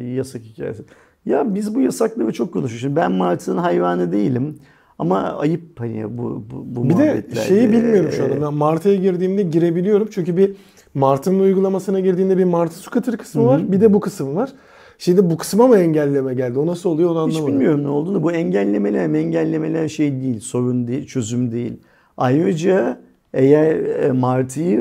e, 0.00 0.04
yasak 0.04 0.42
hikayesi. 0.42 0.82
Ya 1.26 1.54
biz 1.54 1.74
bu 1.74 1.80
yasakları 1.80 2.32
çok 2.32 2.52
konuşuyoruz. 2.52 2.80
Şimdi 2.80 2.96
Ben 2.96 3.12
Martı'nın 3.12 3.56
hayvanı 3.58 4.12
değilim. 4.12 4.58
Ama 4.98 5.18
ayıp 5.18 5.80
hani 5.80 6.18
bu 6.18 6.42
bu, 6.50 6.76
bu 6.76 6.88
Bir 6.88 6.96
de 6.98 7.24
şeyi 7.48 7.72
bilmiyorum 7.72 8.10
şu 8.12 8.24
anda. 8.24 8.34
Ee, 8.34 8.42
Ben 8.42 8.54
Martı'ya 8.54 8.94
girdiğimde 8.94 9.42
girebiliyorum. 9.42 10.08
Çünkü 10.10 10.36
bir 10.36 10.56
Martı'nın 10.94 11.40
uygulamasına 11.40 12.00
girdiğinde 12.00 12.38
bir 12.38 12.44
Martı 12.44 12.74
Scooter 12.78 13.16
kısmı 13.16 13.46
var. 13.46 13.72
Bir 13.72 13.80
de 13.80 13.92
bu 13.92 14.00
kısım 14.00 14.36
var. 14.36 14.52
Şimdi 14.98 15.30
bu 15.30 15.36
kısma 15.36 15.66
mı 15.68 15.78
engelleme 15.78 16.34
geldi? 16.34 16.58
O 16.58 16.66
nasıl 16.66 16.90
oluyor 16.90 17.10
onu 17.10 17.28
Hiç 17.28 17.36
anlamadım. 17.36 17.54
bilmiyorum 17.54 17.84
ne 17.84 17.88
olduğunu. 17.88 18.22
Bu 18.22 18.32
engellemeler 18.32 19.14
engellemeler 19.14 19.88
şey 19.88 20.22
değil, 20.22 20.40
sorun 20.40 20.88
değil, 20.88 21.06
çözüm 21.06 21.52
değil. 21.52 21.72
Ayrıca 22.16 23.00
eğer 23.34 23.76
e, 23.76 24.12
Martı'yı 24.12 24.80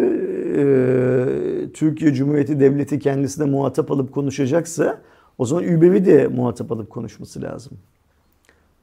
e, 0.57 1.71
Türkiye 1.73 2.13
Cumhuriyeti 2.13 2.59
Devleti 2.59 2.99
kendisine 2.99 3.45
muhatap 3.45 3.91
alıp 3.91 4.11
konuşacaksa 4.11 5.01
o 5.37 5.45
zaman 5.45 5.63
Uber'i 5.63 6.05
de 6.05 6.27
muhatap 6.27 6.71
alıp 6.71 6.89
konuşması 6.89 7.41
lazım. 7.41 7.73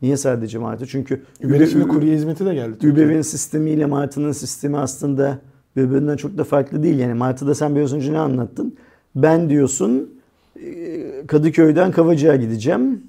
Niye 0.02 0.16
sadece 0.16 0.58
Martı? 0.58 0.86
Çünkü 0.86 1.22
Uber'in 1.44 1.66
şimdi 1.66 1.88
kurye 1.88 2.14
hizmeti 2.14 2.46
de 2.46 2.54
geldi. 2.54 2.90
Uber'in 2.90 3.22
sistemiyle 3.22 3.86
Martı'nın 3.86 4.32
sistemi 4.32 4.78
aslında 4.78 5.38
birbirinden 5.76 6.16
çok 6.16 6.38
da 6.38 6.44
farklı 6.44 6.82
değil. 6.82 6.98
Yani 6.98 7.14
Martı'da 7.14 7.54
sen 7.54 7.76
biraz 7.76 7.92
önce 7.94 8.12
ne 8.12 8.18
anlattın? 8.18 8.76
Ben 9.14 9.50
diyorsun 9.50 10.10
e, 10.56 11.26
Kadıköy'den 11.26 11.92
Kavacık'a 11.92 12.36
gideceğim. 12.36 13.02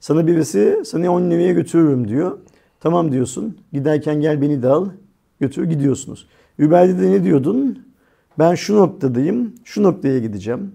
Sana 0.00 0.26
birisi 0.26 0.82
seni 0.84 1.10
10 1.10 1.30
liraya 1.30 1.52
götürürüm 1.52 2.08
diyor. 2.08 2.38
Tamam 2.80 3.12
diyorsun. 3.12 3.58
Giderken 3.72 4.20
gel 4.20 4.42
beni 4.42 4.62
de 4.62 4.68
al. 4.68 4.88
Götür 5.40 5.64
gidiyorsunuz. 5.64 6.26
Uber'de 6.58 7.02
de 7.02 7.10
ne 7.10 7.24
diyordun? 7.24 7.78
Ben 8.38 8.54
şu 8.54 8.76
noktadayım. 8.76 9.54
Şu 9.64 9.82
noktaya 9.82 10.18
gideceğim. 10.18 10.72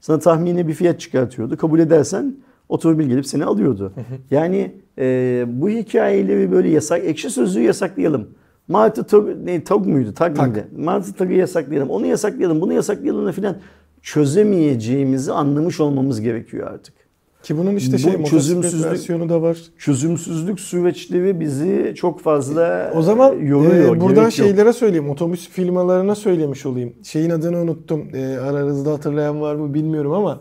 Sana 0.00 0.18
tahmini 0.18 0.68
bir 0.68 0.74
fiyat 0.74 1.00
çıkartıyordu. 1.00 1.56
Kabul 1.56 1.78
edersen 1.78 2.34
otomobil 2.70 3.06
gelip 3.06 3.26
seni 3.26 3.44
alıyordu. 3.44 3.92
Yani 4.30 4.72
e, 4.98 5.44
bu 5.48 5.68
hikayeleri 5.68 6.52
böyle 6.52 6.68
yasak, 6.68 7.04
ekşi 7.04 7.30
sözlüğü 7.30 7.62
yasaklayalım. 7.62 8.28
Martı 8.68 9.04
Tog, 9.04 9.28
ne, 9.44 9.64
Tog 9.64 9.86
muydu? 9.86 10.14
Tag, 10.14 10.36
Tag. 10.36 10.46
mıydı? 10.46 10.64
Martı 10.76 11.12
Tag'ı 11.12 11.32
yasaklayalım. 11.32 11.90
Onu 11.90 12.06
yasaklayalım, 12.06 12.60
bunu 12.60 12.72
yasaklayalım 12.72 13.26
da 13.26 13.32
filan 13.32 13.56
çözemeyeceğimizi 14.02 15.32
anlamış 15.32 15.80
olmamız 15.80 16.20
gerekiyor 16.20 16.66
artık. 16.72 16.94
Ki 17.42 17.58
bunun 17.58 17.76
işte 17.76 17.92
Bu 17.92 17.98
şey 17.98 18.12
motosiklet 18.12 18.30
çözümsüzlük- 18.42 18.90
versiyonu 18.90 19.28
da 19.28 19.42
var. 19.42 19.58
Çözümsüzlük 19.78 20.60
süreçleri 20.60 21.40
bizi 21.40 21.92
çok 21.96 22.20
fazla 22.20 22.92
O 22.96 23.02
zaman 23.02 23.32
yoruyor. 23.34 23.96
e, 23.96 24.00
buradan 24.00 24.22
yok. 24.22 24.32
şeylere 24.32 24.72
söyleyeyim. 24.72 25.10
Otobüs 25.10 25.48
firmalarına 25.48 26.14
söylemiş 26.14 26.66
olayım. 26.66 26.92
Şeyin 27.02 27.30
adını 27.30 27.58
unuttum. 27.58 28.02
E, 28.14 28.38
aranızda 28.38 28.92
hatırlayan 28.92 29.40
var 29.40 29.54
mı 29.54 29.74
bilmiyorum 29.74 30.12
ama 30.12 30.40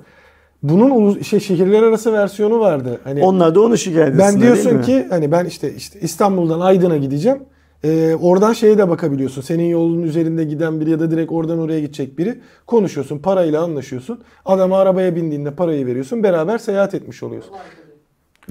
Bunun 0.64 1.22
şey 1.22 1.40
şehirler 1.40 1.84
arası 1.84 2.14
versiyonu 2.14 2.60
vardı. 2.60 3.00
Hani 3.04 3.24
Onlar 3.24 3.56
da 3.56 3.62
onu 3.62 3.78
şikayet 3.78 4.18
ben 4.18 4.28
etsinler, 4.28 4.32
değil 4.34 4.42
diyorsun 4.64 4.74
mi? 4.74 4.82
ki 4.86 5.08
hani 5.10 5.32
ben 5.32 5.46
işte 5.46 5.74
işte 5.76 6.00
İstanbul'dan 6.00 6.60
Aydın'a 6.60 6.98
gideceğim. 6.98 7.40
Ee, 7.84 8.16
oradan 8.22 8.54
şeye 8.54 8.78
de 8.78 8.90
bakabiliyorsun. 8.90 9.42
Senin 9.42 9.64
yolun 9.66 10.02
üzerinde 10.04 10.44
giden 10.44 10.82
biri 10.82 10.90
ya 10.90 11.00
da 11.00 11.12
direkt 11.12 11.32
oradan 11.32 11.60
oraya 11.60 11.80
gidecek 11.80 12.18
biri. 12.18 12.40
Konuşuyorsun, 12.68 13.20
parayla 13.20 13.64
anlaşıyorsun. 13.64 14.20
Adama 14.46 14.78
arabaya 14.80 15.16
bindiğinde 15.16 15.52
parayı 15.52 15.86
veriyorsun. 15.86 16.24
Beraber 16.24 16.58
seyahat 16.58 16.94
etmiş 16.96 17.24
oluyorsun. 17.24 17.52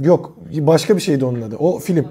Yok, 0.02 0.36
başka 0.60 0.96
bir 0.96 1.00
şeydi 1.00 1.24
onun 1.24 1.42
adı. 1.42 1.56
O 1.56 1.78
film. 1.78 2.04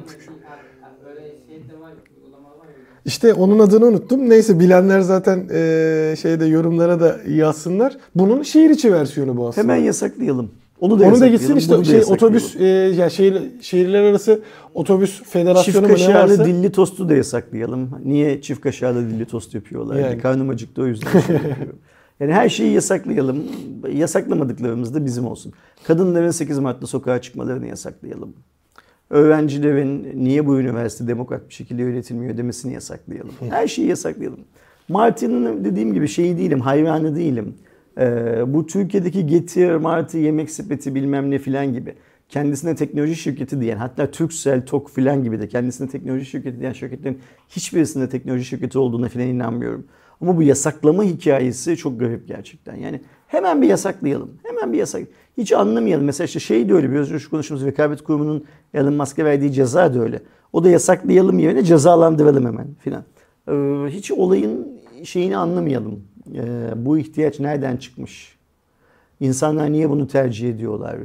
Böyle 1.06 1.20
şey 1.22 1.70
de 1.70 1.82
var, 1.82 1.92
uygulamalar 2.22 2.58
var 2.60 2.66
ya. 2.68 2.97
İşte 3.08 3.34
onun 3.34 3.60
adını 3.60 3.86
unuttum. 3.86 4.30
Neyse 4.30 4.60
bilenler 4.60 5.00
zaten 5.00 5.38
eee, 5.54 6.16
şeyde 6.22 6.46
yorumlara 6.46 7.00
da 7.00 7.18
yazsınlar. 7.30 7.98
Bunun 8.16 8.44
şehir 8.44 8.70
içi 8.70 8.94
versiyonu 8.94 9.38
bu 9.38 9.48
aslında. 9.48 9.64
Hemen 9.74 9.84
yasaklayalım. 9.84 10.52
Onu 10.80 11.00
da 11.00 11.06
Onu 11.06 11.20
da 11.20 11.28
gitsin 11.28 11.56
işte 11.56 11.84
şey 11.84 12.02
otobüs 12.08 12.56
eee 12.56 12.68
ya 12.68 13.10
şehir, 13.10 13.42
şehirler 13.62 14.04
arası 14.04 14.40
otobüs 14.74 15.18
Çift 15.18 15.30
federasyonu 15.30 15.88
ne 15.88 15.92
kaşarlı 15.92 16.32
varsa. 16.32 16.46
dilli 16.46 16.72
tostu 16.72 17.10
da 17.10 17.16
yasaklayalım. 17.16 17.90
Niye 18.06 18.42
çift 18.42 18.62
kaşarlı 18.62 19.10
dilli 19.10 19.26
tost 19.26 19.54
yapıyorlar? 19.56 19.96
Yani. 19.96 20.18
Karnım 20.18 20.50
acıktı 20.50 20.82
o 20.82 20.86
yüzden. 20.86 21.20
şey 21.20 21.36
yani 22.20 22.34
her 22.34 22.50
şeyi 22.50 22.74
yasaklayalım. 22.74 23.44
Yasaklamadıklarımız 23.94 24.94
da 24.94 25.06
bizim 25.06 25.28
olsun. 25.28 25.54
Kadınların 25.84 26.32
8 26.32 26.60
Mart'ta 26.60 26.88
sokağa 26.88 27.22
çıkmalarını 27.22 27.68
yasaklayalım. 27.68 28.34
Öğrencilerin 29.10 30.24
niye 30.24 30.46
bu 30.46 30.60
üniversite 30.60 31.08
demokrat 31.08 31.50
bir 31.50 31.54
şekilde 31.54 31.82
yönetilmiyor 31.82 32.38
demesini 32.38 32.74
yasaklayalım. 32.74 33.32
Her 33.50 33.68
şeyi 33.68 33.88
yasaklayalım. 33.88 34.40
Martin'in 34.88 35.66
dediğim 35.66 35.94
gibi 35.94 36.08
şeyi 36.08 36.38
değilim, 36.38 36.60
hayranı 36.60 37.16
değilim. 37.16 37.56
Ee, 38.00 38.54
bu 38.54 38.66
Türkiye'deki 38.66 39.28
Getir, 39.28 39.76
Martı, 39.76 40.18
Yemek 40.18 40.52
Sepeti 40.52 40.96
bilmem 40.96 41.32
ne 41.32 41.40
filan 41.40 41.74
gibi 41.74 41.96
kendisine 42.30 42.76
teknoloji 42.76 43.16
şirketi 43.16 43.62
diyen 43.62 43.78
hatta 43.78 44.12
Turkcell, 44.12 44.66
TOK 44.66 44.92
filan 44.92 45.24
gibi 45.24 45.40
de 45.40 45.48
kendisine 45.48 45.90
teknoloji 45.90 46.26
şirketi 46.26 46.60
diyen 46.60 46.74
şirketlerin 46.74 47.20
hiçbirisinde 47.50 48.10
teknoloji 48.10 48.46
şirketi 48.46 48.80
olduğuna 48.80 49.10
filan 49.10 49.28
inanmıyorum. 49.28 49.86
Ama 50.22 50.38
bu 50.38 50.44
yasaklama 50.44 51.04
hikayesi 51.04 51.78
çok 51.78 52.00
garip 52.00 52.28
gerçekten. 52.28 52.76
Yani 52.76 53.02
hemen 53.28 53.62
bir 53.62 53.68
yasaklayalım. 53.68 54.32
Hemen 54.44 54.74
bir 54.74 54.78
yasak. 54.78 55.02
Hiç 55.38 55.52
anlamayalım. 55.52 56.06
Mesela 56.06 56.26
işte 56.26 56.40
şey 56.40 56.70
de 56.70 56.74
öyle 56.74 56.92
biraz 56.92 57.12
önce 57.12 57.30
konuştuğumuz 57.30 57.66
rekabet 57.66 58.02
kurumunun 58.02 58.46
Elon 58.74 58.94
Musk'a 58.94 59.26
verdiği 59.26 59.52
ceza 59.52 59.94
da 59.94 60.00
öyle. 60.00 60.22
O 60.54 60.64
da 60.64 60.70
yasaklayalım 60.70 61.40
yerine 61.40 61.64
cezalandıralım 61.64 62.46
hemen 62.46 62.68
filan. 62.80 63.04
Ee, 63.48 63.86
hiç 63.90 64.12
olayın 64.12 64.68
şeyini 65.04 65.38
anlamayalım. 65.38 66.04
Ee, 66.36 66.72
bu 66.76 66.98
ihtiyaç 66.98 67.40
nereden 67.40 67.78
çıkmış? 67.78 68.38
İnsanlar 69.20 69.72
niye 69.72 69.90
bunu 69.90 70.08
tercih 70.08 70.50
ediyorlar? 70.50 70.98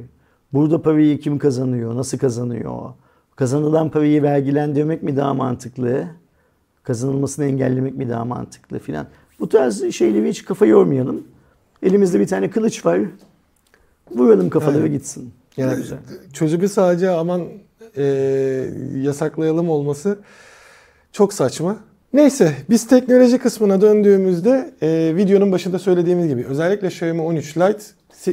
Burada 0.52 0.82
parayı 0.82 1.20
kim 1.20 1.38
kazanıyor? 1.38 1.96
Nasıl 1.96 2.18
kazanıyor? 2.18 2.90
Kazanılan 3.36 3.90
parayı 3.90 4.22
vergilendirmek 4.22 5.02
mi 5.02 5.16
daha 5.16 5.34
mantıklı? 5.34 6.06
Kazanılmasını 6.82 7.44
engellemek 7.44 7.94
mi 7.94 8.08
daha 8.08 8.24
mantıklı 8.24 8.78
filan. 8.78 9.06
Bu 9.40 9.48
tarz 9.48 9.90
şeyleri 9.90 10.28
hiç 10.28 10.44
kafa 10.44 10.66
yormayalım. 10.66 11.24
Elimizde 11.82 12.20
bir 12.20 12.26
tane 12.26 12.50
kılıç 12.50 12.86
var. 12.86 13.00
Vuralım 14.16 14.50
kafaları 14.50 14.80
Evet. 14.80 14.92
gitsin. 14.92 15.30
Yani 15.56 15.76
Güzel. 15.76 15.98
çözümü 16.32 16.68
sadece 16.68 17.10
aman 17.10 17.42
eee, 17.96 18.04
yasaklayalım 19.02 19.70
olması 19.70 20.18
çok 21.12 21.32
saçma. 21.32 21.76
Neyse 22.12 22.52
biz 22.70 22.86
teknoloji 22.86 23.38
kısmına 23.38 23.80
döndüğümüzde 23.80 24.70
eee, 24.82 25.16
videonun 25.16 25.52
başında 25.52 25.78
söylediğimiz 25.78 26.28
gibi 26.28 26.44
özellikle 26.48 26.86
Xiaomi 26.88 27.22
13 27.22 27.56
Lite 27.56 27.78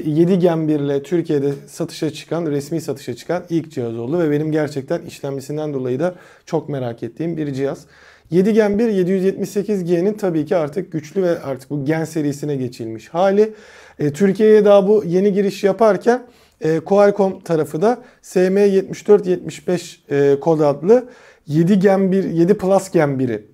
7 0.06 0.40
Gen 0.40 0.68
1 0.68 0.80
ile 0.80 1.04
Türkiye'de 1.04 1.52
satışa 1.68 2.10
çıkan, 2.10 2.46
resmi 2.46 2.82
satışa 2.82 3.14
çıkan 3.14 3.44
ilk 3.50 3.72
cihaz 3.72 3.98
oldu 3.98 4.20
ve 4.20 4.32
benim 4.32 4.52
gerçekten 4.52 5.02
işlemcisinden 5.02 5.74
dolayı 5.74 6.00
da 6.00 6.16
çok 6.46 6.70
merak 6.70 7.04
ettiğim 7.04 7.38
bir 7.38 7.54
cihaz. 7.54 7.86
7 8.32 8.54
Gen 8.54 8.80
1 8.80 8.88
778G'nin 8.90 10.14
tabii 10.14 10.46
ki 10.46 10.56
artık 10.56 10.92
güçlü 10.92 11.24
ve 11.24 11.40
artık 11.40 11.70
bu 11.70 11.86
Gen 11.86 12.04
serisine 12.06 12.56
geçilmiş 12.56 13.10
hali. 13.10 13.54
E, 14.00 14.14
Türkiye'ye 14.14 14.66
daha 14.66 14.88
bu 14.88 15.04
yeni 15.06 15.34
giriş 15.34 15.64
yaparken 15.64 16.28
e, 16.62 16.80
Qualcomm 16.80 17.40
tarafı 17.40 17.82
da 17.82 18.04
SM7475 18.24 19.98
e, 20.12 20.40
kod 20.40 20.60
adlı 20.60 21.10
7 21.48 21.80
Gen 21.80 22.12
1, 22.12 22.24
7 22.24 22.54
Plus 22.54 22.92
Gen 22.92 23.10
1'i 23.10 23.46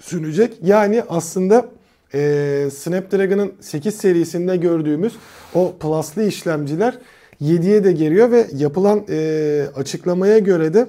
sunacak. 0.00 0.52
Yani 0.62 1.02
aslında 1.08 1.68
e, 2.14 2.68
Snapdragon'ın 2.72 3.52
8 3.60 3.96
serisinde 3.96 4.56
gördüğümüz 4.56 5.12
o 5.54 5.74
pluslı 5.80 6.24
işlemciler 6.26 6.98
7'ye 7.42 7.84
de 7.84 7.92
geliyor 7.92 8.30
ve 8.30 8.46
yapılan 8.54 9.04
e, 9.08 9.66
açıklamaya 9.76 10.38
göre 10.38 10.74
de 10.74 10.86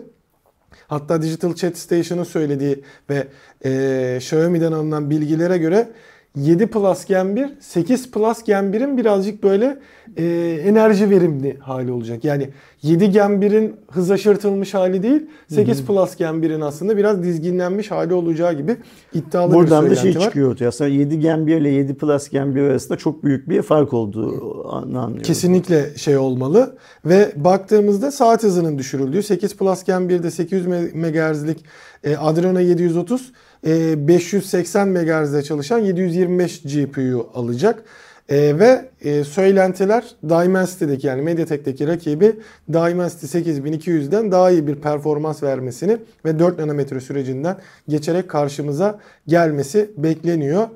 Hatta 0.88 1.22
Digital 1.22 1.56
Chat 1.56 1.78
Station'ın 1.78 2.24
söylediği 2.24 2.84
ve 3.10 3.28
e, 3.66 4.16
Xiaomi'den 4.18 4.72
alınan 4.72 5.10
bilgilere 5.10 5.58
göre 5.58 5.90
7 6.36 6.68
Plus 6.68 7.06
Gen 7.06 7.36
1, 7.36 7.49
8 7.60 8.12
Plus 8.12 8.44
Gen 8.44 8.64
1'in 8.64 8.98
birazcık 8.98 9.44
böyle 9.44 9.78
e, 10.18 10.26
enerji 10.66 11.10
verimli 11.10 11.57
hali 11.60 11.91
olacak. 11.91 12.24
Yani 12.24 12.49
7 12.82 13.12
Gen 13.12 13.32
1'in 13.32 13.76
hız 13.91 14.12
aşırtılmış 14.12 14.74
hali 14.74 15.03
değil, 15.03 15.22
8 15.48 15.86
Plus 15.86 16.16
Gen 16.16 16.36
1'in 16.36 16.62
aslında 16.62 16.98
biraz 16.98 17.24
dizginlenmiş 17.24 17.91
hali 17.91 18.14
olacağı 18.14 18.53
gibi 18.53 18.78
iddialı 19.14 19.53
Buradan 19.53 19.86
bir 19.86 19.91
da 19.91 19.95
söylenti 19.95 20.14
şey 20.14 20.22
var. 20.22 20.26
çıkıyor 20.26 20.52
ortaya. 20.52 20.68
Aslında 20.68 20.90
7 20.90 21.20
Gen 21.20 21.48
1 21.48 21.56
ile 21.57 21.70
7 21.70 21.94
Plus 21.94 22.30
Gen 22.30 22.56
1 22.56 22.62
arasında 22.62 22.98
çok 22.98 23.24
büyük 23.24 23.49
bir 23.49 23.62
fark 23.62 23.94
olduğu 23.94 24.68
anlıyoruz. 24.72 25.28
Kesinlikle 25.28 25.98
şey 25.98 26.18
olmalı 26.18 26.78
ve 27.06 27.32
baktığımızda 27.36 28.12
saat 28.12 28.44
hızının 28.44 28.78
düşürüldüğü 28.78 29.24
8 29.24 29.57
Plus 29.57 29.84
Gen 29.84 30.02
1'de 30.02 30.32
800 30.32 30.68
MHz'lik 30.95 31.66
e, 32.03 32.18
Adreno 32.18 32.60
730 32.60 33.32
e, 33.65 34.07
580 34.07 34.88
MHz'de 34.88 35.44
çalışan 35.44 35.80
725 35.80 36.61
GPU 36.61 37.30
alacak. 37.34 37.84
E, 38.30 38.60
ve 38.60 38.90
e, 39.02 39.23
söylentiler 39.23 40.03
Dimensity'deki 40.23 41.07
yani 41.07 41.22
MediaTek'teki 41.22 41.88
rakibi 41.88 42.40
Dimensity 42.73 43.40
8200'den 43.40 44.32
daha 44.32 44.52
iyi 44.52 44.68
bir 44.68 44.76
performans 44.76 45.44
vermesini 45.44 45.98
ve 46.26 46.40
4 46.40 46.60
nanometre 46.60 46.99
sürecinden 46.99 47.57
geçerek 47.88 48.30
karşımıza 48.30 48.99
gelmesi 49.27 49.91
bekleniyor. 49.98 50.68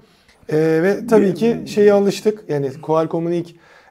E, 0.49 0.57
ve 0.57 1.07
tabii 1.07 1.33
ki 1.33 1.57
şeye 1.65 1.93
alıştık. 1.93 2.43
Yani 2.47 2.71
Qualcomm'un 2.81 3.31
ilk 3.31 3.49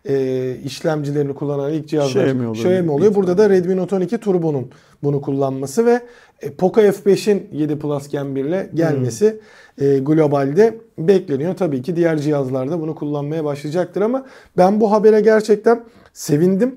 e, 0.08 0.56
işlemcilerini 0.64 1.34
kullanan 1.34 1.72
ilk 1.72 1.88
cihazlar 1.88 2.22
Xiaomi 2.22 2.48
oluyor. 2.48 2.54
Xiaomi 2.54 2.90
oluyor. 2.90 3.14
Burada 3.14 3.38
da 3.38 3.50
Redmi 3.50 3.76
Note 3.76 3.96
12 3.96 4.18
Turbo'nun 4.18 4.70
bunu 5.02 5.20
kullanması 5.20 5.86
ve 5.86 6.00
e, 6.42 6.50
Poco 6.50 6.80
F5'in 6.80 7.48
7 7.52 7.78
Plus 7.78 8.08
Gen 8.08 8.36
1 8.36 8.44
ile 8.44 8.70
gelmesi 8.74 9.40
e, 9.80 9.98
globalde 9.98 10.78
bekleniyor. 10.98 11.56
Tabii 11.56 11.82
ki 11.82 11.96
diğer 11.96 12.18
cihazlarda 12.18 12.80
bunu 12.80 12.94
kullanmaya 12.94 13.44
başlayacaktır 13.44 14.00
ama 14.00 14.26
ben 14.56 14.80
bu 14.80 14.92
habere 14.92 15.20
gerçekten 15.20 15.84
sevindim. 16.12 16.76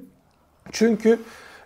Çünkü 0.72 1.18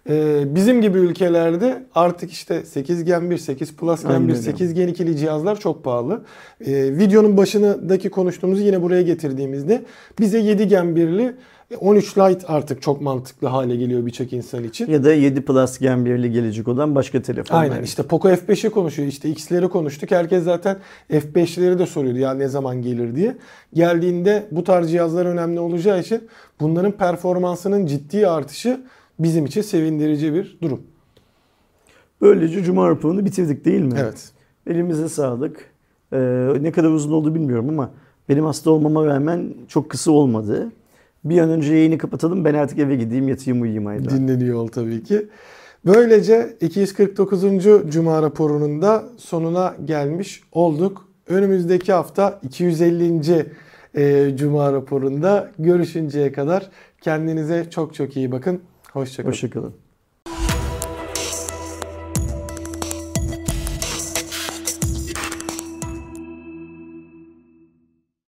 e, 0.09 0.43
bizim 0.55 0.81
gibi 0.81 0.97
ülkelerde 0.97 1.83
artık 1.95 2.31
işte 2.31 2.65
8 2.65 3.03
Gen 3.03 3.29
1, 3.29 3.37
8 3.37 3.75
Plus 3.75 4.01
Gen 4.01 4.09
Aynen 4.09 4.27
1, 4.27 4.33
öyle. 4.33 4.41
8 4.41 4.73
Gen 4.73 4.89
2'li 4.89 5.17
cihazlar 5.17 5.59
çok 5.59 5.83
pahalı. 5.83 6.21
E, 6.65 6.97
videonun 6.97 7.37
başındaki 7.37 8.09
konuştuğumuzu 8.09 8.61
yine 8.61 8.81
buraya 8.81 9.01
getirdiğimizde 9.01 9.81
bize 10.19 10.39
7 10.39 10.67
Gen 10.67 10.85
1'li 10.85 11.35
13 11.79 12.17
Lite 12.17 12.47
artık 12.47 12.81
çok 12.81 13.01
mantıklı 13.01 13.47
hale 13.47 13.75
geliyor 13.75 14.05
birçok 14.05 14.33
insan 14.33 14.63
için. 14.63 14.91
Ya 14.91 15.03
da 15.03 15.13
7 15.13 15.41
Plus 15.41 15.77
Gen 15.77 15.99
1'li 15.99 16.31
gelecek 16.31 16.67
olan 16.67 16.95
başka 16.95 17.21
telefonlar. 17.21 17.61
Aynen 17.61 17.83
işte 17.83 18.03
Poco 18.03 18.29
F5'i 18.29 18.69
konuşuyor. 18.69 19.07
İşte 19.07 19.29
X'leri 19.29 19.67
konuştuk. 19.69 20.11
Herkes 20.11 20.43
zaten 20.43 20.77
F5'leri 21.09 21.79
de 21.79 21.85
soruyordu 21.85 22.19
ya 22.19 22.33
ne 22.33 22.47
zaman 22.47 22.81
gelir 22.81 23.15
diye. 23.15 23.37
Geldiğinde 23.73 24.47
bu 24.51 24.63
tarz 24.63 24.91
cihazlar 24.91 25.25
önemli 25.25 25.59
olacağı 25.59 25.99
için 25.99 26.27
bunların 26.59 26.91
performansının 26.91 27.85
ciddi 27.85 28.27
artışı 28.27 28.81
bizim 29.19 29.45
için 29.45 29.61
sevindirici 29.61 30.33
bir 30.33 30.57
durum. 30.61 30.81
Böylece 32.21 32.63
Cuma 32.63 32.89
raporunu 32.89 33.25
bitirdik 33.25 33.65
değil 33.65 33.81
mi? 33.81 33.97
Evet. 33.99 34.31
Elimize 34.67 35.09
sağlık. 35.09 35.71
Ee, 36.13 36.47
ne 36.61 36.71
kadar 36.71 36.89
uzun 36.89 37.11
oldu 37.11 37.35
bilmiyorum 37.35 37.69
ama 37.69 37.91
benim 38.29 38.45
hasta 38.45 38.71
olmama 38.71 39.05
rağmen 39.05 39.53
çok 39.67 39.89
kısa 39.89 40.11
olmadı. 40.11 40.71
Bir 41.25 41.39
an 41.39 41.49
önce 41.49 41.73
yayını 41.73 41.97
kapatalım. 41.97 42.45
Ben 42.45 42.53
artık 42.53 42.79
eve 42.79 42.95
gideyim 42.95 43.27
yatayım 43.27 43.61
uyuyayım 43.61 43.87
Ayda. 43.87 44.09
Dinleniyor 44.09 44.57
ol 44.59 44.67
tabii 44.67 45.03
ki. 45.03 45.27
Böylece 45.85 46.57
249. 46.61 47.43
Cuma 47.89 48.21
raporunun 48.21 48.81
da 48.81 49.03
sonuna 49.17 49.75
gelmiş 49.85 50.41
olduk. 50.51 51.07
Önümüzdeki 51.27 51.93
hafta 51.93 52.39
250. 52.43 53.45
e, 53.95 54.31
Cuma 54.37 54.73
raporunda 54.73 55.51
görüşünceye 55.59 56.31
kadar 56.31 56.69
kendinize 57.01 57.65
çok 57.69 57.93
çok 57.93 58.17
iyi 58.17 58.31
bakın. 58.31 58.61
Hoşçakalın. 58.93 59.31
Hoşçakalın. 59.31 59.84